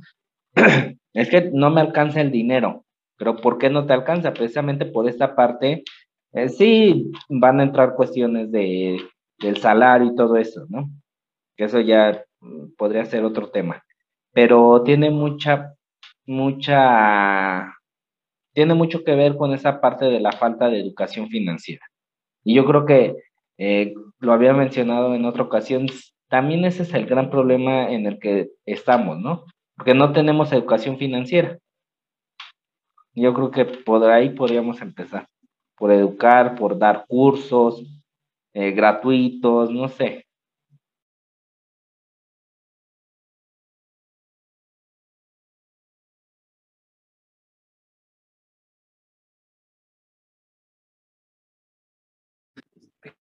es 1.13 1.29
que 1.29 1.49
no 1.53 1.69
me 1.69 1.81
alcanza 1.81 2.21
el 2.21 2.31
dinero, 2.31 2.85
pero 3.17 3.35
¿por 3.37 3.57
qué 3.57 3.69
no 3.69 3.85
te 3.85 3.93
alcanza? 3.93 4.33
Precisamente 4.33 4.85
por 4.85 5.07
esta 5.07 5.35
parte, 5.35 5.83
eh, 6.33 6.49
sí 6.49 7.11
van 7.29 7.59
a 7.59 7.63
entrar 7.63 7.95
cuestiones 7.95 8.51
de, 8.51 8.99
del 9.39 9.57
salario 9.57 10.11
y 10.11 10.15
todo 10.15 10.37
eso, 10.37 10.65
¿no? 10.69 10.89
Que 11.55 11.65
eso 11.65 11.79
ya 11.81 12.23
mm, 12.39 12.75
podría 12.77 13.05
ser 13.05 13.23
otro 13.25 13.49
tema, 13.49 13.83
pero 14.31 14.83
tiene 14.83 15.09
mucha, 15.09 15.75
mucha, 16.25 17.73
tiene 18.53 18.73
mucho 18.73 19.03
que 19.03 19.15
ver 19.15 19.35
con 19.37 19.53
esa 19.53 19.81
parte 19.81 20.05
de 20.05 20.19
la 20.19 20.31
falta 20.31 20.69
de 20.69 20.79
educación 20.79 21.29
financiera. 21.29 21.85
Y 22.43 22.55
yo 22.55 22.65
creo 22.65 22.85
que 22.85 23.15
eh, 23.57 23.93
lo 24.19 24.33
había 24.33 24.53
mencionado 24.53 25.15
en 25.15 25.25
otra 25.25 25.43
ocasión, 25.43 25.87
también 26.29 26.63
ese 26.65 26.83
es 26.83 26.93
el 26.93 27.05
gran 27.05 27.29
problema 27.31 27.91
en 27.91 28.05
el 28.05 28.19
que 28.19 28.51
estamos, 28.65 29.19
¿no? 29.19 29.45
Porque 29.75 29.93
no 29.93 30.13
tenemos 30.13 30.51
educación 30.51 30.97
financiera. 30.97 31.57
Yo 33.13 33.33
creo 33.33 33.51
que 33.51 33.65
por 33.65 34.03
ahí 34.09 34.29
podríamos 34.29 34.81
empezar, 34.81 35.27
por 35.75 35.91
educar, 35.91 36.55
por 36.55 36.77
dar 36.77 37.05
cursos 37.07 37.83
eh, 38.53 38.71
gratuitos, 38.71 39.71
no 39.71 39.89
sé. 39.89 40.25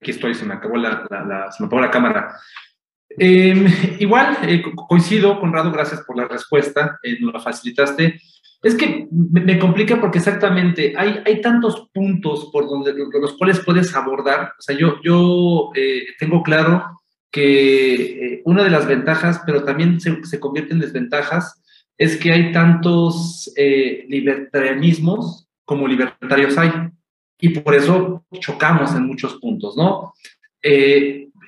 Aquí 0.02 0.12
estoy, 0.12 0.34
se 0.36 0.46
me 0.46 0.56
acabó 0.56 0.78
la, 0.78 1.08
la, 1.10 1.52
se 1.52 1.64
me 1.66 1.82
la 1.82 1.92
cámara. 1.92 2.36
Em, 3.18 3.66
igual, 4.00 4.38
eh, 4.44 4.62
coincido, 4.88 5.40
Conrado, 5.40 5.72
gracias 5.72 6.02
por 6.02 6.18
la 6.18 6.28
respuesta, 6.28 7.00
eh, 7.04 7.18
nos 7.20 7.34
la 7.34 7.40
facilitaste. 7.40 8.20
Es 8.64 8.76
que 8.76 9.08
me, 9.12 9.58
complica 9.58 10.00
porque 10.00 10.20
exactamente 10.20 10.94
hay, 10.96 11.20
hay 11.26 11.42
tantos 11.42 11.90
puntos 11.92 12.50
por 12.52 12.70
donde 12.70 12.94
los 12.94 13.34
cuales 13.34 13.60
puedes 13.66 13.96
abordar. 13.96 14.54
O 14.60 14.62
sea, 14.62 14.78
yo, 14.78 14.98
yo 15.04 15.72
eh, 15.76 16.04
tengo 16.20 16.44
claro 16.44 16.86
que 17.32 18.42
una 18.46 18.64
de 18.64 18.70
las 18.70 18.86
ventajas, 18.86 19.42
pero 19.46 19.64
también 19.64 20.00
se, 20.00 20.24
se, 20.26 20.40
convierte 20.40 20.74
en 20.74 20.80
desventajas, 20.80 21.64
es 21.98 22.18
que 22.18 22.32
hay 22.32 22.52
tantos 22.52 23.52
libertarianismos 23.56 25.48
como 25.66 25.88
libertarios 25.88 26.58
hay. 26.58 26.72
Y 27.40 27.50
por 27.60 27.74
eso 27.74 28.26
chocamos 28.40 28.94
en 28.94 29.08
muchos 29.08 29.36
puntos, 29.36 29.76
¿no? 29.76 30.14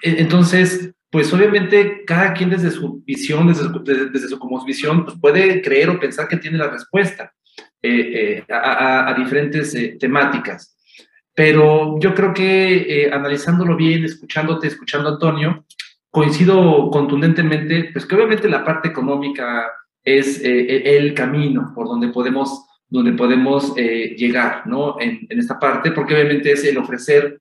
entonces, 0.04 0.93
pues 1.14 1.32
obviamente 1.32 2.04
cada 2.08 2.34
quien 2.34 2.50
desde 2.50 2.72
su 2.72 3.04
visión, 3.06 3.48
desde 3.48 3.66
su, 3.66 3.84
desde, 3.84 4.28
su 4.28 4.66
visión, 4.66 5.06
pues 5.06 5.16
puede 5.22 5.62
creer 5.62 5.92
o 5.92 6.00
pensar 6.00 6.28
que 6.28 6.38
tiene 6.38 6.58
la 6.58 6.72
respuesta 6.72 7.32
eh, 7.84 8.40
eh, 8.40 8.52
a, 8.52 9.14
diferentes 9.16 9.76
eh, 9.76 9.96
temáticas. 10.00 10.76
Pero 11.36 12.00
yo 12.00 12.16
creo 12.16 12.34
que 12.34 13.12
analizándolo 13.14 13.76
bien, 13.76 14.04
escuchándote, 14.04 14.66
escuchando 14.66 15.10
Antonio, 15.10 15.64
coincido 16.10 16.90
contundentemente, 16.90 17.92
pues 17.94 18.08
que 18.08 18.16
obviamente 18.16 18.50
la 18.50 18.66
parte 18.66 18.88
económica 18.88 19.72
es 20.04 20.42
el 20.44 21.14
camino 21.14 21.74
por 21.76 21.90
donde 21.90 22.08
podemos, 22.08 22.66
donde 22.90 23.14
podemos 23.14 23.76
llegar, 23.76 24.66
¿no? 24.66 25.00
En, 25.00 25.28
esta 25.30 25.60
parte, 25.60 25.92
porque 25.92 26.16
obviamente 26.16 26.54
es 26.54 26.64
el 26.64 26.80
ofrecer 26.80 27.40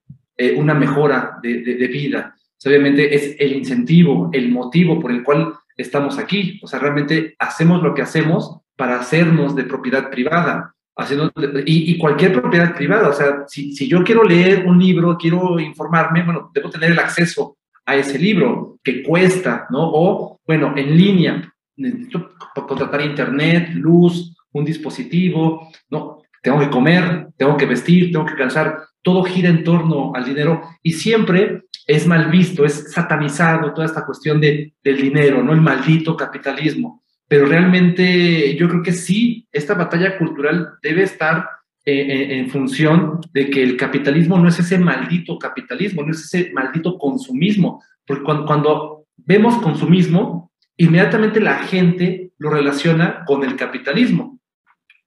una 0.57 0.75
mejora 0.75 1.39
de 1.43 1.89
vida 1.91 2.35
obviamente 2.68 3.14
es 3.14 3.36
el 3.38 3.52
incentivo, 3.54 4.30
el 4.32 4.50
motivo 4.50 5.00
por 5.00 5.10
el 5.10 5.22
cual 5.22 5.54
estamos 5.76 6.18
aquí. 6.18 6.60
O 6.62 6.66
sea, 6.66 6.78
realmente 6.78 7.34
hacemos 7.38 7.82
lo 7.82 7.94
que 7.94 8.02
hacemos 8.02 8.58
para 8.76 8.98
hacernos 8.98 9.54
de 9.56 9.64
propiedad 9.64 10.10
privada. 10.10 10.74
Haciendo, 10.94 11.32
y, 11.64 11.96
cualquier 11.96 12.34
propiedad 12.34 12.74
privada, 12.74 13.08
o 13.08 13.12
sea, 13.14 13.44
si, 13.48 13.74
si 13.74 13.88
yo 13.88 14.04
quiero 14.04 14.24
leer 14.24 14.66
un 14.66 14.78
libro, 14.78 15.16
quiero 15.16 15.58
informarme, 15.58 16.22
bueno, 16.22 16.50
debo 16.52 16.68
tener 16.68 16.90
el 16.90 16.98
acceso 16.98 17.56
a 17.86 17.96
ese 17.96 18.18
libro 18.18 18.78
que 18.84 19.02
cuesta, 19.02 19.66
¿no? 19.70 19.90
O, 19.90 20.40
bueno, 20.46 20.74
en 20.76 20.96
línea, 20.96 21.52
necesito 21.76 22.32
contratar 22.54 23.00
internet, 23.00 23.70
luz, 23.72 24.36
un 24.52 24.64
dispositivo, 24.64 25.68
¿no? 25.90 26.18
Tengo 26.42 26.58
que 26.60 26.70
comer, 26.70 27.28
tengo 27.36 27.56
que 27.56 27.66
vestir, 27.66 28.12
tengo 28.12 28.26
que 28.26 28.36
calzar, 28.36 28.82
todo 29.03 29.24
gira 29.24 29.48
en 29.48 29.64
torno 29.64 30.12
al 30.14 30.24
dinero 30.24 30.62
y 30.82 30.92
siempre 30.92 31.64
es 31.86 32.07
mal 32.07 32.30
visto, 32.30 32.64
es 32.64 32.92
satanizado 32.92 33.74
toda 33.74 33.86
esta 33.86 34.07
cuestión 34.07 34.40
de, 34.40 34.74
del 34.82 35.00
dinero, 35.00 35.42
¿no? 35.42 35.53
El 35.53 35.61
maldito 35.61 36.16
capitalismo. 36.16 37.03
Pero 37.26 37.46
realmente 37.46 38.55
yo 38.57 38.68
creo 38.68 38.82
que 38.82 38.92
sí, 38.92 39.48
esta 39.53 39.74
batalla 39.74 40.18
cultural 40.18 40.74
debe 40.82 41.03
estar 41.03 41.48
eh, 41.84 41.92
eh, 41.94 42.38
en 42.38 42.48
función 42.48 43.20
de 43.32 43.50
que 43.50 43.62
el 43.62 43.76
capitalismo 43.76 44.38
no 44.38 44.48
es 44.48 44.59
ese 44.59 44.78
maldito 44.78 45.38
capitalismo, 45.38 46.03
no 46.03 46.12
es 46.12 46.20
ese 46.20 46.53
maldito 46.53 46.96
consumismo, 46.96 47.82
porque 48.07 48.22
cuando, 48.22 48.46
cuando 48.46 49.07
vemos 49.16 49.57
consumismo, 49.57 50.53
inmediatamente 50.76 51.40
la 51.40 51.59
gente 51.59 52.32
lo 52.38 52.50
relaciona 52.50 53.24
con 53.24 53.42
el 53.42 53.57
capitalismo. 53.57 54.38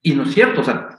Y 0.01 0.15
no 0.15 0.23
es 0.23 0.33
cierto, 0.33 0.61
o 0.61 0.63
sea, 0.63 0.89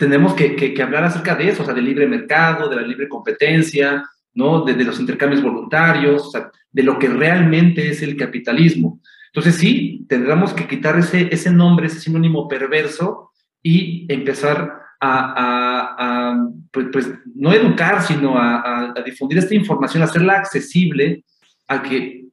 tenemos 0.00 0.32
que, 0.32 0.56
que, 0.56 0.72
que 0.72 0.82
hablar 0.82 1.04
acerca 1.04 1.34
de 1.34 1.50
eso, 1.50 1.62
o 1.62 1.66
sea, 1.66 1.74
del 1.74 1.84
libre 1.84 2.08
mercado, 2.08 2.70
de 2.70 2.76
la 2.76 2.82
libre 2.82 3.06
competencia, 3.06 4.02
¿no? 4.32 4.64
De, 4.64 4.72
los 4.82 4.98
intercambios 4.98 5.42
voluntarios, 5.42 6.32
de 6.72 6.82
lo 6.82 6.98
que 6.98 7.08
realmente 7.08 7.90
es 7.90 8.00
el 8.00 8.16
capitalismo. 8.16 9.00
Entonces 9.26 9.56
sí, 9.56 10.06
tendremos 10.08 10.54
que 10.54 10.66
quitar 10.66 10.98
ese, 10.98 11.28
ese 11.30 11.50
nombre, 11.50 11.86
ese 11.86 12.00
sinónimo 12.00 12.48
perverso 12.48 13.30
y 13.62 14.10
empezar 14.10 14.80
a, 15.02 16.34
pues, 16.72 16.86
pues, 16.90 17.10
no 17.34 17.52
educar, 17.52 18.02
sino 18.02 18.38
a, 18.38 18.94
difundir 19.04 19.38
esta 19.38 19.54
información, 19.54 20.02
hacerla 20.02 20.34
accesible 20.38 21.24
a 21.68 21.82
que 21.82 22.24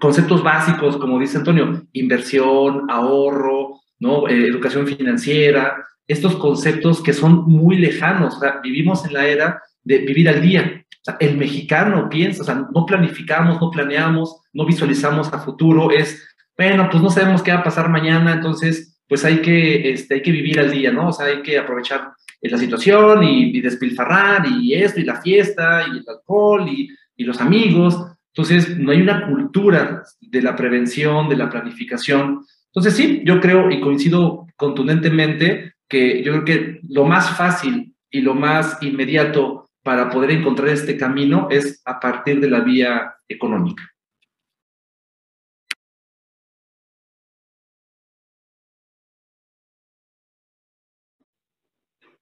conceptos 0.00 0.42
básicos, 0.42 0.96
como 0.96 1.20
dice 1.20 1.38
Antonio, 1.38 1.86
inversión, 1.92 2.86
ahorro, 2.90 3.80
¿no? 4.00 4.28
Eh, 4.28 4.46
educación 4.46 4.86
financiera, 4.88 5.86
estos 6.10 6.36
conceptos 6.36 7.02
que 7.02 7.12
son 7.12 7.44
muy 7.46 7.76
lejanos. 7.76 8.38
vivimos 8.62 9.04
en 9.06 9.12
la 9.12 9.26
era 9.26 9.62
de 9.84 9.98
vivir 9.98 10.28
al 10.28 10.42
día. 10.42 10.84
O 10.88 11.04
sea, 11.04 11.16
el 11.20 11.36
mexicano 11.36 12.08
piensa, 12.08 12.42
o 12.42 12.44
sea, 12.44 12.66
no 12.74 12.84
planificamos, 12.84 13.60
no 13.60 13.70
planeamos, 13.70 14.40
no 14.52 14.66
visualizamos 14.66 15.32
a 15.32 15.38
futuro, 15.38 15.90
es, 15.90 16.22
bueno, 16.56 16.88
pues 16.90 17.02
no 17.02 17.10
sabemos 17.10 17.42
qué 17.42 17.52
va 17.52 17.60
a 17.60 17.64
pasar 17.64 17.88
mañana, 17.88 18.34
entonces, 18.34 19.00
pues 19.08 19.24
hay 19.24 19.38
que, 19.38 19.92
este, 19.92 20.14
hay 20.14 20.22
que 20.22 20.32
vivir 20.32 20.60
al 20.60 20.70
día, 20.70 20.90
¿no? 20.92 21.08
O 21.08 21.12
sea, 21.12 21.26
hay 21.26 21.42
que 21.42 21.56
aprovechar 21.58 22.12
la 22.42 22.58
situación 22.58 23.22
y, 23.22 23.60
despilfarrar 23.60 24.46
y 24.46 24.74
esto 24.74 25.00
y 25.00 25.04
la 25.04 25.20
fiesta 25.20 25.84
y 25.86 25.98
el 25.98 26.04
alcohol 26.08 26.68
y, 26.68 26.90
y 27.16 27.24
los 27.24 27.40
amigos. 27.40 27.96
Entonces, 28.34 28.76
no 28.76 28.90
hay 28.90 29.00
una 29.00 29.26
cultura 29.26 30.02
de 30.20 30.42
la 30.42 30.56
prevención, 30.56 31.28
de 31.28 31.36
la 31.36 31.48
planificación. 31.48 32.44
Entonces, 32.66 32.94
sí, 32.94 33.22
yo 33.24 33.40
creo 33.40 33.70
y 33.70 33.80
coincido 33.80 34.46
contundentemente 34.56 35.74
que 35.90 36.22
yo 36.22 36.32
creo 36.32 36.44
que 36.44 36.80
lo 36.88 37.04
más 37.04 37.36
fácil 37.36 37.94
y 38.10 38.20
lo 38.20 38.34
más 38.34 38.80
inmediato 38.82 39.68
para 39.82 40.08
poder 40.08 40.30
encontrar 40.30 40.68
este 40.68 40.96
camino 40.96 41.48
es 41.50 41.82
a 41.84 41.98
partir 41.98 42.40
de 42.40 42.48
la 42.48 42.60
vía 42.60 43.14
económica. 43.28 43.82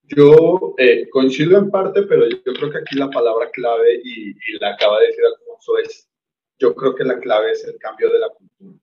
Yo 0.03 0.73
eh, 0.79 1.07
coincido 1.11 1.59
en 1.59 1.69
parte, 1.69 2.01
pero 2.03 2.27
yo 2.27 2.53
creo 2.53 2.71
que 2.71 2.79
aquí 2.79 2.97
la 2.97 3.11
palabra 3.11 3.51
clave, 3.51 4.01
y, 4.03 4.31
y, 4.31 4.59
la 4.59 4.71
acaba 4.71 4.99
de 4.99 5.07
decir 5.07 5.23
Alfonso, 5.23 5.77
es, 5.77 6.09
yo 6.57 6.73
creo 6.73 6.95
que 6.95 7.03
la 7.03 7.19
clave 7.19 7.51
es 7.51 7.63
el 7.65 7.77
cambio 7.77 8.11
de 8.11 8.17
la 8.17 8.29
cultura, 8.29 8.79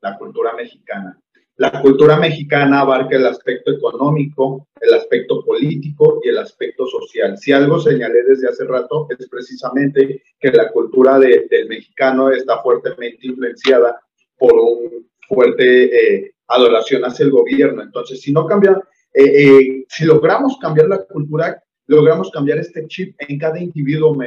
la 0.00 0.16
cultura 0.16 0.54
mexicana. 0.54 1.20
La 1.56 1.80
cultura 1.80 2.16
mexicana 2.16 2.80
abarca 2.80 3.16
el 3.16 3.26
aspecto 3.26 3.70
económico, 3.70 4.68
el 4.80 4.92
aspecto 4.94 5.44
político 5.44 6.20
y 6.24 6.28
el 6.30 6.38
aspecto 6.38 6.84
social. 6.88 7.38
Si 7.38 7.52
algo 7.52 7.78
señalé 7.78 8.24
desde 8.24 8.48
hace 8.48 8.64
rato 8.64 9.06
es 9.16 9.28
precisamente 9.28 10.22
que 10.40 10.50
la 10.50 10.72
cultura 10.72 11.16
del 11.18 11.68
mexicano 11.68 12.30
está 12.30 12.60
fuertemente 12.60 13.28
influenciada 13.28 14.00
por 14.36 14.52
un 14.52 15.08
fuerte 15.28 16.24
eh, 16.24 16.34
adoración 16.48 17.04
hacia 17.04 17.24
el 17.24 17.30
gobierno. 17.30 17.82
Entonces, 17.82 18.20
si 18.20 18.32
no 18.32 18.46
cambia, 18.46 18.72
eh, 19.12 19.22
eh, 19.24 19.84
si 19.88 20.04
logramos 20.06 20.58
cambiar 20.60 20.88
la 20.88 21.04
cultura, 21.04 21.62
logramos 21.86 22.32
cambiar 22.32 22.58
este 22.58 22.84
chip 22.88 23.14
en 23.20 23.38
cada 23.38 23.60
individuo 23.60 24.18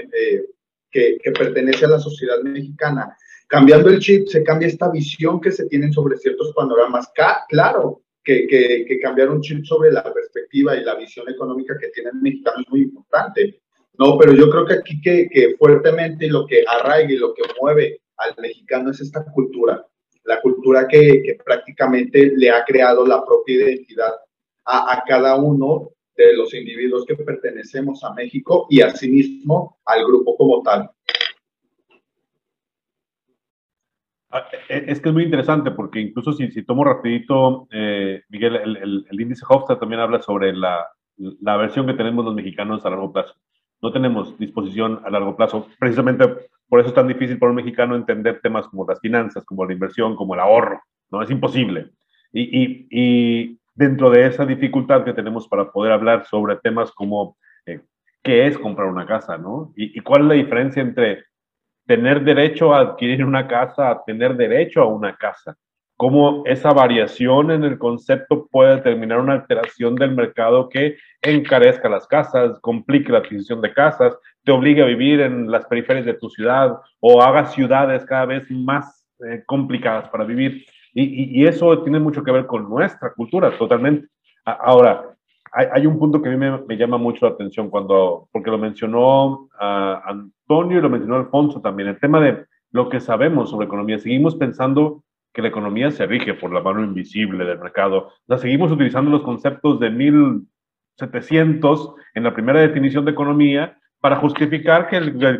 que, 0.89 1.17
que 1.21 1.31
pertenece 1.31 1.85
a 1.85 1.89
la 1.89 1.99
sociedad 1.99 2.41
mexicana. 2.41 3.17
Cambiando 3.47 3.89
el 3.89 3.99
chip, 3.99 4.27
se 4.27 4.43
cambia 4.43 4.67
esta 4.67 4.91
visión 4.91 5.39
que 5.39 5.51
se 5.51 5.67
tienen 5.67 5.93
sobre 5.93 6.17
ciertos 6.17 6.53
panoramas. 6.53 7.09
claro, 7.47 8.01
que, 8.23 8.45
que, 8.45 8.99
cambiar 8.99 9.29
un 9.29 9.41
chip 9.41 9.63
sobre 9.63 9.89
la 9.89 10.03
perspectiva 10.13 10.75
y 10.75 10.83
la 10.83 10.95
visión 10.95 11.29
económica 11.29 11.77
que 11.79 11.87
tiene 11.89 12.09
el 12.09 12.21
mexicano 12.21 12.57
es 12.59 12.69
muy 12.69 12.81
importante. 12.81 13.61
No, 13.97 14.17
pero 14.17 14.33
yo 14.33 14.49
creo 14.49 14.65
que 14.65 14.73
aquí 14.73 15.01
que, 15.01 15.29
que 15.29 15.55
fuertemente 15.57 16.27
lo 16.27 16.45
que 16.45 16.65
arraiga 16.67 17.13
y 17.13 17.17
lo 17.17 17.33
que 17.33 17.43
mueve 17.61 18.01
al 18.17 18.35
mexicano 18.37 18.91
es 18.91 18.99
esta 18.99 19.23
cultura, 19.31 19.85
la 20.25 20.41
cultura 20.41 20.87
que, 20.87 21.21
que 21.23 21.37
prácticamente 21.43 22.33
le 22.35 22.49
ha 22.49 22.65
creado 22.65 23.05
la 23.05 23.23
propia 23.23 23.55
identidad 23.55 24.13
a, 24.65 24.93
a, 24.93 25.03
cada 25.07 25.37
uno 25.37 25.91
de 26.15 26.35
los 26.35 26.53
individuos 26.53 27.05
que 27.05 27.15
pertenecemos 27.15 28.03
a 28.03 28.13
México 28.13 28.67
y 28.69 28.81
asimismo 28.81 29.79
al 29.85 30.05
grupo 30.05 30.35
como 30.35 30.61
tal. 30.63 30.81
Ah, 30.81 30.89
e, 30.89 30.97
es 34.67 34.99
que 34.99 35.09
es 35.09 35.13
muy 35.13 35.23
interesante 35.23 35.71
porque 35.71 35.99
incluso 35.99 36.33
si, 36.33 36.51
si 36.51 36.63
tomo 36.63 36.83
rapidito, 36.83 37.67
eh, 37.71 38.23
Miguel, 38.29 38.55
el, 38.57 39.05
el, 39.09 39.21
índice 39.21 39.45
Hofstad 39.47 39.77
también 39.77 40.01
habla 40.01 40.21
sobre 40.21 40.53
la, 40.53 40.85
la 41.17 41.57
versión 41.57 41.87
que 41.87 41.93
tenemos 41.93 42.25
los 42.25 42.35
mexicanos 42.35 42.85
a 42.85 42.89
largo 42.89 43.11
plazo. 43.11 43.33
No 43.81 43.91
tenemos 43.91 44.37
disposición 44.37 45.01
a 45.05 45.09
largo 45.09 45.35
plazo. 45.35 45.67
Precisamente 45.79 46.25
por 46.67 46.79
eso 46.79 46.89
es 46.89 46.95
tan 46.95 47.07
difícil 47.07 47.39
para 47.39 47.51
un 47.51 47.55
mexicano 47.55 47.95
entender 47.95 48.41
temas 48.41 48.67
como 48.67 48.85
las 48.85 48.99
finanzas, 48.99 49.45
como 49.45 49.65
la 49.65 49.73
inversión, 49.73 50.15
como 50.15 50.33
el 50.33 50.41
ahorro. 50.41 50.81
No 51.09 51.21
es 51.21 51.29
imposible. 51.31 51.91
Y, 52.33 52.41
y, 52.41 52.87
y 52.91 53.59
dentro 53.75 54.09
de 54.09 54.25
esa 54.25 54.45
dificultad 54.45 55.05
que 55.05 55.13
tenemos 55.13 55.47
para 55.47 55.71
poder 55.71 55.93
hablar 55.93 56.25
sobre 56.25 56.57
temas 56.57 56.91
como 56.91 57.37
eh, 57.65 57.79
qué 58.21 58.47
es 58.47 58.57
comprar 58.57 58.89
una 58.89 59.05
casa, 59.05 59.37
¿no? 59.37 59.71
Y, 59.77 59.97
y 59.97 60.01
cuál 60.01 60.23
es 60.23 60.27
la 60.27 60.33
diferencia 60.33 60.81
entre 60.81 61.23
tener 61.87 62.23
derecho 62.23 62.73
a 62.73 62.81
adquirir 62.81 63.23
una 63.25 63.47
casa, 63.47 63.89
a 63.89 64.03
tener 64.03 64.35
derecho 64.35 64.81
a 64.81 64.87
una 64.87 65.15
casa. 65.15 65.55
Cómo 65.95 66.43
esa 66.45 66.71
variación 66.73 67.49
en 67.49 67.63
el 67.63 67.79
concepto 67.79 68.47
puede 68.51 68.75
determinar 68.75 69.19
una 69.19 69.33
alteración 69.33 69.95
del 69.95 70.11
mercado 70.11 70.69
que 70.69 70.97
encarezca 71.21 71.89
las 71.89 72.05
casas, 72.05 72.59
complique 72.59 73.11
la 73.11 73.19
adquisición 73.19 73.61
de 73.61 73.73
casas, 73.73 74.15
te 74.43 74.51
obligue 74.51 74.83
a 74.83 74.85
vivir 74.85 75.21
en 75.21 75.49
las 75.49 75.65
periferias 75.65 76.05
de 76.05 76.13
tu 76.13 76.29
ciudad 76.29 76.77
o 76.99 77.21
haga 77.23 77.47
ciudades 77.47 78.05
cada 78.05 78.25
vez 78.27 78.43
más 78.51 79.07
eh, 79.27 79.41
complicadas 79.47 80.07
para 80.09 80.25
vivir. 80.25 80.65
Y, 80.93 81.41
y, 81.41 81.45
eso 81.45 81.83
tiene 81.83 81.99
mucho 81.99 82.23
que 82.23 82.31
ver 82.31 82.45
con 82.47 82.69
nuestra 82.69 83.13
cultura, 83.13 83.55
totalmente. 83.57 84.07
Ahora, 84.45 85.16
hay, 85.51 85.85
un 85.85 85.99
punto 85.99 86.21
que 86.21 86.29
a 86.29 86.31
mí 86.31 86.37
me, 86.37 86.77
llama 86.77 86.97
mucho 86.97 87.27
la 87.27 87.33
atención 87.33 87.69
cuando, 87.69 88.29
porque 88.31 88.51
lo 88.51 88.57
mencionó 88.57 89.49
uh, 89.59 89.99
Antonio 90.05 90.79
y 90.79 90.81
lo 90.81 90.89
mencionó 90.89 91.15
Alfonso 91.15 91.61
también, 91.61 91.89
el 91.89 91.99
tema 91.99 92.19
de 92.19 92.45
lo 92.71 92.89
que 92.89 92.99
sabemos 92.99 93.49
sobre 93.49 93.67
economía. 93.67 93.99
Seguimos 93.99 94.35
pensando 94.35 95.03
que 95.33 95.41
la 95.41 95.47
economía 95.49 95.91
se 95.91 96.05
rige 96.05 96.33
por 96.33 96.51
la 96.51 96.61
mano 96.61 96.83
invisible 96.83 97.45
del 97.45 97.59
mercado. 97.59 98.11
La 98.27 98.37
seguimos 98.37 98.69
utilizando 98.71 99.11
los 99.11 99.21
conceptos 99.21 99.79
de 99.79 99.89
1700 99.89 101.93
en 102.15 102.23
la 102.23 102.33
primera 102.33 102.59
definición 102.59 103.05
de 103.05 103.11
economía 103.11 103.77
para 103.99 104.17
justificar 104.17 104.89
que, 104.89 104.99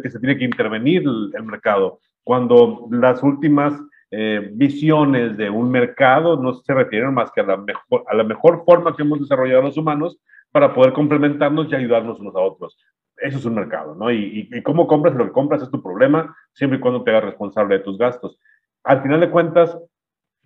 se 0.10 0.20
tiene 0.20 0.38
que 0.38 0.46
intervenir 0.46 1.04
el 1.04 1.44
mercado, 1.44 2.00
cuando 2.24 2.88
las 2.92 3.22
últimas 3.24 3.74
eh, 4.10 4.50
visiones 4.54 5.36
de 5.36 5.50
un 5.50 5.70
mercado 5.70 6.38
no 6.38 6.54
se 6.54 6.74
refieren 6.74 7.14
más 7.14 7.30
que 7.32 7.42
a 7.42 7.44
la, 7.44 7.58
mejor, 7.58 8.06
a 8.08 8.16
la 8.16 8.24
mejor 8.24 8.64
forma 8.66 8.96
que 8.96 9.02
hemos 9.02 9.20
desarrollado 9.20 9.64
los 9.64 9.78
humanos 9.78 10.18
para 10.52 10.74
poder 10.74 10.94
complementarnos 10.94 11.70
y 11.70 11.76
ayudarnos 11.76 12.20
unos 12.20 12.36
a 12.36 12.40
otros. 12.40 12.78
Eso 13.18 13.38
es 13.38 13.46
un 13.46 13.56
mercado, 13.56 13.96
¿no? 13.96 14.12
Y, 14.12 14.48
y, 14.52 14.62
cómo 14.62 14.88
compras 14.88 15.16
lo 15.16 15.26
que 15.26 15.32
compras 15.32 15.62
es 15.62 15.72
tu 15.72 15.82
problema, 15.82 16.36
siempre 16.54 16.78
y 16.78 16.82
cuando 16.82 17.04
te 17.04 17.12
hagas 17.12 17.26
responsable 17.26 17.80
de 17.80 17.84
tus 17.84 17.98
gastos. 17.98 18.40
Al 18.84 19.02
final 19.02 19.20
de 19.20 19.30
cuentas, 19.30 19.78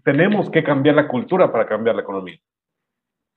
tenemos 0.04 0.50
que 0.50 0.64
cambiar 0.64 0.96
la 0.96 1.08
cultura 1.08 1.52
para 1.52 1.68
cambiar 1.68 1.96
la 1.96 2.02
economía. 2.02 2.40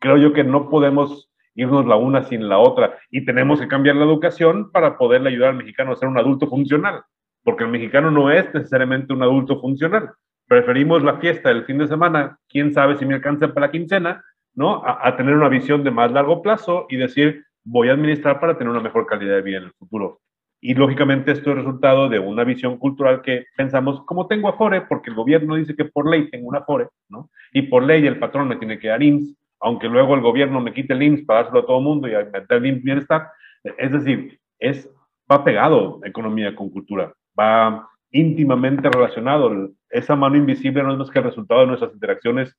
Creo 0.00 0.16
yo 0.16 0.32
que 0.32 0.44
no 0.44 0.70
podemos 0.70 1.30
irnos 1.54 1.84
la 1.86 1.96
una 1.96 2.22
sin 2.22 2.48
la 2.48 2.58
otra 2.58 2.96
y 3.10 3.24
tenemos 3.24 3.60
que 3.60 3.68
cambiar 3.68 3.96
la 3.96 4.04
educación 4.04 4.70
para 4.72 4.96
poderle 4.96 5.30
ayudar 5.30 5.50
al 5.50 5.56
mexicano 5.56 5.92
a 5.92 5.96
ser 5.96 6.08
un 6.08 6.18
adulto 6.18 6.48
funcional 6.48 7.02
porque 7.44 7.64
el 7.64 7.70
mexicano 7.70 8.10
no 8.10 8.30
es 8.30 8.52
necesariamente 8.52 9.12
un 9.12 9.22
adulto 9.22 9.60
funcional. 9.60 10.10
Preferimos 10.48 11.02
la 11.02 11.18
fiesta 11.18 11.50
del 11.50 11.64
fin 11.64 11.78
de 11.78 11.86
semana, 11.86 12.38
quién 12.48 12.72
sabe 12.72 12.96
si 12.96 13.06
me 13.06 13.14
alcanza 13.14 13.52
para 13.52 13.66
la 13.66 13.72
quincena, 13.72 14.24
¿no? 14.54 14.82
A, 14.84 15.16
tener 15.16 15.34
una 15.34 15.48
visión 15.48 15.84
de 15.84 15.90
más 15.90 16.10
largo 16.10 16.42
plazo 16.42 16.86
y 16.88 16.96
decir, 16.96 17.44
voy 17.64 17.88
a 17.88 17.92
administrar 17.92 18.40
para 18.40 18.56
tener 18.56 18.70
una 18.70 18.80
mejor 18.80 19.06
calidad 19.06 19.36
de 19.36 19.42
vida 19.42 19.58
en 19.58 19.64
el 19.64 19.72
futuro. 19.72 20.20
Y 20.60 20.74
lógicamente 20.74 21.32
esto 21.32 21.50
es 21.50 21.56
resultado 21.56 22.08
de 22.08 22.18
una 22.18 22.44
visión 22.44 22.78
cultural 22.78 23.20
que 23.20 23.44
pensamos, 23.56 24.02
como 24.06 24.26
tengo 24.26 24.48
Afore, 24.48 24.82
porque 24.82 25.10
el 25.10 25.16
gobierno 25.16 25.56
dice 25.56 25.76
que 25.76 25.84
por 25.84 26.08
ley 26.08 26.30
tengo 26.30 26.48
una 26.48 26.60
Afore, 26.60 26.88
¿no? 27.10 27.30
Y 27.52 27.62
por 27.62 27.82
ley 27.82 28.06
el 28.06 28.18
patrón 28.18 28.48
me 28.48 28.56
tiene 28.56 28.78
que 28.78 28.88
dar 28.88 29.02
IMSS, 29.02 29.36
aunque 29.60 29.88
luego 29.88 30.14
el 30.14 30.22
gobierno 30.22 30.60
me 30.60 30.72
quite 30.72 30.94
el 30.94 31.02
IMSS 31.02 31.24
para 31.24 31.40
dárselo 31.40 31.60
a 31.60 31.66
todo 31.66 31.78
el 31.78 31.84
mundo 31.84 32.08
y 32.08 32.12
inventar 32.12 32.58
el 32.58 32.66
IMSS 32.66 32.82
bienestar. 32.82 33.28
Es 33.76 33.92
decir, 33.92 34.38
es, 34.58 34.90
va 35.30 35.44
pegado 35.44 36.00
economía 36.04 36.54
con 36.54 36.70
cultura 36.70 37.12
va 37.38 37.88
íntimamente 38.10 38.88
relacionado. 38.88 39.70
Esa 39.90 40.16
mano 40.16 40.36
invisible 40.36 40.82
no 40.82 40.92
es 40.92 40.98
más 40.98 41.10
que 41.10 41.18
el 41.18 41.24
resultado 41.24 41.62
de 41.62 41.66
nuestras 41.66 41.92
interacciones 41.92 42.56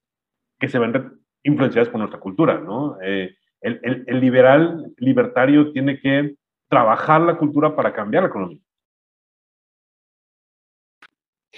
que 0.59 0.67
se 0.67 0.80
ven 0.80 1.19
influenciadas 1.43 1.89
por 1.89 1.99
nuestra 1.99 2.19
cultura, 2.19 2.59
¿no? 2.59 2.97
Eh, 3.01 3.36
el, 3.61 4.03
el, 4.07 4.19
liberal, 4.19 4.93
libertario, 4.97 5.71
tiene 5.71 5.99
que 5.99 6.36
trabajar 6.69 7.21
la 7.21 7.38
cultura 7.38 7.76
para 7.76 7.93
cambiar 7.93 8.23
la 8.23 8.30
economía. 8.30 8.59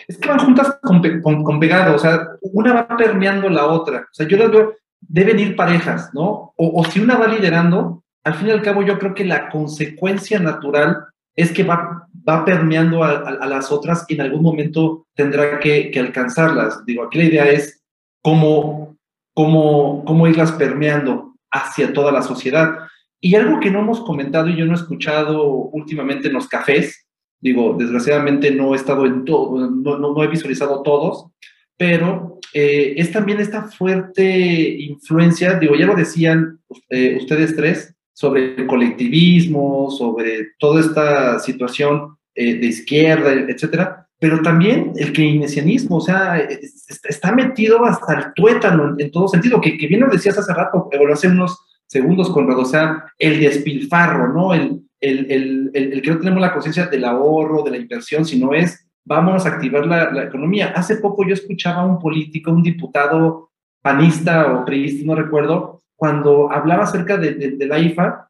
Es 0.08 0.18
que 0.18 0.30
van 0.30 0.40
juntas 0.40 0.80
con, 0.82 1.02
con, 1.22 1.44
con 1.44 1.60
pegado, 1.60 1.96
o 1.96 2.00
sea, 2.00 2.28
una 2.42 2.74
va 2.74 2.98
permeando 2.98 3.50
la 3.50 3.66
otra. 3.66 4.02
O 4.02 4.14
sea, 4.14 4.28
yo 4.28 4.38
las 4.38 4.52
veo, 4.52 4.76
deben 5.02 5.40
ir 5.40 5.56
parejas, 5.56 6.14
¿no? 6.14 6.54
O, 6.56 6.82
o 6.82 6.84
si 6.86 7.00
una 7.00 7.18
va 7.18 7.28
liderando, 7.28 8.04
al 8.24 8.36
fin 8.36 8.50
y 8.50 8.52
al 8.52 8.62
cabo 8.62 8.84
yo 8.84 9.00
creo 9.00 9.14
que 9.14 9.26
la 9.26 9.50
consecuencia 9.50 10.40
natural 10.40 11.08
es 11.36 11.52
que 11.52 11.64
va, 11.64 12.07
va 12.28 12.44
permeando 12.44 13.04
a, 13.04 13.46
las 13.48 13.72
otras 13.72 14.06
y 14.08 14.16
en 14.16 14.22
algún 14.22 14.42
momento 14.42 15.08
tendrá 15.16 15.60
que, 15.60 15.92
alcanzarlas. 15.98 16.86
Digo, 16.86 17.04
aquí 17.04 17.18
la 17.20 17.24
idea 17.26 17.50
es 17.50 17.84
cómo, 18.22 18.98
cómo, 19.34 20.04
cómo 20.06 20.28
irlas 20.28 20.52
permeando 20.52 21.36
hacia 21.52 21.94
toda 21.94 22.12
la 22.12 22.22
sociedad. 22.22 22.78
Y 23.22 23.36
algo 23.36 23.60
que 23.60 23.72
no 23.72 23.80
hemos 23.80 24.02
comentado 24.02 24.50
y 24.50 24.58
yo 24.58 24.66
no 24.66 24.74
he 24.74 24.76
escuchado 24.76 25.46
últimamente 25.46 26.28
en 26.28 26.34
los 26.34 26.48
cafés, 26.48 27.08
digo, 27.40 27.76
desgraciadamente 27.78 28.52
no 28.52 28.74
he 28.74 28.76
estado 28.76 29.06
en 29.06 29.24
todo, 29.24 29.70
no, 29.70 29.98
no, 29.98 30.14
no, 30.14 30.24
he 30.24 30.28
visualizado 30.28 30.84
todos, 30.84 31.28
pero 31.78 32.40
eh, 32.54 32.96
es 32.98 33.12
también 33.12 33.40
esta 33.40 33.64
fuerte 33.64 34.76
influencia, 34.80 35.58
digo, 35.60 35.76
ya 35.76 35.86
lo 35.86 35.96
decían 35.96 36.60
eh, 36.90 37.18
ustedes 37.18 37.56
tres, 37.56 37.96
sobre 38.14 38.56
el 38.56 38.66
colectivismo, 38.66 39.92
sobre 39.92 40.54
toda 40.58 40.82
esta 40.82 41.38
situación 41.38 42.17
eh, 42.40 42.60
de 42.60 42.68
izquierda, 42.68 43.34
etcétera, 43.34 44.08
pero 44.20 44.44
también 44.44 44.94
el 44.96 45.12
keynesianismo, 45.12 45.98
o 45.98 46.02
sea, 46.02 46.38
está 46.38 47.32
metido 47.32 47.84
hasta 47.84 48.14
el 48.14 48.34
tuétano 48.36 48.96
en, 48.96 49.10
todo 49.10 49.28
sentido, 49.28 49.60
que, 49.60 49.76
que, 49.76 49.88
bien 49.88 50.02
lo 50.02 50.08
decías 50.08 50.38
hace 50.38 50.54
rato, 50.54 50.88
o 50.92 51.12
hace 51.12 51.28
unos 51.28 51.58
segundos, 51.88 52.30
con 52.30 52.48
o 52.52 52.66
sea, 52.66 53.06
el 53.18 53.40
despilfarro, 53.40 54.32
¿no? 54.34 54.54
El, 54.54 54.84
el, 55.02 55.72
el, 55.74 56.02
que 56.02 56.12
no 56.12 56.20
tenemos 56.20 56.42
la 56.42 56.54
conciencia 56.54 56.86
del 56.86 57.06
ahorro, 57.06 57.64
de 57.64 57.72
la 57.72 57.78
inversión, 57.78 58.24
sino 58.24 58.54
es, 58.54 58.88
vamos 59.04 59.46
a 59.46 59.50
activar 59.50 59.88
la, 59.88 60.12
la, 60.12 60.26
economía. 60.26 60.74
Hace 60.76 60.98
poco 60.98 61.26
yo 61.26 61.34
escuchaba 61.34 61.82
a 61.82 61.86
un 61.86 61.98
político, 61.98 62.52
un 62.52 62.62
diputado 62.64 63.50
panista 63.82 64.54
o 64.54 64.64
priista, 64.64 65.06
no 65.06 65.16
recuerdo, 65.16 65.82
cuando 65.96 66.52
hablaba 66.52 66.84
acerca 66.84 67.18
de, 67.18 67.34
de, 67.34 67.52
de, 67.52 67.66
la 67.68 67.80
IFA 67.80 68.30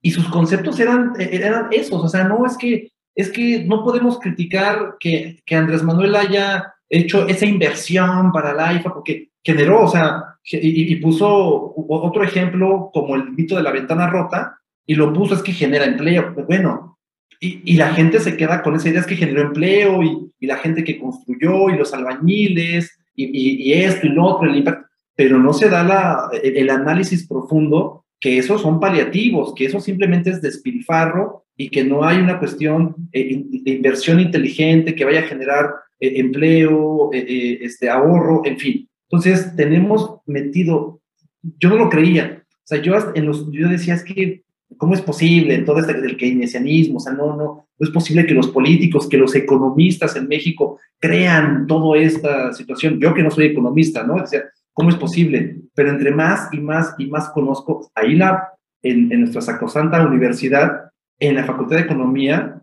y 0.00 0.10
sus 0.10 0.28
conceptos 0.28 0.80
eran, 0.80 1.12
eran 1.18 1.68
esos, 1.70 2.02
o 2.02 2.08
sea, 2.08 2.24
no 2.24 2.46
es 2.46 2.56
que, 2.56 2.90
es 3.14 3.30
que 3.30 3.64
no 3.64 3.84
podemos 3.84 4.18
criticar 4.18 4.96
que, 4.98 5.40
que 5.44 5.56
Andrés 5.56 5.82
Manuel 5.82 6.16
haya 6.16 6.74
hecho 6.88 7.26
esa 7.28 7.46
inversión 7.46 8.32
para 8.32 8.52
la 8.52 8.74
IFA 8.74 8.92
porque 8.92 9.30
generó, 9.42 9.84
o 9.84 9.88
sea, 9.88 10.36
y, 10.44 10.94
puso 10.96 11.74
otro 11.88 12.22
ejemplo 12.22 12.90
como 12.92 13.14
el 13.14 13.32
mito 13.32 13.56
de 13.56 13.62
la 13.62 13.72
ventana 13.72 14.08
rota 14.08 14.58
y 14.86 14.94
lo 14.94 15.12
puso 15.12 15.34
es 15.34 15.42
que 15.42 15.52
genera 15.52 15.84
empleo. 15.84 16.34
Pues 16.34 16.46
bueno, 16.46 16.98
y, 17.40 17.60
y, 17.64 17.76
la 17.76 17.94
gente 17.94 18.20
se 18.20 18.36
queda 18.36 18.62
con 18.62 18.74
esa 18.74 18.88
idea 18.88 19.00
es 19.00 19.06
que 19.06 19.16
generó 19.16 19.42
empleo 19.42 20.02
y, 20.02 20.32
y 20.40 20.46
la 20.46 20.56
gente 20.56 20.84
que 20.84 20.98
construyó 20.98 21.70
y 21.70 21.76
los 21.76 21.92
albañiles 21.94 22.98
y, 23.14 23.72
esto 23.72 24.06
y 24.06 24.10
lo 24.10 24.24
otro, 24.24 24.48
el 24.48 24.56
impacto 24.56 24.88
pero 25.16 25.38
no 25.38 25.52
se 25.52 25.68
da 25.68 25.84
la, 25.84 26.28
el 26.42 26.68
análisis 26.70 27.28
profundo 27.28 28.04
que 28.18 28.38
esos 28.38 28.62
son 28.62 28.80
paliativos, 28.80 29.54
que 29.54 29.66
eso 29.66 29.78
simplemente 29.78 30.30
es 30.30 30.42
despilfarro 30.42 31.43
y 31.56 31.68
que 31.68 31.84
no 31.84 32.04
hay 32.04 32.18
una 32.18 32.38
cuestión 32.38 32.96
eh, 33.12 33.42
de 33.48 33.70
inversión 33.70 34.20
inteligente 34.20 34.94
que 34.94 35.04
vaya 35.04 35.20
a 35.20 35.28
generar 35.28 35.70
eh, 36.00 36.14
empleo, 36.16 37.10
eh, 37.12 37.58
este, 37.62 37.88
ahorro, 37.88 38.42
en 38.44 38.58
fin. 38.58 38.88
Entonces, 39.08 39.54
tenemos 39.54 40.18
metido, 40.26 41.00
yo 41.42 41.68
no 41.68 41.76
lo 41.76 41.88
creía, 41.88 42.44
o 42.64 42.66
sea, 42.66 42.80
yo, 42.80 42.94
en 43.14 43.26
los, 43.26 43.50
yo 43.52 43.68
decía, 43.68 43.94
es 43.94 44.02
que, 44.02 44.42
¿cómo 44.78 44.94
es 44.94 45.02
posible 45.02 45.58
todo 45.58 45.78
este 45.78 46.00
del 46.00 46.16
keynesianismo? 46.16 46.96
O 46.96 47.00
sea, 47.00 47.12
no, 47.12 47.36
no, 47.36 47.68
no 47.78 47.86
es 47.86 47.90
posible 47.90 48.24
que 48.24 48.34
los 48.34 48.48
políticos, 48.48 49.06
que 49.06 49.18
los 49.18 49.34
economistas 49.34 50.16
en 50.16 50.26
México 50.26 50.80
crean 50.98 51.66
toda 51.66 51.98
esta 51.98 52.54
situación. 52.54 52.98
Yo 52.98 53.12
que 53.12 53.22
no 53.22 53.30
soy 53.30 53.46
economista, 53.46 54.02
¿no? 54.02 54.14
O 54.14 54.26
sea, 54.26 54.44
¿cómo 54.72 54.88
es 54.88 54.96
posible? 54.96 55.58
Pero 55.74 55.90
entre 55.90 56.10
más 56.10 56.48
y 56.52 56.58
más 56.58 56.94
y 56.98 57.06
más 57.06 57.28
conozco, 57.28 57.90
ahí 57.94 58.14
la, 58.14 58.48
en, 58.82 59.12
en 59.12 59.20
nuestra 59.20 59.42
sacrosanta 59.42 60.04
universidad, 60.06 60.90
en 61.18 61.34
la 61.34 61.44
Facultad 61.44 61.76
de 61.76 61.82
Economía, 61.82 62.62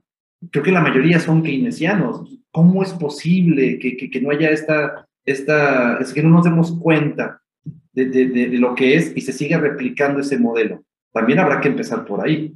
creo 0.52 0.64
que 0.64 0.72
la 0.72 0.82
mayoría 0.82 1.20
son 1.20 1.44
keynesianos. 1.44 2.40
¿Cómo 2.52 2.84
es 2.84 2.94
posible 2.94 3.80
que, 3.80 3.96
que, 3.96 4.22
no 4.22 4.32
haya 4.32 4.50
esta, 4.50 5.08
esta, 5.26 5.98
es 5.98 6.14
que 6.14 6.22
no 6.24 6.30
nos 6.30 6.44
demos 6.44 6.78
cuenta 6.80 7.42
de, 7.94 8.06
de, 8.06 8.48
lo 8.58 8.76
que 8.76 8.96
es 8.96 9.16
y 9.16 9.22
se 9.22 9.34
siga 9.34 9.58
replicando 9.58 10.20
ese 10.20 10.38
modelo? 10.38 10.84
También 11.14 11.40
habrá 11.40 11.62
que 11.62 11.70
empezar 11.70 12.06
por 12.06 12.26
ahí. 12.26 12.54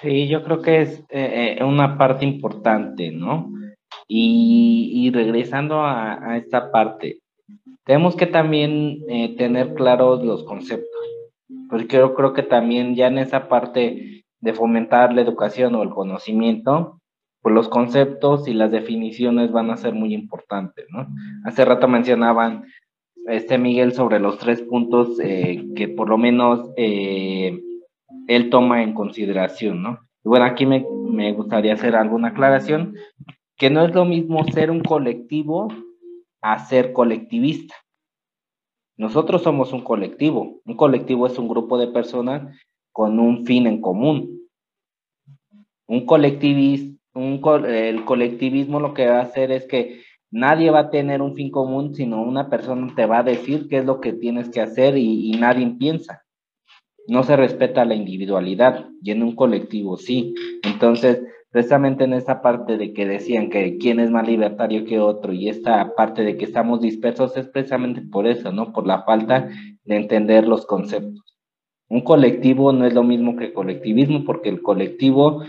Sí, 0.00 0.28
yo 0.28 0.44
creo 0.44 0.60
que 0.60 0.82
es 0.82 1.00
eh, 1.08 1.56
eh, 1.58 1.64
una 1.64 1.96
parte 1.96 2.26
importante, 2.26 3.10
¿no? 3.10 3.50
Y, 4.06 4.90
y 4.94 5.10
regresando 5.10 5.82
a, 5.82 6.36
esta 6.36 6.70
parte, 6.70 7.20
tenemos 7.84 8.16
que 8.16 8.26
también 8.26 9.02
eh, 9.08 9.36
tener 9.36 9.74
claros 9.74 10.24
los 10.24 10.44
conceptos, 10.44 11.00
porque 11.68 11.98
yo 11.98 12.14
creo 12.14 12.32
que 12.32 12.42
también 12.42 12.94
ya 12.94 13.06
en 13.06 13.18
esa 13.18 13.48
parte 13.48 14.24
de 14.40 14.52
fomentar 14.52 15.12
la 15.12 15.22
educación 15.22 15.74
o 15.74 15.82
el 15.82 15.90
conocimiento, 15.90 17.00
pues 17.42 17.54
los 17.54 17.68
conceptos 17.68 18.48
y 18.48 18.54
las 18.54 18.70
definiciones 18.70 19.52
van 19.52 19.70
a 19.70 19.76
ser 19.76 19.94
muy 19.94 20.14
importantes, 20.14 20.86
¿no? 20.90 21.06
Hace 21.44 21.64
rato 21.64 21.88
mencionaban 21.88 22.64
este 23.26 23.58
Miguel 23.58 23.92
sobre 23.92 24.18
los 24.18 24.38
tres 24.38 24.62
puntos 24.62 25.18
eh, 25.20 25.64
que 25.76 25.88
por 25.88 26.08
lo 26.08 26.18
menos 26.18 26.70
eh, 26.76 27.60
él 28.28 28.50
toma 28.50 28.82
en 28.82 28.94
consideración, 28.94 29.82
¿no? 29.82 29.98
Y 30.24 30.28
bueno, 30.28 30.46
aquí 30.46 30.64
me, 30.64 30.86
me 31.10 31.32
gustaría 31.32 31.74
hacer 31.74 31.96
alguna 31.96 32.28
aclaración, 32.28 32.94
que 33.58 33.68
no 33.68 33.84
es 33.84 33.94
lo 33.94 34.06
mismo 34.06 34.44
ser 34.48 34.70
un 34.70 34.80
colectivo 34.80 35.68
a 36.44 36.58
ser 36.58 36.92
colectivista. 36.92 37.74
Nosotros 38.98 39.42
somos 39.42 39.72
un 39.72 39.80
colectivo. 39.80 40.60
Un 40.66 40.76
colectivo 40.76 41.26
es 41.26 41.38
un 41.38 41.48
grupo 41.48 41.78
de 41.78 41.88
personas 41.88 42.54
con 42.92 43.18
un 43.18 43.46
fin 43.46 43.66
en 43.66 43.80
común. 43.80 44.46
Un 45.86 46.04
colectivismo, 46.04 46.98
un, 47.14 47.40
el 47.64 48.04
colectivismo 48.04 48.78
lo 48.78 48.92
que 48.92 49.06
va 49.06 49.20
a 49.20 49.22
hacer 49.22 49.52
es 49.52 49.66
que 49.66 50.02
nadie 50.30 50.70
va 50.70 50.80
a 50.80 50.90
tener 50.90 51.22
un 51.22 51.34
fin 51.34 51.50
común, 51.50 51.94
sino 51.94 52.22
una 52.22 52.50
persona 52.50 52.92
te 52.94 53.06
va 53.06 53.20
a 53.20 53.22
decir 53.22 53.66
qué 53.70 53.78
es 53.78 53.86
lo 53.86 54.02
que 54.02 54.12
tienes 54.12 54.50
que 54.50 54.60
hacer 54.60 54.98
y 54.98 55.32
nadie 55.40 55.66
piensa. 55.78 56.24
No 57.08 57.22
se 57.22 57.36
respeta 57.36 57.86
la 57.86 57.94
individualidad 57.94 58.86
y 59.02 59.12
en 59.12 59.22
un 59.22 59.34
colectivo 59.34 59.96
sí. 59.96 60.34
Entonces, 60.62 61.22
precisamente 61.54 62.02
en 62.02 62.14
esa 62.14 62.42
parte 62.42 62.76
de 62.76 62.92
que 62.92 63.06
decían 63.06 63.48
que 63.48 63.78
quién 63.78 64.00
es 64.00 64.10
más 64.10 64.26
libertario 64.26 64.84
que 64.84 64.98
otro 64.98 65.32
y 65.32 65.48
esta 65.48 65.94
parte 65.94 66.24
de 66.24 66.36
que 66.36 66.46
estamos 66.46 66.80
dispersos 66.80 67.36
es 67.36 67.46
precisamente 67.46 68.02
por 68.02 68.26
eso, 68.26 68.50
¿no? 68.50 68.72
Por 68.72 68.88
la 68.88 69.04
falta 69.04 69.48
de 69.84 69.96
entender 69.96 70.48
los 70.48 70.66
conceptos. 70.66 71.38
Un 71.88 72.00
colectivo 72.00 72.72
no 72.72 72.84
es 72.84 72.92
lo 72.92 73.04
mismo 73.04 73.36
que 73.36 73.52
colectivismo 73.52 74.24
porque 74.24 74.48
el 74.48 74.62
colectivo 74.62 75.44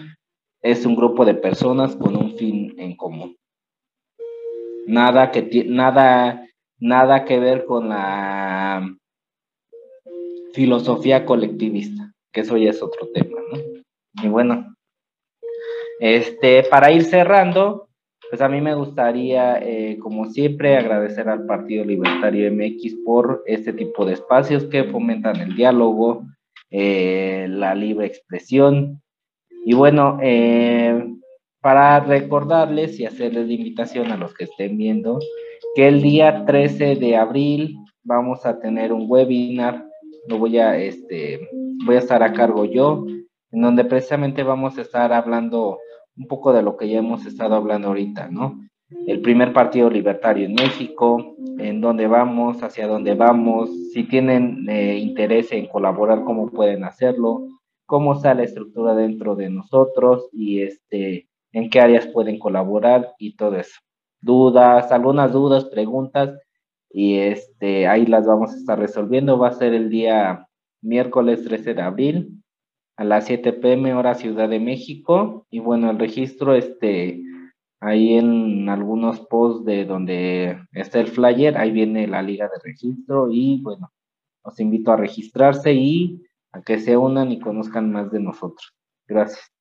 es 0.61 0.85
un 0.85 0.95
grupo 0.95 1.25
de 1.25 1.33
personas 1.33 1.95
con 1.95 2.15
un 2.15 2.35
fin 2.35 2.75
en 2.77 2.95
común. 2.95 3.35
Nada 4.85 5.31
que 5.31 5.65
nada 5.67 6.47
nada 6.79 7.25
que 7.25 7.39
ver 7.39 7.65
con 7.65 7.89
la 7.89 8.95
filosofía 10.53 11.25
colectivista, 11.25 12.13
que 12.31 12.41
eso 12.41 12.57
ya 12.57 12.69
es 12.69 12.83
otro 12.83 13.07
tema, 13.11 13.39
¿no? 13.51 14.23
Y 14.23 14.27
bueno, 14.27 14.74
este, 15.99 16.63
para 16.63 16.91
ir 16.91 17.03
cerrando, 17.03 17.87
pues 18.29 18.41
a 18.41 18.49
mí 18.49 18.59
me 18.59 18.75
gustaría, 18.75 19.59
eh, 19.61 19.97
como 19.99 20.25
siempre, 20.31 20.77
agradecer 20.77 21.29
al 21.29 21.45
Partido 21.45 21.85
Libertario 21.85 22.51
MX 22.51 22.95
por 23.05 23.43
este 23.45 23.71
tipo 23.73 24.05
de 24.05 24.13
espacios 24.13 24.65
que 24.65 24.85
fomentan 24.85 25.37
el 25.37 25.55
diálogo, 25.55 26.25
eh, 26.71 27.47
la 27.49 27.75
libre 27.75 28.07
expresión. 28.07 29.01
Y 29.63 29.75
bueno, 29.75 30.17
eh, 30.21 31.05
para 31.61 31.99
recordarles 31.99 32.99
y 32.99 33.05
hacerles 33.05 33.47
la 33.47 33.53
invitación 33.53 34.11
a 34.11 34.17
los 34.17 34.33
que 34.33 34.45
estén 34.45 34.77
viendo, 34.77 35.19
que 35.75 35.87
el 35.87 36.01
día 36.01 36.45
13 36.45 36.95
de 36.95 37.15
abril 37.15 37.77
vamos 38.03 38.45
a 38.45 38.59
tener 38.59 38.91
un 38.91 39.05
webinar, 39.07 39.85
lo 40.27 40.39
voy 40.39 40.57
a, 40.57 40.77
este, 40.77 41.47
voy 41.85 41.95
a 41.95 41.99
estar 41.99 42.23
a 42.23 42.33
cargo 42.33 42.65
yo, 42.65 43.05
en 43.51 43.61
donde 43.61 43.85
precisamente 43.85 44.43
vamos 44.43 44.77
a 44.77 44.81
estar 44.81 45.13
hablando 45.13 45.79
un 46.17 46.27
poco 46.27 46.53
de 46.53 46.61
lo 46.61 46.77
que 46.77 46.89
ya 46.89 46.99
hemos 46.99 47.25
estado 47.25 47.55
hablando 47.55 47.89
ahorita, 47.89 48.29
¿no? 48.29 48.61
El 49.07 49.21
primer 49.21 49.51
partido 49.51 49.89
libertario 49.89 50.45
en 50.45 50.53
México, 50.53 51.35
en 51.57 51.81
dónde 51.81 52.07
vamos, 52.07 52.61
hacia 52.61 52.87
dónde 52.87 53.15
vamos, 53.15 53.69
si 53.91 54.03
tienen 54.03 54.69
eh, 54.69 54.97
interés 54.99 55.51
en 55.51 55.67
colaborar, 55.67 56.23
cómo 56.23 56.49
pueden 56.49 56.83
hacerlo, 56.83 57.47
cómo 57.85 58.13
está 58.13 58.33
la 58.33 58.43
estructura 58.43 58.95
dentro 58.95 59.35
de 59.35 59.49
nosotros 59.49 60.29
y 60.31 60.61
este, 60.61 61.27
en 61.51 61.69
qué 61.69 61.79
áreas 61.79 62.07
pueden 62.07 62.37
colaborar 62.37 63.13
y 63.17 63.35
todo 63.35 63.55
eso. 63.55 63.79
Dudas, 64.21 64.91
algunas 64.91 65.33
dudas, 65.33 65.65
preguntas, 65.65 66.39
y 66.91 67.17
este, 67.17 67.87
ahí 67.87 68.05
las 68.05 68.25
vamos 68.25 68.53
a 68.53 68.57
estar 68.57 68.79
resolviendo. 68.79 69.37
Va 69.37 69.49
a 69.49 69.53
ser 69.53 69.73
el 69.73 69.89
día 69.89 70.47
miércoles 70.81 71.43
13 71.43 71.73
de 71.73 71.81
abril 71.81 72.43
a 72.97 73.03
las 73.03 73.25
7 73.25 73.53
pm 73.53 73.93
hora 73.93 74.15
Ciudad 74.15 74.49
de 74.49 74.59
México. 74.59 75.45
Y 75.49 75.59
bueno, 75.59 75.89
el 75.89 75.99
registro, 75.99 76.55
este, 76.55 77.21
ahí 77.79 78.13
en 78.15 78.69
algunos 78.69 79.19
posts 79.21 79.65
de 79.65 79.85
donde 79.85 80.59
está 80.71 80.99
el 80.99 81.07
flyer, 81.07 81.57
ahí 81.57 81.71
viene 81.71 82.07
la 82.07 82.21
liga 82.21 82.45
de 82.45 82.59
registro 82.63 83.29
y 83.31 83.61
bueno, 83.61 83.91
los 84.43 84.59
invito 84.59 84.91
a 84.91 84.97
registrarse 84.97 85.73
y 85.73 86.21
a 86.51 86.61
que 86.61 86.79
se 86.79 86.97
unan 86.97 87.31
y 87.31 87.39
conozcan 87.39 87.91
más 87.91 88.11
de 88.11 88.19
nosotros. 88.19 88.73
Gracias. 89.07 89.51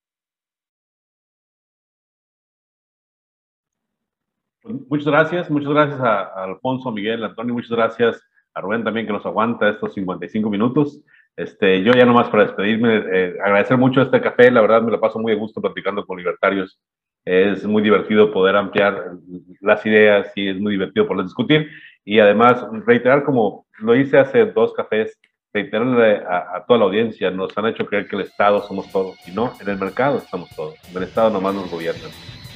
Pues, 4.63 4.77
muchas 4.89 5.07
gracias, 5.07 5.51
muchas 5.51 5.71
gracias 5.71 6.01
a, 6.01 6.23
a 6.23 6.45
Alfonso, 6.45 6.91
Miguel, 6.91 7.25
Antonio, 7.25 7.53
muchas 7.53 7.71
gracias 7.71 8.23
a 8.55 8.61
Rubén 8.61 8.85
también 8.85 9.07
que 9.07 9.13
nos 9.13 9.27
aguanta 9.27 9.69
estos 9.69 9.93
55 9.95 10.49
minutos. 10.49 11.03
Este, 11.37 11.83
yo 11.83 11.93
ya 11.93 12.05
nomás 12.05 12.29
para 12.29 12.45
despedirme, 12.45 13.03
eh, 13.13 13.35
agradecer 13.43 13.77
mucho 13.77 14.03
este 14.03 14.21
café, 14.21 14.51
la 14.51 14.61
verdad 14.61 14.83
me 14.83 14.93
lo 14.93 15.01
paso 15.01 15.19
muy 15.19 15.33
a 15.33 15.37
gusto 15.37 15.61
platicando 15.61 16.07
con 16.07 16.19
libertarios. 16.19 16.79
Es 17.25 17.65
muy 17.65 17.83
divertido 17.83 18.31
poder 18.33 18.55
ampliar 18.55 19.13
las 19.61 19.85
ideas 19.87 20.31
y 20.37 20.49
es 20.49 20.61
muy 20.61 20.73
divertido 20.73 21.07
poder 21.07 21.25
discutir. 21.25 21.71
Y 22.05 22.21
además, 22.21 22.65
reiterar 22.87 23.25
como 23.25 23.67
lo 23.79 23.97
hice 23.97 24.19
hace 24.19 24.45
dos 24.45 24.75
cafés, 24.75 25.19
reiterarle 25.53 26.17
a, 26.19 26.57
a, 26.57 26.67
toda 26.67 26.81
la 26.81 26.85
audiencia, 26.87 27.31
nos 27.31 27.57
han 27.57 27.67
hecho 27.67 27.87
creer 27.87 28.09
que 28.09 28.17
el 28.17 28.23
Estado 28.23 28.63
somos 28.63 28.91
todos, 28.93 29.17
y 29.27 29.33
no, 29.33 29.53
en 29.61 29.69
el 29.69 29.79
mercado 29.79 30.19
estamos 30.19 30.51
todos, 30.55 30.75
en 30.91 30.97
el 30.97 31.05
Estado 31.05 31.31
nomás 31.31 31.55
nos 31.55 31.71
gobiernan. 31.71 32.11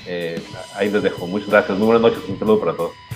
Eh, 0.07 0.41
ahí 0.75 0.91
les 0.91 1.03
dejo, 1.03 1.27
muchas 1.27 1.51
gracias, 1.51 1.79
muy 1.79 1.87
buenas 1.87 2.03
noches, 2.03 2.29
un 2.29 2.39
saludo 2.39 2.61
para 2.61 2.73
todos. 2.73 3.08